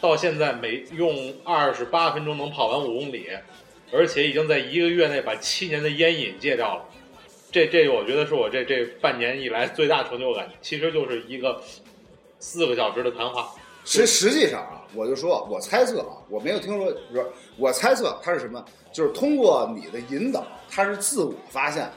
[0.00, 3.28] 到现在每用二十八分钟能跑完五公里，
[3.92, 6.84] 而且已经在一个月内把七年的烟瘾戒掉了。
[7.50, 10.50] 这这我觉得是我这这半年以来最大成就感。
[10.60, 11.62] 其实就是一个
[12.38, 13.54] 四个小时的谈话。
[13.84, 21.90] 实实际上啊，我就说，我猜测啊，我没有听说，不是，我猜测他是什么，就是通过你的引导，他是自我发现，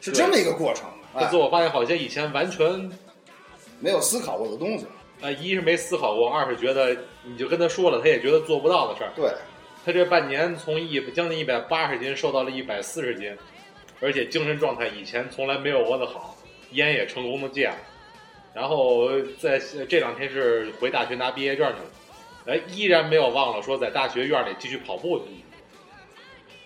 [0.00, 0.88] 是这么一个过程。
[1.12, 2.90] 他自我发现好些以前完全
[3.80, 4.86] 没有思考过的东西。
[5.22, 6.94] 啊，一是没思考过，二是觉得
[7.24, 9.10] 你就跟他说了，他也觉得做不到的事儿。
[9.16, 9.32] 对，
[9.84, 13.34] 他这半年从一将近一百八十斤瘦到了一百四十斤，
[14.00, 16.36] 而且精神状态以前从来没有过的好，
[16.72, 17.76] 烟也成功的戒了。
[18.56, 25.24] 然后在这两天是回大学拿毕业证去了，哎，依然没有忘了说在大学院里继续跑步去。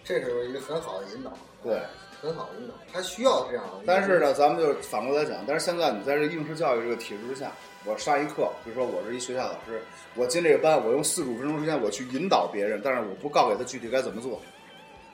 [0.05, 1.33] 这是一个很好的引导，
[1.65, 1.81] 对，
[2.23, 3.83] 很好的引导，他需要这样的。
[3.85, 7.51] 但是呢，咱们就反过来讲，但是现在你在这应试教育这个体制之下，
[7.85, 9.83] 我上一课，比如说我是一学校老师，
[10.15, 14.41] 我进这个班，我用四十五分钟时间我去引导别人，但是我不告给他具体该怎么做，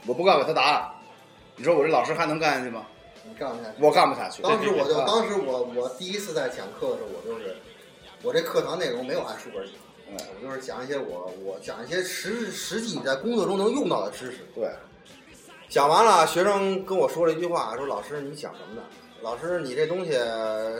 [0.06, 0.86] 我不告诉他答案，
[1.56, 2.86] 你说我这老师还能干下去吗？
[3.34, 4.42] 干不下去，我干不下去。
[4.42, 7.56] 当时我就，当时我我第一次在讲课的时候，我就是，
[8.22, 9.74] 我这课堂内容没有按书本讲，
[10.10, 14.38] 嗯，我就是讲一些我我讲一些实实际你在工作中能用到的知识。
[14.54, 14.70] 对，
[15.68, 18.82] 讲完了，学生跟我说了一句话，说老师你讲什么呢？
[19.22, 20.12] 老师你这东西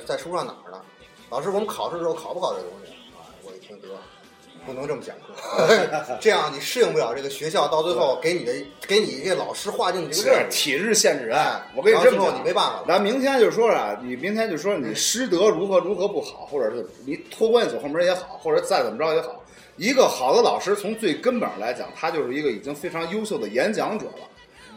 [0.06, 0.80] 在书上哪儿呢？
[1.30, 2.92] 老师我们考试的时候考不考这东西？
[3.16, 3.88] 啊，我一听得。
[4.66, 5.66] 不能这么讲课，
[6.20, 8.52] 这样你适应不了这个学校，到最后给你的
[8.86, 11.26] 给你这老师划定的这个任务，体制限制。
[11.26, 11.38] 人，
[11.74, 12.82] 我跟你这么说，你没办法。
[12.86, 19.40] 咱明天就说啊，你明天就说你师德如何如何不好，或者是你托关系走后门也好，或者再怎么着也好，
[19.76, 24.28] 一个好的老师从最根本上来讲，他就是一个已经非常优秀的演讲者了。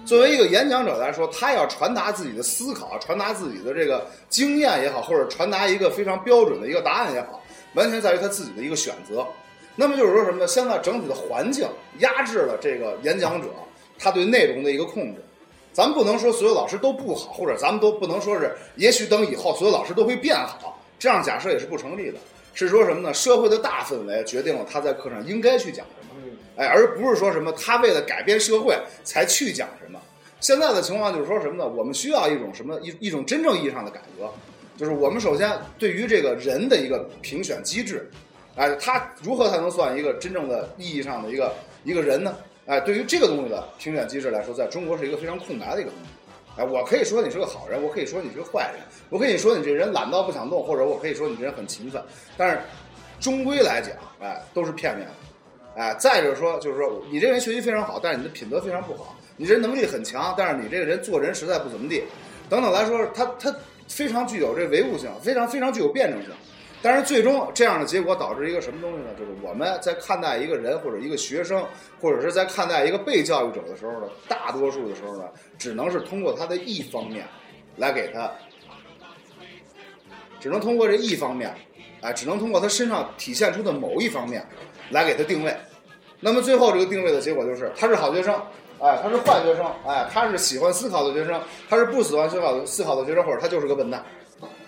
[0.06, 7.44] 作为一个演讲者来说，他要传达自己的思考，传达自己的这个经验也好，或者传达一个非常标准的一个答案也好，
[7.76, 9.28] 完全在于他自己的一个选择。
[9.80, 10.46] 那么就是说什么呢？
[10.46, 11.66] 现在整体的环境
[12.00, 13.48] 压制了这个演讲者
[13.98, 15.24] 他对内容的一个控制。
[15.72, 22.18] 咱们不能说所有老师都不好，或者咱们都不能说是，也许等以后所有老师都会变好，这样假设也是不成立的。
[22.54, 23.14] 是说什么呢？
[23.14, 29.98] 社会的大氛围决定了他在课上应该去讲什么，哎，而不是说什么他为了改变社会才去讲什么。
[30.42, 31.66] 现在的情况就是说什么呢？
[31.66, 34.30] 我们需要一种什么一一种真正意义上的改革，
[34.76, 38.12] 就是我们首先对于这个人的一个评选机制。
[38.56, 41.54] 哎，他如何才能算一个真正的意义上的一个
[41.84, 42.36] 一个人呢？
[42.66, 46.10] 哎，对于这个东西的评选机制来说，在中国是一个非常空白的一个东西。
[46.58, 52.04] 哎，我可以说你是个好人，我可以说你是个坏人，我可以说你这人懒到不想动，或者我可以说你这人很勤奋，
[52.36, 52.60] 但是
[53.20, 55.14] 终归来讲，哎，都是片面的。
[55.82, 62.04] 哎，再者说，就是说你这人学习非常好，但是你的品德非常不好；你这人能力很强，但是你这个人做人实在不怎么地，
[62.50, 63.56] 等等来说，他他
[63.88, 66.30] 非常具有这唯物性，非常非常具有辩证性。
[66.82, 69.10] 但是最终这样的结果导致一个什么东西呢？
[69.18, 71.66] 就是我们在看待一个人或者一个学生，
[72.00, 75.26] 或者是在看待一个被教育者的时候呢，大多数的时候呢，
[75.58, 77.26] 只能是通过他的一方面
[77.76, 78.32] 来给他，
[80.40, 81.54] 只能通过这一方面，
[82.02, 84.46] 哎，只能通过他身上体现出的某一方面
[84.90, 85.54] 来给他定位。
[86.22, 88.34] 那么最后这个定位的结果就是，他是好学生，
[88.80, 94.04] 哎，他是坏学生，哎，他是喜欢思考的学生，他是不喜欢思考思考的学生，或者他就是个笨蛋，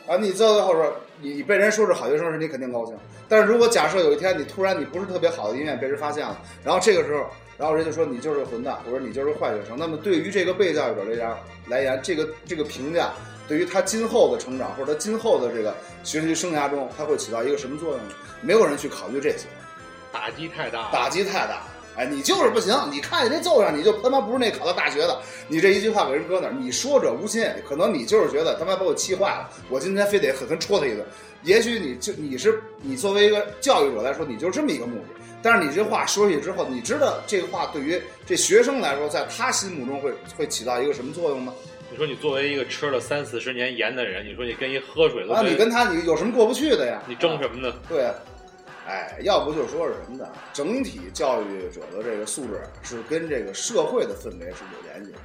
[0.08, 0.92] 啊，你坐在后边
[1.22, 2.96] 你被人说是好学生时，你肯定高兴。
[3.30, 7.26] 但是如果假设有一天你突然你不是特别好的一面被人发现了，然后这个时候，
[7.58, 11.38] 然后人就说你就是个混蛋，或者你就是坏学生，那么对于这个被教育者来讲
[11.68, 13.12] 来言，这个这个评价
[13.48, 15.74] 对于他今后的成长或者他今后的这个
[16.04, 18.14] 学习生涯中，他会起到一个什么作用呢？
[18.42, 19.46] 没有人去考虑这些。
[20.12, 21.62] 打击太大，打击太大，
[21.96, 22.74] 哎，你就是不行。
[22.92, 25.20] 你看见这奏上，你就他妈不是那考到大学的。
[25.48, 31.06] 你这一句话给人搁那儿，你说者无心，可能你就是觉得他妈把我气坏了，我今天非得狠狠戳他一顿。
[31.44, 35.22] 也许你就你是你作为一个教育者来说，你就是这么一个目的。
[35.44, 41.54] 但是你这话说出去之后，你知道这个话对于这学生来说，在他心目中会会起到一个什么作用吗？
[41.90, 47.02] 你说你作为一个吃了三四十年盐的人，你说你跟一喝水的，啊，你跟他你有什么过不去的呀？
[47.06, 47.74] 你争什么呢？
[47.90, 48.10] 对。
[48.88, 50.28] 哎，要不就说是什么呢？
[50.52, 55.18] 整体教育者的这个素质是跟这个社会的氛围是有联系的。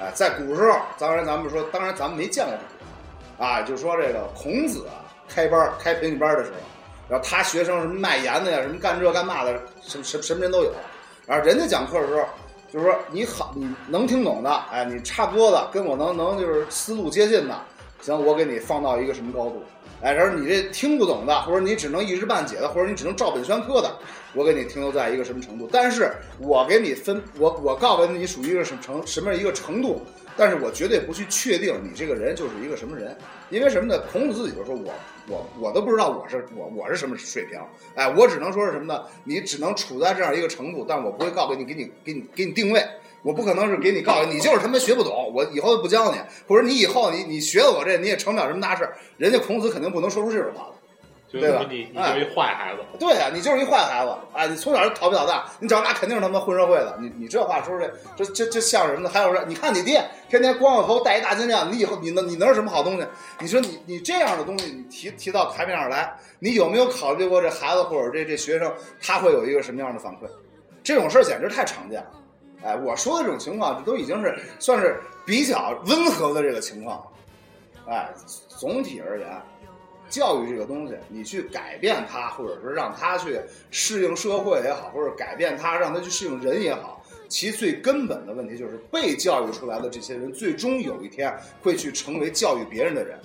[0.00, 6.56] 哎，在古时候，当然咱们说，当然咱们没见过这个啊，就说这个孔子啊开班开培训班的时候，
[7.08, 9.52] 然后他学生什么卖盐的呀，什么干这干那的，
[9.82, 10.72] 什么什么什么人都有。
[11.26, 12.26] 然后人家讲课的时候，
[12.70, 17.58] 就是说你好，你能听懂的，哎，你差不多的，跟我能能就是思路接近的，
[18.00, 19.64] 行，我给你放到一个什么高度。
[20.02, 23.96] 哎，然后你这听不懂的，或者你只能一知半解的，或者你只能照本宣科的，
[24.34, 25.68] 我给你停留在一个什么程度？
[25.72, 30.02] 但是我给你分，我我告诉你属于一个什么程什么样一个程度？
[30.36, 33.16] 但是我绝对不去确定你这个人就是一个什么人，
[33.50, 34.02] 因为什么呢？
[34.10, 34.92] 孔子自己就说我
[35.28, 37.60] 我我都不知道我是我我是什么水平，
[37.94, 39.04] 哎，我只能说是什么呢？
[39.22, 42.84] 你只能处在这样一个程度，但我不会告诉你给你给你给你定位。
[43.22, 46.18] 我不可能是给你告诉你，就是他妈学不懂，我以后不教你，
[46.48, 48.88] 或者你以后你你学了我这你也成不了什么大事。
[49.16, 51.64] 人家孔子肯定不能说出这种话来，对吧？
[51.70, 52.82] 你你就是一坏孩子。
[52.98, 54.12] 对啊，你就是一坏孩子。
[54.32, 56.98] 啊，你从小就调皮捣蛋，你长大肯定是他妈混社会的。
[57.00, 59.08] 你你这话说出来，这这这像什么呢？
[59.08, 63.06] 还有说，你看你爹天天光着头戴一大金链子，你以后你能你能是什么好东西？
[63.40, 68.70] 你说你你这样的东西你提提到台面上来，你有没有考虑过这孩子或者这这学生
[69.00, 70.28] 他会有一个什么样的反馈？
[70.82, 72.10] 这种事儿简直太常见了。
[72.64, 77.04] 哎，我说的这种情况，这都已经是算是比较温和的这个情况。
[77.86, 78.08] 哎，
[78.48, 79.28] 总体而言，
[80.08, 83.40] 教育这个东西，你去改变它，或者是让他去
[83.70, 93.18] 适应社会也好，或者改变他，让他去适应人也好，其最根本的问题就是被教育出来的这些人，最终有一天会去成为教育别人的人。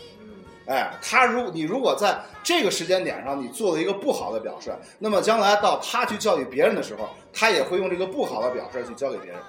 [0.68, 4.70] 哎，他如你如果在这个时间点上你做了一个不好的表率，
[5.00, 9.40] 那么将来到他去教育别人的时候，他也会用这个不好的表率去教给别人，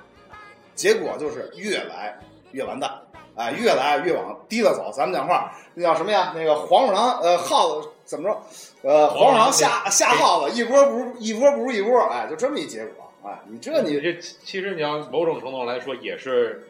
[0.77, 2.17] 结果就是越来
[2.53, 2.89] 越完蛋，
[3.35, 4.93] 哎，越来越往低了走。
[4.97, 6.33] 咱们讲话那叫什么呀？
[6.37, 8.41] 那个黄鼠狼，呃，耗子怎么着？
[8.83, 13.11] 呃，黄鼠狼下下耗子，一波不如一波不如一波，哎，就这么一结果。
[13.25, 16.65] 哎，你这你这其实你要某种程度来说也是。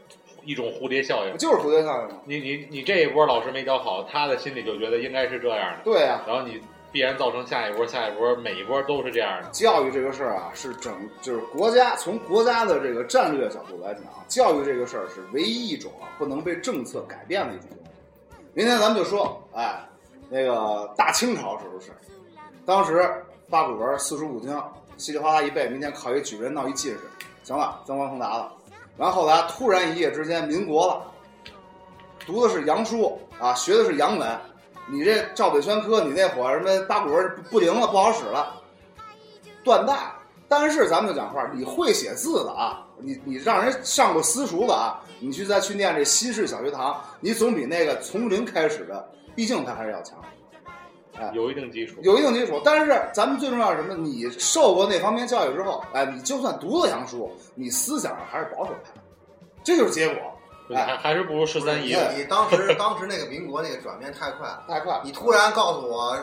[0.48, 2.16] 一种蝴蝶效应，就是蝴蝶效应。
[2.24, 5.80] 你你你这一波老师没教好，他的心里就觉得应该是这样的。
[5.84, 6.58] 对呀，然后你
[6.90, 9.50] 必然造成下一波，下一波，每一波都是这样的。
[9.50, 17.90] 教育这个事儿啊，是整就是国家从国家的这个战略角度来讲，教育这个事儿是唯一一种啊不能被政策改变的一种东西。
[18.54, 19.86] 明天咱们就说，哎，
[20.30, 21.90] 那个大清朝时候是，
[22.64, 23.06] 当时
[23.50, 24.58] 八股文四书五经
[24.96, 27.00] 稀里哗啦一背，明天考一举人闹一进士，
[27.44, 28.50] 行了，增光通达了。
[28.98, 31.02] 完后来突然一夜之间民国了，
[32.26, 34.38] 读的是洋书啊，学的是洋文，
[34.86, 38.54] 你这照本宣科，你那会儿什么八股文不灵了，不好使了，
[39.64, 40.12] 断代。
[40.50, 50.18] 但是咱们就讲话，你会写字的啊，你你让人上过私塾的啊，你去再去念这西式小学堂，你总比那个从零开始的，毕竟他还是要强。
[51.32, 53.94] 有一定基础，有一定基础，但是咱们最重要是什么？
[53.94, 59.00] 你受过那方面教育之后，哎，你就算读了洋书，你思想上还是保守派，
[59.62, 60.16] 这就是结果。
[60.70, 61.96] 还还是不如十三姨。
[62.14, 65.00] 你当时 当时那个民国那个转变太快，太快。
[65.02, 66.14] 你突然告诉我，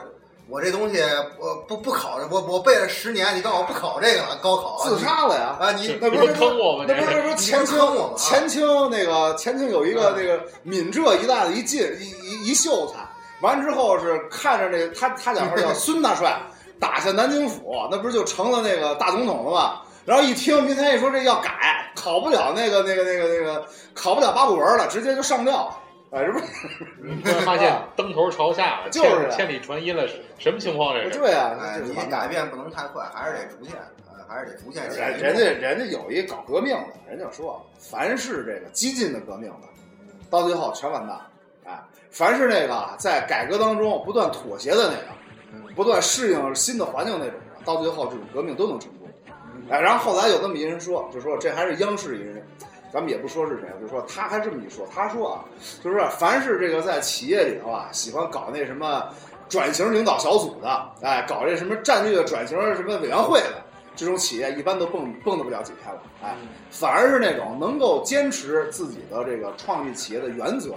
[0.48, 1.02] 我这东西
[1.40, 5.58] 我不不考，我我背了十年，你告诉我不考这个了，高考自杀了呀！
[5.60, 6.86] 啊，你那不是坑我吗？
[6.88, 7.76] 那不是那不是前清
[8.16, 12.12] 前清那个前清有一个那个闽浙一带的一进一
[12.46, 13.00] 一一秀才，
[13.46, 16.38] 完之后是看着这个他他讲话叫 孙大帅
[16.80, 19.82] 打下南京府，那不是就成了那个大总统了吗？
[20.04, 25.76] 然后一听明天一说这要改，考不了那个那个那个那个考不了八股文了，直接就上吊。
[26.12, 26.46] 哎，这不是？
[27.02, 30.08] 你突然发现灯头朝下了， 就是千里传音了，
[30.38, 31.18] 什么情况这是？
[31.18, 33.74] 对啊，哎，你改变不能太快，还是得逐渐，
[34.30, 34.88] 还是得逐渐。
[34.90, 39.68] 人人家人家有一搞革命的，人家说，凡是这个激进的革命的，
[40.30, 41.20] 到最后全完蛋。
[41.66, 44.96] 哎，凡是那个在改革当中不断妥协的那
[45.68, 49.08] 个，不断适应新的环境那种的，到最后这种革命都能成功。
[49.70, 52.42] 哎，然后后来有这么一人说，就说这还是央视一人。
[52.94, 55.44] 咱们也不说是谁，就说他还这么一说，他说啊，
[55.84, 59.04] 就是凡是这个在企业里头啊，喜欢搞那什么
[59.50, 63.62] 转型领导小组的，哎，搞这什么战略转型什么委员会的
[63.98, 66.38] 这种企业，一般都蹦蹦跶不了几天了，哎，
[66.72, 70.76] 反而是那种能够坚持自己的这个创立企业的原则，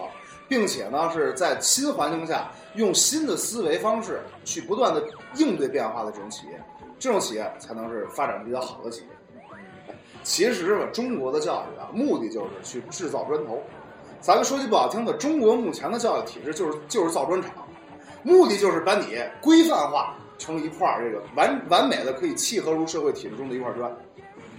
[0.49, 5.05] 并且呢是在新环境下用新的思维方式去不断的
[5.37, 6.61] 应对变化的这种企业，
[6.99, 9.07] 这种企业才能是发展比较好的企业。
[10.25, 13.62] 其实吧，中国的教育啊，目的就是去制造砖头。
[14.20, 17.53] 咱们说句不好听的，中国目前的教育体制就是就是造砖厂，
[18.23, 23.91] 目的就是把你规范化成一块这个完完美的可以契合入社会体制中的一块砖。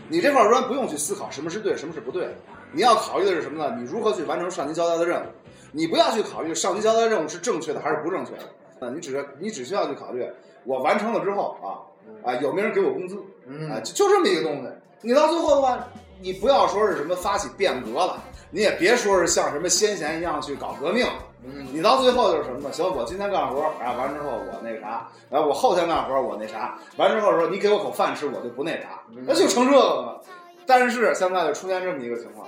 [0.08, 2.34] 你这块砖不用去思考什么是对，什么是不对，
[2.72, 3.76] 你要考虑的是什么呢？
[3.78, 5.26] 你如何去完成上级交代的任务？
[5.72, 8.44] 你不要去考虑上级交代任务是正确的还是不正确的，
[8.80, 10.28] 那你只你只需要去考虑
[10.64, 11.68] 我完成了之后啊
[12.24, 13.16] 啊有没有人给我工资？
[13.72, 14.68] 啊就就这么一个东西。
[15.02, 15.80] 你到最后的话，
[16.20, 18.22] 你不要说是什么发起变革了，
[18.52, 21.08] 你也别说是像什么先贤一样去搞革命。
[21.72, 22.72] 你到最后就是什么呢？
[22.74, 30.22] 行，我今天干活啊，完之后我那个啥，然后我后天干活我那啥，完之后说你给我口饭吃，我就不那啥，那就成这个了。
[30.68, 32.46] 但是现在就出现这么一个情况，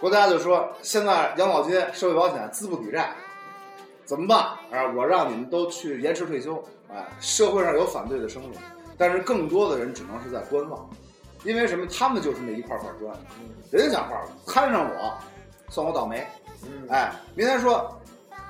[0.00, 3.14] 国家就说现在养老金、社会保险资不抵债，
[4.04, 4.38] 怎么办？
[4.70, 6.62] 啊，我让你们都去延迟退休。
[6.88, 8.52] 哎，社会上有反对的声音，
[8.98, 10.88] 但是更多的人只能是在观望。
[11.44, 11.86] 因为什么？
[11.86, 13.16] 他们就是那一块块砖，
[13.70, 15.14] 人家讲话了，看上我，
[15.70, 16.26] 算我倒霉。
[16.88, 17.98] 哎，明天说，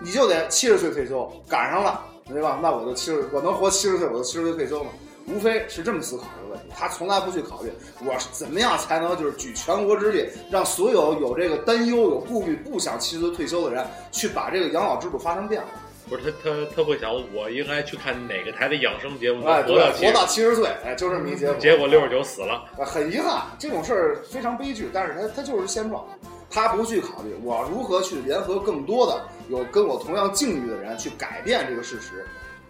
[0.00, 2.58] 你就得七十岁退休，赶上了，对吧？
[2.60, 4.90] 那我就七十，我能活七十岁，我就七十岁退休嘛。
[5.28, 7.70] 无非是这么思考的问题，他从来不去考虑
[8.04, 15.68] 我怎么样才能就是举全国之力，让所有有这个担忧、有顾虑、不想七十岁退休的人，去把这个养老制度发生变化。
[16.08, 21.58] 不是他，他他会想，我应该去看哪个台的养生节目，活到活到七十岁，哎，就这么一节目。
[21.58, 26.06] 结果六十九死了，很遗憾，这种事儿非常悲剧，但是他他就是现状，
[26.48, 32.24] 他不去考虑我如何去联合更多的有跟我同样境遇的人去改变这个事实，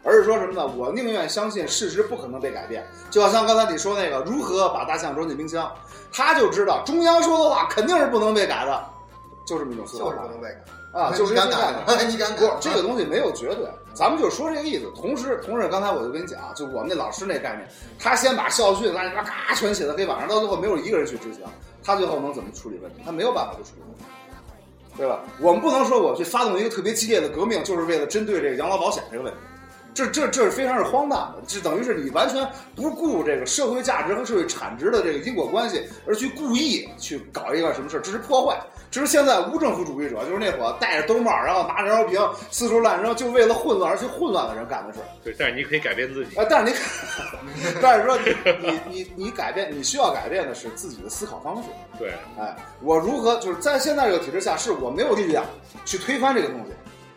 [0.07, 0.65] 而是说什么呢？
[0.65, 5.70] 我宁愿相信事实不可能被改变，就好像刚才你说那个如何把大象装进冰箱，
[6.12, 8.85] 他就知道中央说的话肯定是不能被改的，
[9.45, 10.57] 就这么一种思路，就是不能被改。
[10.93, 11.74] 啊，就是敢改，
[12.09, 12.47] 你敢改？
[12.59, 14.91] 这个东西没有绝对，咱们就说这个意思。
[14.97, 17.69] 同时，同时，刚才我就跟你讲，就我们那老师那概念，
[17.99, 21.43] 他先把校训拉嘎全写在黑板上，到最后没有一个人去执行，
[21.85, 23.03] 他最后能怎么处理问题？
[23.05, 24.05] 他没有办法去处理问题，
[24.97, 25.20] 对吧？
[25.39, 29.39] 我们不能说我去发动一个特别激烈的革命，就是为了针对这个养老保险这个问题。
[29.97, 38.60] 这这这是非常是荒诞的，这等于是你完全不顾这个社会价值和社会产值的这个因果关系，而去故意去搞一个什么事儿这是破坏。
[38.90, 42.20] 这是现在无政府主义者，就是那伙戴着兜帽，然后拿着燃烧瓶
[42.51, 45.01] 四处乱扔，就为了混乱而去混乱的人干的事。
[45.24, 46.36] 对，但是你可以改变自己。
[46.36, 46.78] 啊，但是你，
[47.81, 48.18] 但是说
[48.60, 51.68] 你你你改变，你需要改变的是自己的思考方式。
[51.98, 55.44] 对，哎，我如何就是在现在这个体制下，是我没有力量
[55.86, 56.73] 去推翻这个东西。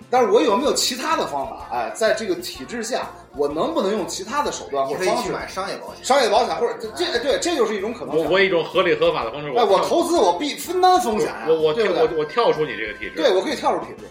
[0.10, 1.68] 但是我有没有其他的方法？
[1.72, 6.04] 哎，在这个体制下，我能不能用其他的手段或者方式买商业保险？
[6.04, 8.18] 商业保险或者这对，这就是一种可能。
[8.18, 9.50] 我我一种合理合法的方式。
[9.56, 11.34] 哎，我投资我必分担风险。
[11.48, 13.14] 我我我我跳出你这个体制。
[13.16, 14.06] 对，我可以跳出体制。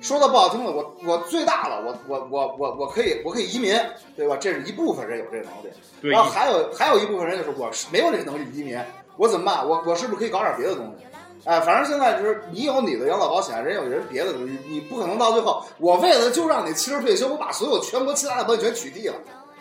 [0.00, 3.74] 说的不好听的，我我最大了，我我我我我可以我可以移民，
[4.14, 4.36] 对吧？
[4.38, 6.10] 这是一部分人有这个能力。
[6.10, 8.78] 然后还有还有一部分人就是我没有这个能力移民，
[9.16, 9.66] 我怎么办？
[9.66, 11.05] 我我是不是可以搞点别的东西？
[11.46, 19.14] 哎，反正现在就是你有你的养老保险，人有人别的，你你不可能到最后，我为了就让你七十退休，我把所有全国其他的保险全取缔了，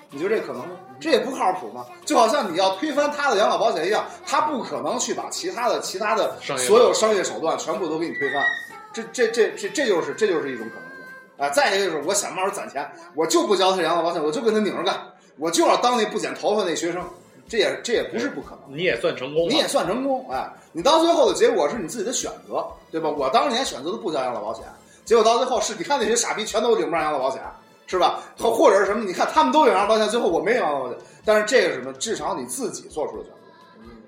[0.10, 0.70] 你觉得这可能吗？
[1.00, 1.86] 这也不靠谱吗？
[2.04, 8.44] 就好像你要推翻他的养老保险一样，他不可能去把其他的其他的所有商业手段全部都给你推翻，
[8.92, 11.06] 这这这这这就是这就是一种可能性
[11.38, 11.50] 啊！
[11.50, 15.00] 再一个就是我想办法攒钱，我就不交他养老保险，我就跟他拧着干，
[15.38, 17.04] 我就要当那不剪头发那学生。
[17.48, 23.10] 这也这也不是不可能，你也算成功，你也算成功，哎，你到最后的结果是你自己的选择，对吧？
[23.10, 24.64] 我当年选择的不交养老保险，
[25.06, 27.42] 结果到最后是，你看那些傻逼全都领不上养老保险，
[27.86, 28.20] 是吧？
[28.38, 29.04] 或或者是什么？
[29.04, 33.38] 你看他们都有养老保险，最后我没养老保险，但是这个什么，至少你自己做出了选择。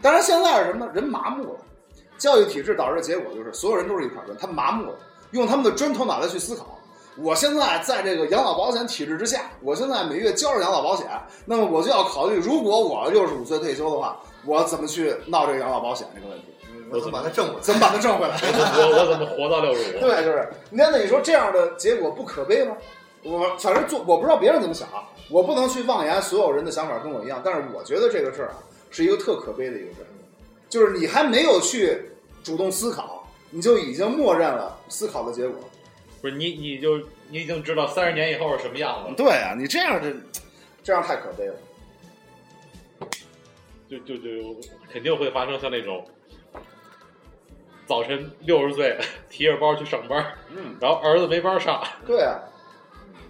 [0.01, 0.87] 当然现在是什么？
[0.93, 1.59] 人麻木了，
[2.17, 4.93] 教育体制导致的结果就是所有人都是一块砖，他们麻木了，
[5.31, 6.76] 用他们的砖头脑袋去思考。
[7.19, 11.07] 我现在在这个养老保险体制之下，我现在每月交着养老保险，
[11.45, 16.45] 那么我就要考虑，如果我六十五岁退休的话，我怎么去闹这个养老保险这个问题？
[16.91, 17.61] 我怎么把它挣回来？
[17.61, 18.37] 怎么把它挣回来？
[18.39, 19.99] 我我怎么活到六十五？
[19.99, 20.47] 对，就是。
[20.69, 22.77] 那那你说这样的结果不可悲吗？
[23.23, 24.87] 我反正做，我不知道别人怎么想，
[25.29, 28.55] 我不能去妄言所有人的想法跟我一样，但是我觉得这个事儿啊，
[28.89, 30.07] 是一个特可悲的一个事儿，
[30.69, 32.11] 就是你还没有去
[32.43, 35.59] 主动思考，你就已经默认了思考的结果。
[36.27, 36.97] 不是你，你就
[37.29, 39.15] 你已经知道三十年以后是什么样子。
[39.15, 40.13] 对啊，你这样的，
[40.83, 41.55] 这样太可悲了。
[43.89, 44.59] 就就就
[44.91, 46.05] 肯定会发生像那种，
[47.85, 48.99] 早晨六十岁
[49.29, 51.81] 提着包去上班，嗯，然后儿子没班上。
[52.05, 52.37] 对啊，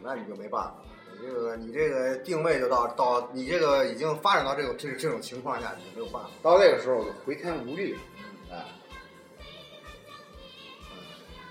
[0.02, 0.76] 那你就没办法，
[1.14, 6.32] 你这个你这个定位就到到你这个已经发展到这种这这种情况下，你就没有办法。
[6.42, 7.96] 到那个时候就回天无力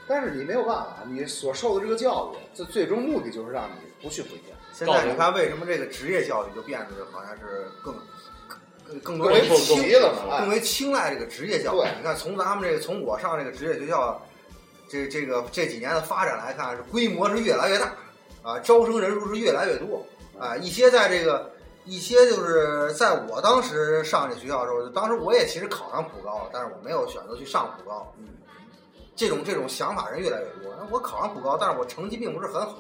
[0.09, 4.55] 但是你没有办法，你所受的这个教育，这最终目的就是让你不去回家。
[4.73, 7.95] 现在你看，为什么这个职业教育就变得好像是更
[8.87, 11.89] 更更多为青了，更为青睐这个职业教育？
[11.99, 14.21] 你看，从咱们这个从我上这个职业学校，
[14.89, 17.93] 这这个这几年的发展来看，是规模是越来越大
[18.43, 20.07] 啊，招生人数是越来越多
[20.39, 20.57] 啊。
[20.57, 21.51] 一些在这个
[21.85, 28.15] 一些就是在我当时上这学校的时候，当时我也其实考上普高了，但是我没有选择去上普高。
[29.17, 29.19] 嗯。
[29.19, 30.75] 这种这种想法人越来越多。
[30.79, 32.77] 那我考上普高，但是我成绩并不是很好。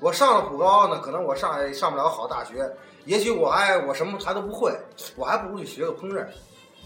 [0.00, 2.68] 我上了普高呢，可能我上上不了好大学。
[3.04, 4.74] 也许我还我什么还都不会，
[5.14, 6.26] 我还不如去学个烹饪。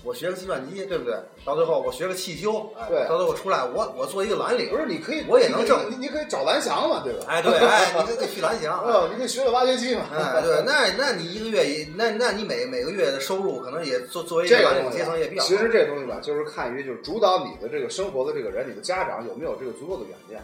[0.04, 1.14] 我学个计算机，对不对？
[1.44, 4.70] 到最后我学个汽修，对，到最后出来我我做一个蓝领。
[4.70, 5.90] 不是，你可以，我也能挣。
[5.90, 7.24] 你你可以找蓝翔嘛，对吧？
[7.26, 8.82] 哎，对，哎，你可以去蓝翔。
[8.86, 10.02] 嗯，你可以学个挖掘机嘛。
[10.12, 15.42] 哎，对，那那你一个月也，那那你每每个月的收入可能也作作为一个蓝领阶层也比较。
[15.42, 20.40] 其实这东西吧，就是看于就是主导你的这个生活的这个人，你的家长有没有这个足够的远见。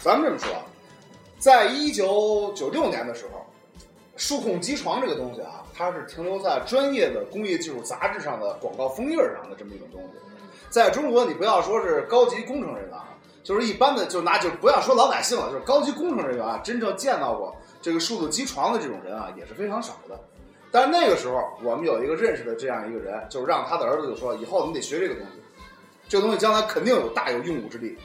[0.00, 0.62] 咱们这么说，
[1.38, 3.44] 在一九九六年的时候，
[4.18, 5.64] 数控机床这个东西啊。
[5.74, 10.18] 它是停留在专业的工业技术杂志上的广告封页上的这么一种东西，
[10.68, 13.08] 在中国，你不要说是高级工程人员啊，
[13.44, 20.18] 就是一般的，就拿就不要说老百姓了，就是高级工程人员啊，真正见到过这个数字机床的这种人啊，也是非常少的。
[20.72, 25.40] 但是那个时候，我们有一个认识的这样一个人，就是让他的儿子就说，以后你得学这个东西，
[26.08, 27.96] 这个东西将来肯定有大有用武之地。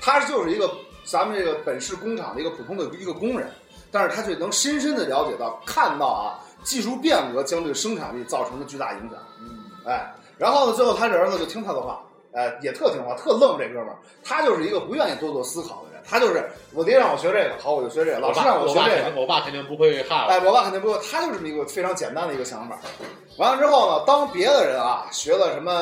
[0.00, 0.68] 他就是一个
[1.04, 3.48] 咱们这个本市工厂的一个普通的一个工人，
[3.90, 6.38] 但是他却能深深的了解到，看到啊。
[6.62, 9.12] 技术变革将对生产力造成的巨大影响。
[9.40, 12.02] 嗯，哎，然后呢，最后他这儿子就听他的话，
[12.34, 13.56] 哎，也特听话，特愣。
[13.56, 16.02] 这哥们儿，他就是一个不愿意多做思考的人。
[16.06, 18.18] 他就是我爹让我学这个，好，我就学这个。
[18.18, 20.98] 老师让我学这个，我爸肯定不会害哎，我爸肯定不会。
[21.10, 22.76] 他就这么一个非常简单的一个想法。
[23.38, 25.72] 完了之后呢，当别的人啊学了什么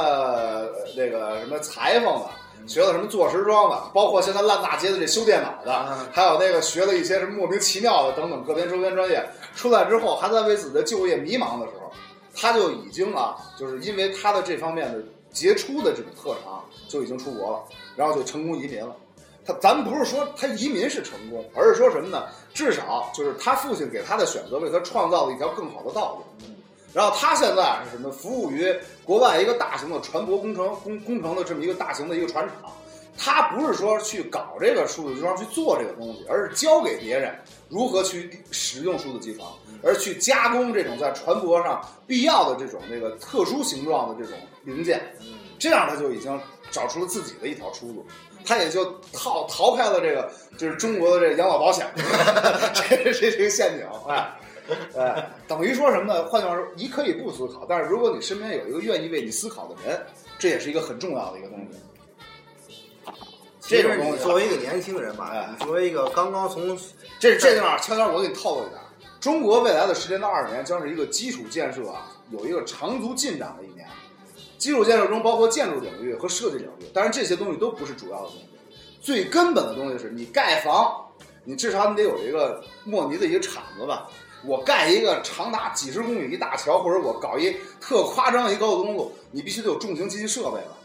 [0.97, 2.31] 那个什么裁缝的，
[2.69, 9.27] 学了什么做时装的，包括现在烂大街的这修电脑的，还有那个学了一些什么莫名其妙的等等个别周边专业。
[9.57, 11.91] 出来之后，还在为自己的就业迷茫的时候，
[12.37, 17.65] 他就已经啊，就是因为他的这方面的杰出的这种特长，就已经出国了，
[17.97, 18.95] 然后就成功移民了。
[19.45, 22.27] 他咱不是说他移民是成功，而是说什么呢？
[22.53, 26.47] 至少就是他父亲给他的选择，为他创造了一条更好的道路。
[26.95, 28.11] 然后他现在是什么？
[28.11, 28.75] 服务于
[29.05, 32.73] 国外一个大型的船舶工程工工程的这么一个大型的一个船厂。
[33.21, 37.35] 他不是说去搞这个数字机床去做这个东西，而是教给别人
[37.69, 39.53] 如何去使用数字机床，
[39.83, 45.03] 而去加工这种在船舶上必要的这种那个特殊形状的这种零件。
[45.59, 46.41] 这样他就已经
[46.71, 48.07] 找出了自己的一条出路，
[48.45, 51.91] 他也就逃逃开了这个就是中国的这养老保险
[52.89, 53.85] 这这这个陷阱。
[54.09, 54.33] 哎
[54.97, 56.25] 哎， 等于说什么呢？
[56.27, 60.01] 换句话说，你可以不思考，但是如果你身边有一个愿意为你思考的人，
[60.39, 61.79] 这也是一个很重要的一个东西。
[63.61, 66.77] 这种东西，作为一个年轻人吧，你作为一个刚刚从
[67.19, 68.81] 这这地方悄悄我给你透露一点，
[69.21, 73.87] 中国未来的十年到二十年将是一个基础建设啊有一个长足进展的一年。
[74.57, 78.49] 基础建设中包括建筑领域和设计领域，当然这些东西都不是主要的东西。
[79.01, 81.07] 最根本的东西是你盖房，
[81.45, 84.09] 你至少你得有一个莫尼的一个铲子吧。
[84.45, 90.77] 我盖一个长达几十公里一大桥，或者我搞一特夸张一高速公路，你必须得有重型机器设备了，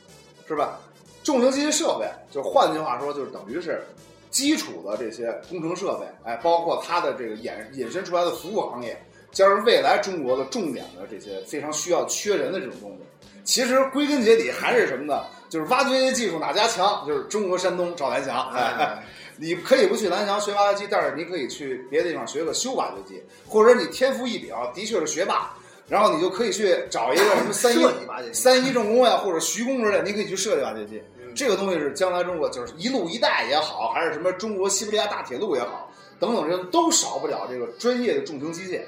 [0.48, 0.80] 是吧？
[1.24, 3.82] 重型机器设备，就换句话说，就是等于是
[4.30, 9.02] 基础的这些工程设备，哎，包括它的这个衍引申出来的服务行业，
[9.32, 12.98] 将是未来中国的重点的这些非常需要缺人的这种东西。
[13.46, 15.24] 其实归根结底还是什么呢？
[15.50, 18.50] 就是挖掘机技术哪家强，就是中国山东赵蓝翔。
[18.52, 19.04] 哎，
[19.44, 25.54] 你可以不去蓝翔学挖掘机，但是你可以去别的地方学个修挖掘机，或者你天赋异禀，的确是学霸，
[25.90, 27.86] 然后你就可以去找一个什么三一
[28.32, 31.04] 三一重工呀，或者徐工之类，你可以去设计挖掘机。
[31.36, 38.82] 这个东西是将来中国就是一路一带也好，还是什么中国西伯利亚大铁路也好，等等，这都少不了这个专业的重型机械。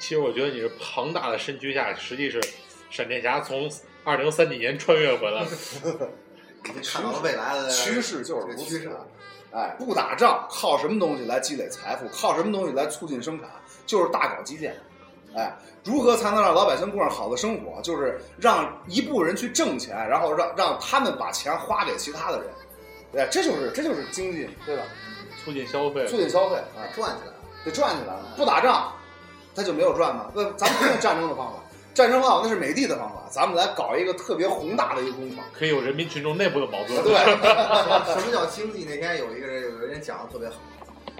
[0.00, 2.42] 其实我觉得你是庞大的身躯下，实际是
[2.90, 3.70] 闪电侠从
[4.02, 5.44] 二零三几年穿越回来
[6.64, 6.80] 你。
[6.82, 8.90] 看到了未来的趋势就是如此。
[9.56, 12.06] 哎，不打仗靠什么东西来积累财富？
[12.12, 13.48] 靠什么东西来促进生产？
[13.86, 14.76] 就是大搞基建。
[15.34, 17.80] 哎，如何才能让老百姓过上好的生活？
[17.80, 22.48] 就是让一部分人去挣钱，然后让让他们把钱花给其他的人。
[23.10, 24.82] 对，这就是这就是经济，对吧？
[25.42, 27.34] 促进消费，促进消费，啊，赚起来了，
[27.64, 28.34] 得赚起来了。
[28.36, 28.92] 不打仗，
[29.54, 30.30] 他就没有赚吗？
[30.34, 31.60] 那咱们不用战争的方法。
[31.96, 37.02] 战争方法那是美帝的方法，咱们来搞一个特别宏大的一个工厂，可以有人民群众内部的矛盾。
[37.02, 37.14] 对，
[38.12, 38.84] 什么叫经济？
[38.84, 40.56] 那天有一个人，有个人讲的特别好，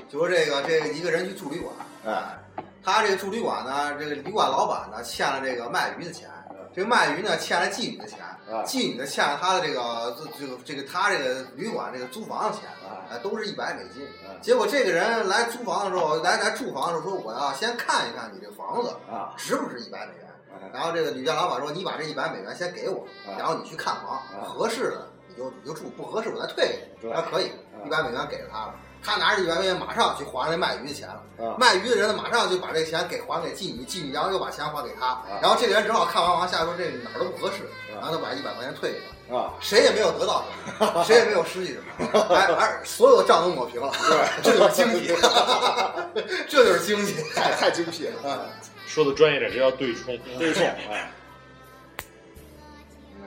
[0.06, 1.74] 就说这个这个一个人去住旅馆，
[2.04, 6.28] 哎，他这个住旅馆呢，这个旅馆老板呢欠了这个卖鱼的钱，
[6.74, 8.18] 这个卖鱼呢欠了妓女的钱，
[8.66, 12.68] 妓女呢欠了他的这个这个这个他这个旅馆这个租房的钱，
[13.10, 14.06] 哎，都是一百美金。
[14.42, 20.25] 结果这个人来租房的时候，来来住房的时候说，我要先看一看你这房子啊，值不值一百美元。
[20.72, 23.06] 然后这个旅店老板说：“你把这一百美元先给我，
[23.38, 26.66] 然后你去看房，合适的你就你就住，不合适我再退
[27.00, 27.50] 给你。”他可以，
[27.84, 28.74] 一百美元给了他了。
[29.02, 31.56] 他拿着一百美元马上去还那卖鱼的钱了。
[31.58, 35.22] 卖鱼的人呢，马上就把这钱给还给妓女，妓女然后又把钱还给他。
[35.40, 37.62] 然后这个人正好看完房下说：“这哪儿都不合适。”
[37.94, 39.36] 然后他把一百块钱退给他。
[39.36, 40.44] 啊，谁也没有得到
[40.78, 43.92] 什么，谁也没有失去什么，哎，而所有的账都抹平了。
[44.08, 45.08] 对，这就是经济，
[46.48, 48.12] 这就是经济，太太精辟了。
[48.86, 51.10] 说的专业点，这叫对冲，对冲，哎，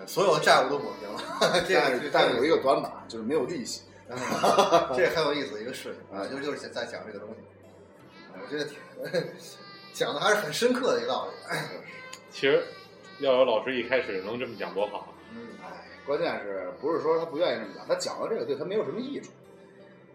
[0.08, 1.62] 所有的债务都抹平了。
[1.68, 3.84] 这个，但是有一个短板，就是没有利息。
[4.96, 7.36] 这很有意思的一个事情啊，就就是在讲这个东西。
[8.34, 8.80] 我觉得挺
[9.94, 11.32] 讲的还是很深刻的一个道理。
[12.32, 12.64] 其实，
[13.20, 15.14] 要有老师一开始能这么讲多好。
[15.32, 17.86] 嗯，哎，关键是不是说他不愿意这么讲？
[17.88, 19.30] 他讲了这个对他没有什么益处。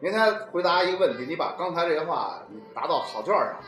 [0.01, 3.61] 明天回答一个问题，你把刚才这些话你答到考卷上。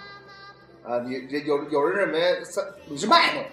[0.86, 3.44] 啊，你有有人认为三你是卖弄，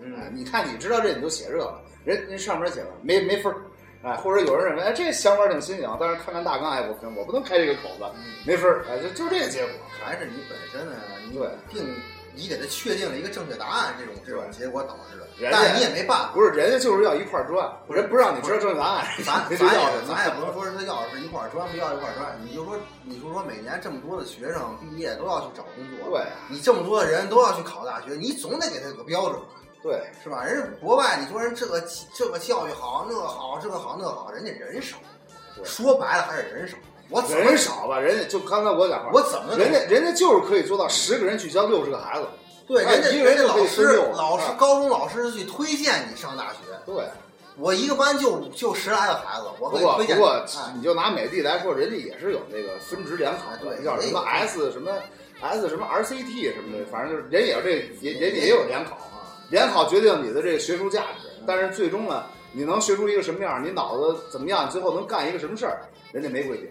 [0.00, 3.60] 嗯，你看你知道这你就写这个，人人上面写了没没分儿，
[4.02, 8.04] 哎，或者有人认为哎这想法挺新颖，但是看看大纲哎不行，我不能开这个口子，
[8.46, 10.96] 没分儿，哎就就这个结果，还是你本身呢，
[11.30, 11.38] 你
[11.70, 11.84] 定
[12.38, 15.26] 你给他确定了一个正确答案，这种这种结果导致的。
[15.50, 22.38] 但你也没办法，不是人家就是要一块砖，人不让你知道正确答案，咱 咱也咱也不能说是他要的是一块砖，不要一块砖。
[22.44, 29.42] 你就说，你就说每年这么多的学生毕业都要去找工作，对，你这么多的人都要去考大学，你总得给他有个标准，
[29.82, 30.44] 对，是吧？
[30.44, 31.82] 人家国外，你说人这个
[32.14, 34.96] 这个教育好，那个好，这个好，那个好，人家人少，
[35.64, 36.76] 说白了还是人少。
[37.10, 42.26] 我人少吧，人家就刚才我讲话，我怎么人家人家就是可以做到十个人去教六十个孩子。
[42.66, 43.82] 对，人家人家老师
[44.14, 46.58] 老师高中老师去推荐你上大学。
[46.84, 47.04] 对，
[47.56, 50.44] 我一个班就就十来个孩子，我不过不过
[50.76, 54.92] 你就拿美的来说，人家也是有那个分值联考，对，叫什么 S 什么
[55.40, 57.70] S 什么 RCT 什么的，反正就是人也有这
[58.02, 59.32] 也也也有联考啊。
[59.48, 65.80] 联考决定你的这个学术价值，但是最终呢，你能学出一个什么样，你脑子怎么样，最后能干一个什么事儿，
[66.12, 66.68] 人家没规定。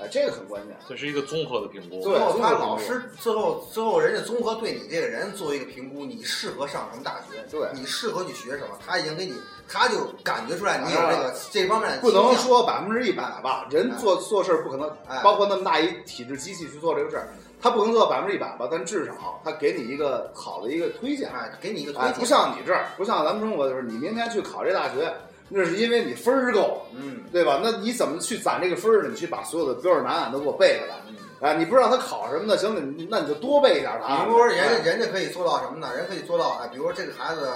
[0.00, 2.00] 哎，这个很关键，这是一个综合的评估。
[2.00, 7.44] 最后他老师最后最后人家综合对你这个人做一个评估，你适合上什么大学？
[7.50, 8.78] 对，你适合去学什么？
[8.86, 9.34] 他已经给你，
[9.68, 11.98] 他就感觉出来你有这个这方面。
[12.00, 14.88] 不能说百分之一百吧，人做做事不可能，
[15.22, 17.28] 包括那么大一体制机器去做这个事儿，
[17.60, 18.68] 他不能做到百分之一百吧？
[18.70, 22.12] 但至少他给你一个好的一个推荐，哎，给你一个推荐。
[22.14, 25.12] 不像你这儿，不像咱们中国，就是你明天去考这大学。
[25.48, 27.60] 那是因为你分儿够，嗯，对吧？
[27.62, 29.08] 那你怎么去攒这个分儿呢？
[29.10, 32.74] 你去把所有的标准答案都给我背下来，啊，你不知道他考什么的，行，
[33.08, 34.24] 那你就多背一点他。
[34.24, 35.94] 比如说，人家人家可以做到什么呢？
[35.96, 37.48] 人可以做到，哎，比如说这个孩子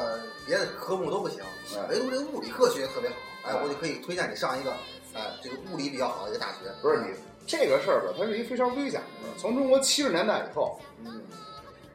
[0.46, 1.42] 别的科目都不行，
[1.90, 3.16] 唯独这个物理课学的特别好，
[3.50, 4.70] 哎，我就可以推荐你上一个，
[5.14, 6.70] 哎，这个物理比较好的一个大学。
[6.80, 7.08] 不是你
[7.46, 8.14] 这个事儿吧？
[8.16, 9.28] 它是一个非常危险的。
[9.36, 11.20] 从中国七十年代以后，嗯，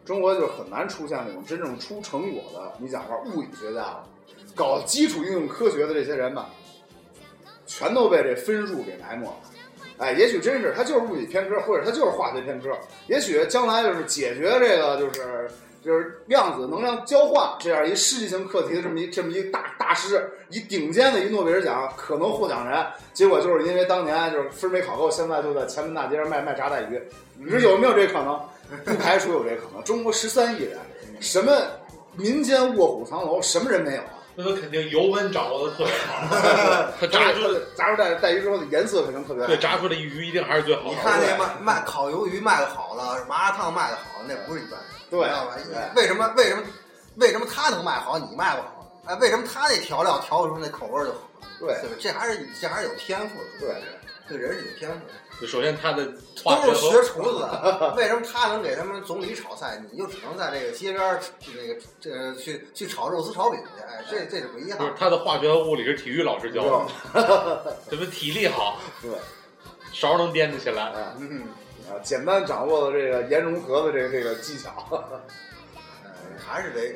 [0.06, 4.04] 中国就很难出现那种真正出成果的，你讲话物理学家了。
[4.58, 6.50] 搞基础应用科学的这些人吧，
[7.68, 9.34] 全都被这分数给埋没了。
[10.00, 12.70] 哎，也许真是他就是物理偏科，或者他就是化学偏科。
[13.08, 15.50] 也许将来就是解决这个就是
[15.84, 27.02] 就是量子能量交换这样一世纪性课题的这么一这么一大大师，一顶尖的一诺贝尔奖可能获奖人，结果就是因为当年就是分没考够，现在就在前门大街上卖卖炸带鱼。
[27.40, 28.40] 你说有没有这可能？
[28.84, 29.82] 不排除有这可能。
[29.84, 30.78] 中国十三亿人，
[31.22, 31.52] 什么
[32.16, 34.02] 民间卧虎藏龙，什么人没有？
[34.40, 36.22] 那他肯定油温掌握的特别好，
[37.02, 39.48] 他炸出的炸出带带鱼之后的颜色肯定特别好。
[39.48, 40.90] 对，炸出来的鱼一定还是最好的。
[40.90, 45.58] 你看那卖卖烤鱿鱼卖的好的，麻辣烫卖的好，那不是一般人，对，知道吧？
[45.96, 46.64] 为什么为什么
[47.16, 49.02] 为什么他能卖好，你卖不好？
[49.08, 51.20] 哎，为什么他那调料调出那口味就好？
[51.60, 51.96] 对，对吧？
[52.00, 53.48] 这还是这还是有天赋的。
[53.60, 53.76] 对，
[54.28, 54.98] 对人是有天赋。
[55.46, 56.06] 首先，他的
[56.44, 63.84] 都是学厨子的，为什么他能给他们总理炒菜，你就只能在这个街边去那个这个去去炒肉丝炒饼去？
[63.84, 64.78] 哎，这这是不一样。
[64.80, 69.12] 不是他的化学和物理是体育老师教的，这不体力好， 对，
[69.94, 70.92] 勺能掂得起来。
[71.20, 71.44] 嗯
[71.88, 74.90] 啊，简单掌握了这个盐融合的这个这个技巧。
[74.92, 75.22] 嗯，
[76.38, 76.96] 还是得，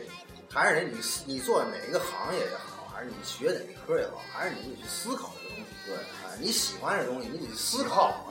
[0.52, 5.64] 还是得你你做哪一个行业也好，还是你学哪一科也好，还是你得去思考这个东西。
[5.86, 8.26] 对，哎，你喜欢这东西，你得思考。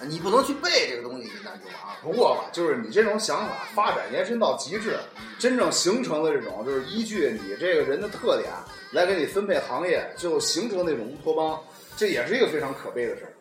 [0.00, 1.98] 哎，你不能去背这个东西，那就完了。
[2.02, 4.98] 不过吧，就是你这种想法发展延伸到极致，
[5.38, 8.52] 真正形成的这种，就是依据你这个人的特点
[8.92, 11.58] 来给你分配行业，最后形成那种乌托邦，
[11.96, 13.32] 这也是一个非常可悲的事儿。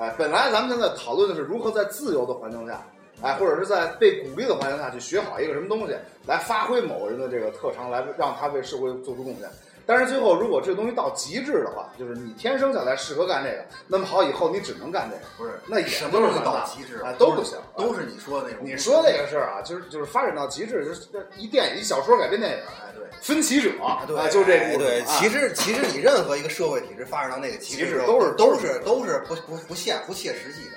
[0.00, 2.84] 哎，本来咱们现在讨论的是如何在自由的环境下，
[3.20, 5.94] 哎，或者是在被鼓励的环境下去学好一个什么东西，
[6.26, 9.48] 来发挥某人的这个特长，来让他为社会做出贡献。
[9.86, 15.52] 但是最后，如果这东西到极致的话，就是你天生下来适合干这个，那么好，以后你只能干这个，不是？
[15.66, 18.64] 那也什么都是到极致啊，都不行，都是你说的那种。
[18.64, 21.02] 你说那个事儿啊，就是就是发展到极致，就是
[21.36, 23.70] 一电影、一小说改编电影，哎，对，分歧者，
[24.06, 24.78] 对，就这故事。
[24.78, 30.71] 对，其实其实你任何一个社会体制发展到那个极致，都是都是都是不不不现不切实际的。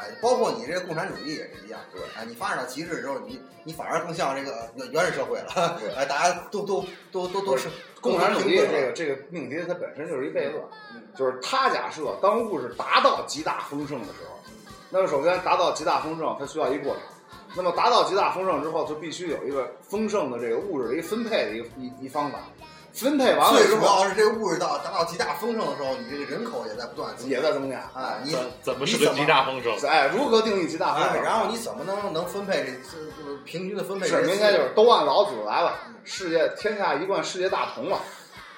[0.00, 7.68] 哎，包括你这个共产主义也是一样，对，哎，你发展到极致之后，你你反而更像这个原原始社会了，哎，大家都都都都都是
[8.00, 10.62] 共产主义这个这个命题，它本身就是一悖论，
[11.14, 14.38] 就是他假设当物质达到极大丰盛的时候，
[14.88, 17.02] 那么首先达到极大丰盛，它需要一个过程，
[17.54, 22.38] 那么达到极大丰盛之后，就必须有一个丰盛的这个物质的一个分配的一个一一方法。
[22.92, 27.88] 分配完了最主要是这个物质到达到极大丰盛的时候，你这个人口也在不断也在增加。
[27.94, 29.72] 哎，你怎么是个极大丰盛？
[29.88, 31.22] 哎，如何定义极大丰盛？
[31.22, 34.06] 然后你怎么能能分配这这平均的分配？
[34.06, 37.98] 是应该就是都按老子来了，世界天下一贯世界大同了，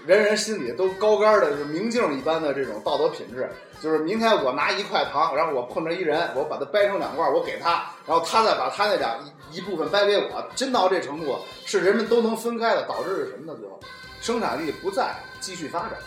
[0.07, 3.51] 人人心里都高杆的，是明镜一般的这种道德品质。
[3.83, 9.19] 就是明天我拿一块糖，然后我碰着一人，我把它掰成两块，我给他，然后他再把他那两
[9.51, 11.37] 一部分掰给我，真到这程度，
[11.67, 13.59] 是人们都能分开的，导致是什么呢？
[13.59, 13.81] 最后。
[14.23, 15.99] 生产力不再继续发展，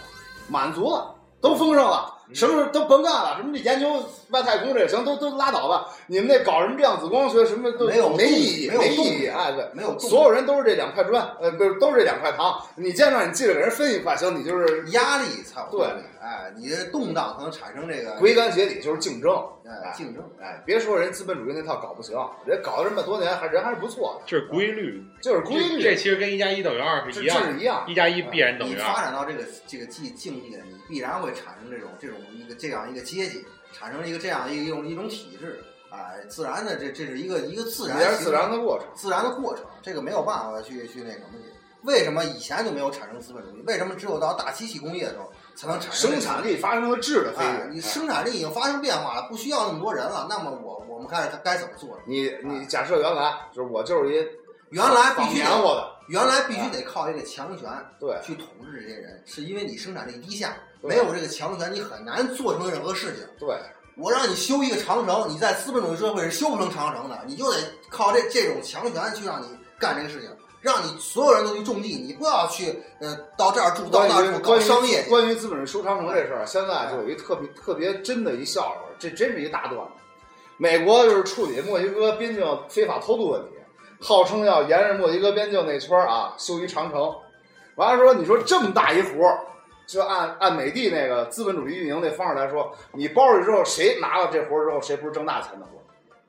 [0.47, 1.14] 满足了，
[1.45, 5.87] 都封上了，什么都甭干了，什么这研究外太空这也行，都都拉倒吧。
[6.07, 9.27] 你们那搞什么量子光学，什么都没有没意义，没意义。
[9.27, 9.97] 哎，对，没有。
[9.99, 12.59] 所有人都是这两块砖，呃，不是，都是这两块糖。
[12.75, 15.87] 你见着你记着给人分一块，行，你就是压力才有对。
[16.19, 19.31] 哎，你的动荡可能产生这个，归根结底就是竞争。
[19.63, 20.23] 哎，竞争。
[20.41, 22.17] 哎，别说人资本主义那套搞不行，
[22.47, 24.23] 人搞了这么多年，还人还是不错的。
[24.25, 25.83] 这是规律，就是规律。
[25.83, 27.83] 这其实跟一加一等于二是一样，是一样。
[27.87, 28.77] 一加一必然等于二。
[28.77, 35.63] 你发展到这个这个竞竞技，你必然会产生这种这种一个这样一个阶级，产生一个这样一种一种体制。
[35.91, 41.53] 哎，自然的，这这是一个一个自然自然的过程，自然的过程，这个没有办法去去那什么去。
[41.83, 43.61] 为什么以前就没有产生资本主义？
[43.65, 46.11] 为什么只有到大机器工业的时候才能产生？
[46.11, 50.25] 生产力发生了质的飞跃，你生产力已经发生变化了，不需要那么多人了。
[50.27, 51.97] 那么我我们该该怎么做？
[52.05, 54.27] 你你假设原来就是我就是一
[54.71, 57.69] 原来必须黏糊的，原来必须得靠一个强权
[57.99, 63.25] 对去统治这些人，是因为你生产力低下，没有这个强权，你很难做成任何事情。
[63.39, 63.57] 对，
[63.97, 67.57] 我让你修一个长城，你在资本主义社会是修不成长城的，你就得
[67.89, 69.47] 靠这这种强权去让你
[69.79, 70.29] 干这个事情。
[70.61, 75.03] 让你所有人都去种地，你不要去呃到这儿住到那儿住搞商业。
[75.07, 79.93] 关于资本主义修长城这事儿，现在就有一特别特别真的一笑话，这真是一大段子。
[80.57, 83.54] 美国就是处理墨西哥边境非法偷渡问题，
[84.05, 87.11] 号称要沿着墨西哥边境那圈啊修一长城。
[87.73, 89.35] 完了说，你说这么大一活，
[89.87, 95.71] 就按按美帝那个资本主义运营那方式来说，你包出去之后，谁拿了这活之后，谁不是挣大钱的活？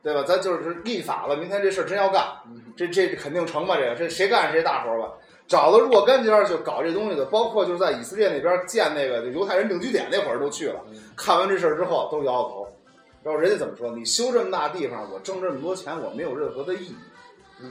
[0.02, 0.24] 对吧？
[0.26, 2.24] 咱就是立法了，明天这事真要干，
[2.74, 3.76] 这这肯定成吧？
[3.76, 5.12] 这个这谁干谁大活吧？
[5.46, 10.80] 找了若干家就搞这东西的，包括就是在以色列那边建那个犹太人定居点那会儿都去了。
[11.14, 12.66] 看完这事儿之后都摇摇头，
[13.22, 13.90] 然后人家怎么说？
[13.90, 16.96] 你修这么大地方，我挣这么多钱，我没有任何的意义。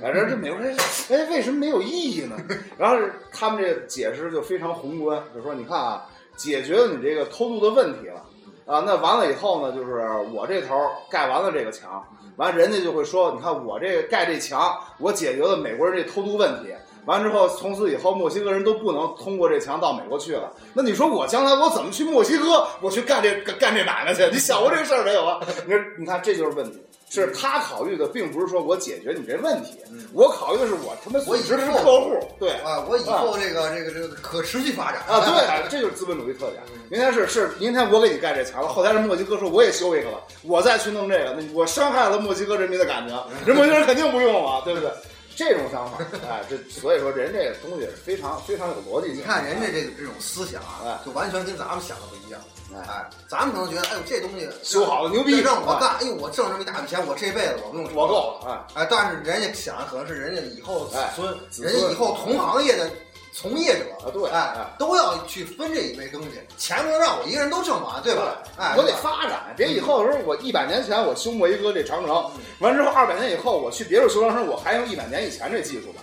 [0.01, 0.75] 反正这美国人，
[1.09, 2.35] 哎，为什么没有意义呢？
[2.77, 2.97] 然后
[3.31, 6.05] 他们这解释就非常宏观，就说你看啊，
[6.35, 8.23] 解决了你这个偷渡的问题了。
[8.65, 10.03] 啊，那完了以后呢，就是
[10.33, 10.75] 我这头
[11.07, 12.03] 盖完了这个墙，
[12.37, 16.73] 完人家就会说，你看我这盖这墙，我解决了美国人这偷渡问题。
[17.05, 20.51] 完之后，从此以后墨西哥人都不能通过这墙到美国去了。
[20.73, 22.65] 那你说我将来我怎么去墨西哥？
[22.81, 24.25] 我去干这干这买卖去？
[24.31, 25.39] 你想过这事儿没有啊？
[25.67, 26.83] 你说，你看这就是问题。
[27.09, 29.77] 是他考虑的，并不是说我解决你这问题，
[30.13, 36.61] 我考虑的是我他妈我一直是客户，对啊，我以后这个这个这个可持续发展啊，对， 这就是资本主义特点。
[36.89, 44.89] 明天是是，明天我给你盖这墙了，后天是墨西哥说我也修一个了，我再去弄这个，那我伤害了墨西哥人民的感情， 人墨西哥人肯定不用啊，对不对？
[45.37, 45.97] 这种想法，
[46.29, 49.11] 哎，这所以说人这个东西是非常非常有逻辑。
[49.11, 52.41] 你看人家这个这种思想啊，就完全跟咱们想的不一样。
[52.73, 58.65] 哎，咱们可能觉得，哎呦，这东西修好了牛逼，让我干，哎呦，我挣这么一大笔钱，我这辈子我不用我够了。
[58.73, 61.27] 哎，但是人家想可能是人家以后子孙，
[61.63, 62.89] 人家以后同行业的。
[63.37, 68.41] 从业者啊，对，哎，都要去分这一杯东西，钱不能让我一个人都挣完，对吧？
[68.57, 76.01] 哎，我得发展，别以后的时候我一百年前我修墨西哥这长城，完之后二百年以后我去别处修长城，我还用一百年以前这技术吧？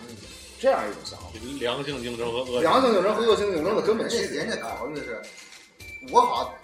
[0.61, 1.29] 这样一种想法，
[1.59, 4.45] 良性竞争和恶良性竞争和恶性竞争的根本区别。
[4.45, 5.23] 人家考虑的是
[6.11, 6.55] 我好。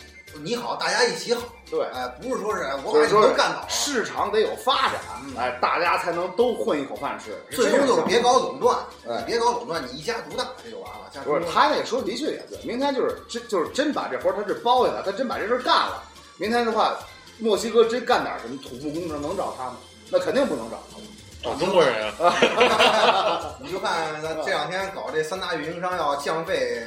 [0.43, 1.43] 你好，大家一起好。
[1.71, 5.01] 对，哎，不是说是我把你都干倒，市场得有发展，
[5.39, 7.35] 哎，大家才能都混一口饭吃。
[7.51, 8.79] 最终就是别搞垄断，
[9.09, 11.11] 哎，别搞垄断，你一家独大，这就完了。
[11.25, 12.59] 不是，他那说的确也对。
[12.63, 16.03] 明天就是真就是真把这活他是包下来，他真把这事干了。
[16.37, 16.95] 明天的话，
[17.39, 19.77] 墨西哥真干点什么土木工程，能找他吗？
[20.11, 20.79] 那肯定不能找。
[21.43, 23.55] 找中国人啊！
[23.63, 26.83] 你就看这两天搞这三大运营商要降费、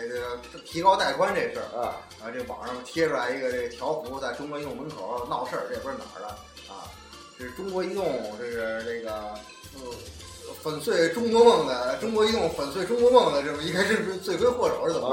[0.51, 2.27] 这提高带宽这事儿啊啊！
[2.33, 6.27] 这网上贴出来一个这条幅，在中国移动门口闹事儿，这不是哪儿的
[6.73, 6.83] 啊？
[7.39, 8.05] 这是中国移动，
[8.37, 9.11] 这是这个
[9.75, 9.79] 呃
[10.61, 15.09] 粉碎中国梦的中国移动粉碎中国梦的这么一个是罪魁祸首是怎么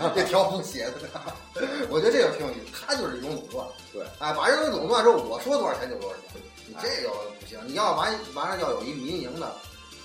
[0.00, 0.12] 着？
[0.16, 1.08] 这条幅写的，
[1.88, 6.42] 我觉得这个挺有意思，他就是一种垄断，对，哎，把这种垄断之后，我说多少钱就多少钱。
[6.70, 7.10] 你这个
[7.40, 9.52] 不行，你要完完了要有一民营的，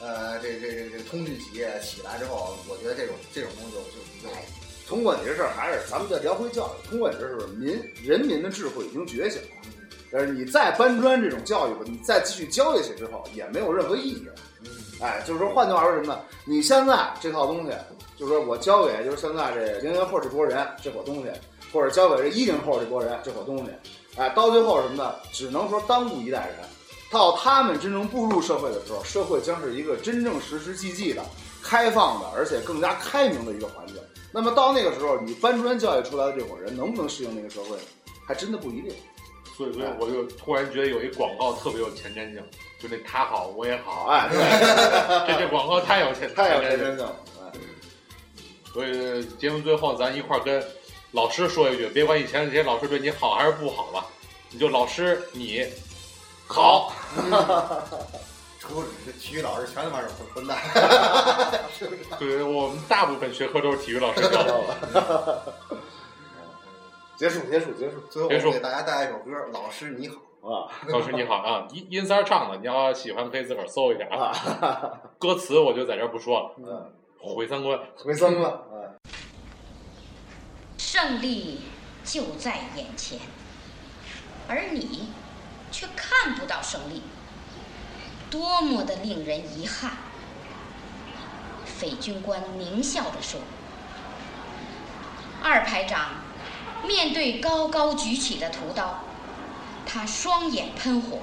[0.01, 3.79] 呃，这这这这通讯企业起来之后，我觉得这种这种东西就
[4.27, 4.35] 就就。
[4.87, 6.89] 通过你这事儿，还是咱们再聊回教育。
[6.89, 9.47] 通过你这事儿民人民的智慧已经觉醒了，
[10.11, 14.33] 但是你再搬砖这种教育吧，你再继续教下去之后，也没有任何意义了。
[15.01, 16.21] 哎，就是说，换句话说什么呢？
[16.45, 17.71] 你现在这套东西，
[18.17, 21.29] 就是说我教给就是现在这零零后这波人这伙东西，
[21.71, 23.71] 或者教给这一零后这波人这伙东西。
[24.17, 25.15] 哎，到最后什么呢？
[25.31, 26.67] 只能说耽误一代人。
[27.11, 31.23] 到他们真正步入社会的时候，社会将是一个真正实实际际的、
[31.61, 33.95] 开放的，而且更加开明的一个环境。
[34.33, 37.77] 那么到那个时候，你搬砖教育出来的这伙人能不能适应那个社会，
[38.27, 38.91] 还真的不一定。
[39.55, 42.43] 所以，所以我就突然觉得有一广告特别有前瞻性，
[42.81, 44.27] 就那他好我也好，哎，
[45.27, 47.05] 这这广告太有前太有前瞻性。
[47.39, 47.51] 哎，
[48.73, 50.61] 所以节目最后咱一块儿跟。
[51.15, 54.05] 老师说一句，别管以前这些老师对你好还是不好吧，
[54.51, 55.65] 你就老师你
[56.45, 56.91] 好。
[58.59, 58.87] 除了
[59.19, 60.57] 体育老师全他妈是混混蛋，
[61.71, 62.03] 是不是？
[62.19, 65.53] 对，我们大部分学科都是体育老师教的。
[67.15, 70.15] 结束，结束，结束，最后结束，给大家带来一首歌，《老师你好》
[70.53, 74.33] 啊，老师你好啊，音音三唱的，你要喜欢可以自个儿搜一下啊。
[75.17, 78.74] 歌词我就在这不说了，嗯，毁三观，毁三观，哎。
[80.87, 81.61] 胜利
[82.03, 83.19] 就在眼前，
[84.47, 85.09] 而你
[85.71, 87.01] 却看不到胜利，
[88.29, 89.93] 多么的令人遗憾！
[91.65, 93.41] 匪军官狞笑着说
[95.41, 96.17] ：“二排长，
[96.85, 99.05] 面对高高举起的屠刀，
[99.87, 101.17] 他双眼喷火，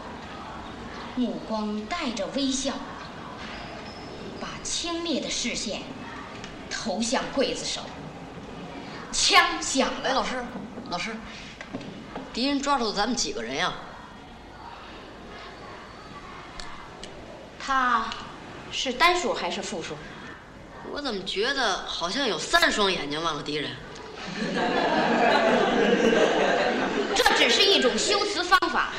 [1.15, 2.75] 目光带着微笑，
[4.41, 5.83] 把轻蔑的视线
[6.69, 7.83] 投向刽子手。”
[9.13, 10.43] 枪响了，老师，
[10.91, 11.15] 老师，
[12.33, 13.73] 敌人抓住了咱们几个人呀？
[17.65, 18.07] 他
[18.73, 19.97] 是单数还是复数？
[20.91, 23.71] 我怎么觉得好像有三双眼睛望着敌人？
[27.15, 28.93] 这只是一种修辞方法，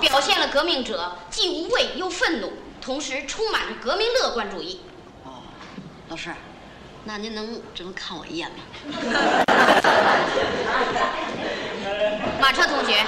[0.00, 4.80] 表现了革命者既无畏又愤怒，同时充满着革命乐观主义。
[5.24, 5.42] 哦，
[6.08, 6.32] 老师。
[7.08, 8.56] 那您能只能看我一眼吗？
[12.38, 13.02] 马车同学，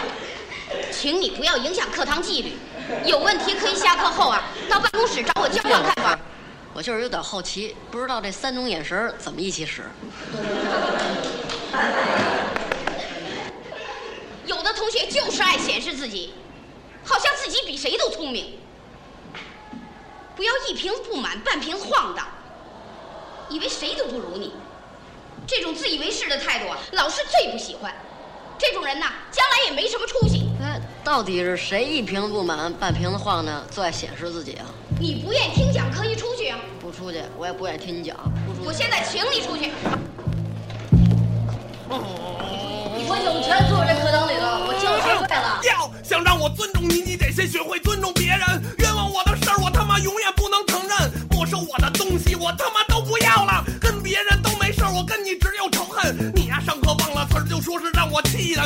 [0.90, 2.54] 请你不要影响课堂纪律。
[3.04, 6.18] 有问题可以下课后啊，到办公室找我交换看法。
[6.72, 9.82] 我就是有点好奇，不知道这三种眼神怎么一起使。
[14.46, 16.32] 有的同学就是爱显示自己，
[17.04, 18.58] 好像自己比谁都聪明。
[20.34, 22.26] 不要一瓶不满，半瓶子晃荡。
[23.50, 24.52] 以为谁都不如你，
[25.44, 27.92] 这种自以为是的态度啊，老师最不喜欢。
[28.56, 30.50] 这种人呐，将来也没什么出息。
[30.62, 33.64] 哎，到底是谁一瓶子不满，半瓶子晃呢？
[33.70, 34.66] 最爱显示自己啊？
[35.00, 36.60] 你不愿意听讲，可以出去啊。
[36.80, 38.16] 不出去，我也不愿意听你讲。
[38.46, 38.66] 不出去。
[38.68, 39.72] 我现在请你出去。
[43.12, 45.60] 我有权坐这课堂里了，我教学会了。
[45.64, 48.00] 要想让我尊重你，你得先学会尊。
[48.00, 48.40] 重别人，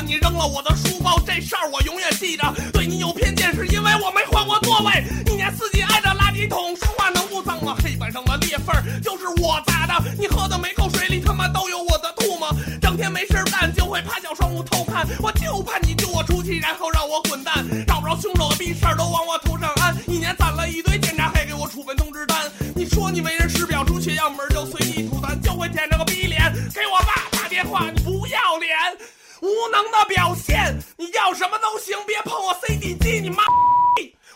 [0.01, 2.43] 你扔了我的书包，这事儿我永远记着。
[2.73, 7.77] 对你有偏见是因为我没换过座位，一年四季挨着垃圾桶，说话能不脏吗？
[7.83, 12.49] 黑板上的裂缝就是我砸的，你喝的每口水里他妈都有我的吐沫，
[12.81, 22.51] 整天没事儿干就会趴小窗户偷看，我就怕你救我出气，然后让我滚蛋，找不着凶手的逼事儿都往我头上安，一年攒了一堆检查，还给我处分通知单。
[22.75, 24.47] 你说你为人师表，出血样门
[29.75, 33.43] 能的表现，你要什么都行，别碰我 CD 机，你妈！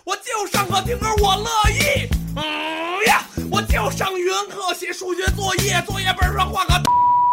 [0.05, 2.09] 我就上课听歌，我乐意。
[2.35, 6.83] 嗯呀，我就上语文课写数学作业，作业本上画个，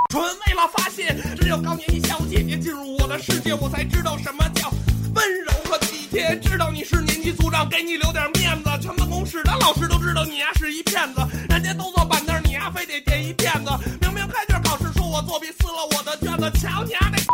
[0.09, 1.15] 纯为了发泄。
[1.35, 4.69] 只有高年级小姐姐进入我的世界，我才知道什么叫
[5.15, 6.37] 温柔和体贴。
[6.39, 8.69] 知道你是年级组长，给你留点面子。
[8.81, 13.71] 全办公室的老师都知道你呀是一骗子，人家都坐板凳，你呀非得垫一垫子。
[13.99, 17.17] 明明开卷考试说我作弊撕了我的卷子，瞧你丫那。
[17.17, 17.24] 接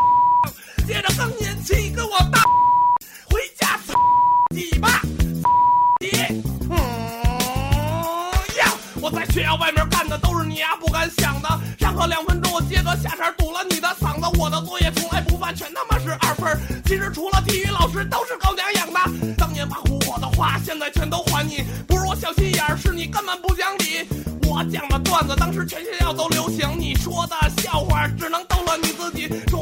[10.62, 11.50] 丫不敢想的。
[11.80, 14.40] 上课两分钟，我接个下茬堵了你的嗓子。
[14.40, 16.58] 我的作业从来不犯，全他妈是二分。
[16.86, 19.36] 其实除了体育老师都是狗娘养的。
[19.38, 21.64] 当年挖苦我的话，现在全都还你。
[21.88, 24.08] 不是我小心眼儿，是你根本不讲理。
[24.44, 29.28] 我讲的段子当时全学校都流行，你说的笑话只能逗乐你自己。
[29.50, 29.61] 说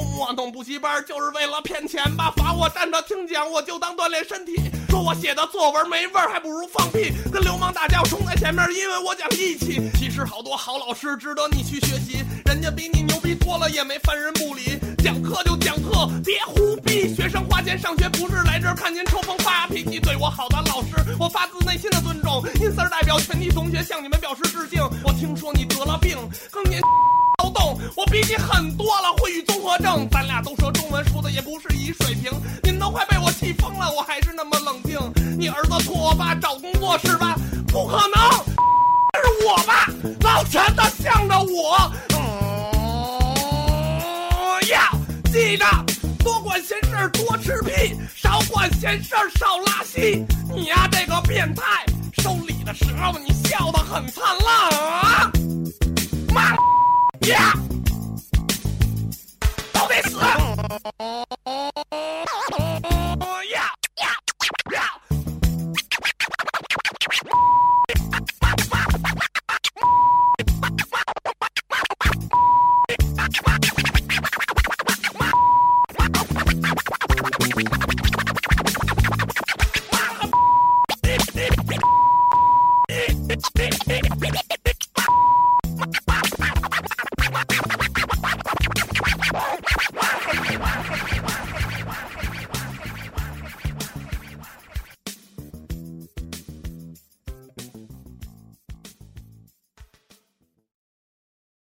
[0.60, 2.34] 补习班就是为了骗钱吧？
[2.36, 4.70] 罚我站着听讲，我就当锻炼身体。
[4.90, 7.14] 说我写的作文没味儿，还不如放屁。
[7.32, 9.90] 跟流氓打架，我冲在前面，因为我讲义气。
[9.98, 14.78] 其实好多好老师值得你去学习，人家比你牛逼多了，也没犯人不理。
[15.02, 17.16] 讲课就讲课，别胡逼。
[17.16, 19.98] 学生花钱上学不是来这儿看您抽风发脾气。
[19.98, 22.44] 对我好的老师，我发自内心的尊重。
[22.56, 24.84] 因此代表全体同学向你们表示致敬。
[25.06, 25.79] 我听说你得，
[28.12, 30.08] 比你狠多了，会语综合症。
[30.10, 32.32] 咱俩都说中文，说的也不是一水平。
[32.64, 35.00] 您都快被我气疯了，我还是那么冷静。
[35.38, 37.36] 你儿子托我爸找工作是吧？
[37.68, 38.20] 不可能，
[39.14, 39.88] 是我爸，
[40.22, 41.92] 老陈他向着我。
[44.60, 44.92] 嗯呀，
[45.32, 45.66] 记着。
[46.24, 50.26] 多管闲事儿多吃屁，少管闲事儿少拉稀。
[50.54, 51.86] 你呀这个变态，
[52.22, 55.32] 收礼的时候你笑得很灿烂啊！
[56.34, 56.56] 妈
[57.28, 57.54] 呀
[60.20, 60.60] Yeah.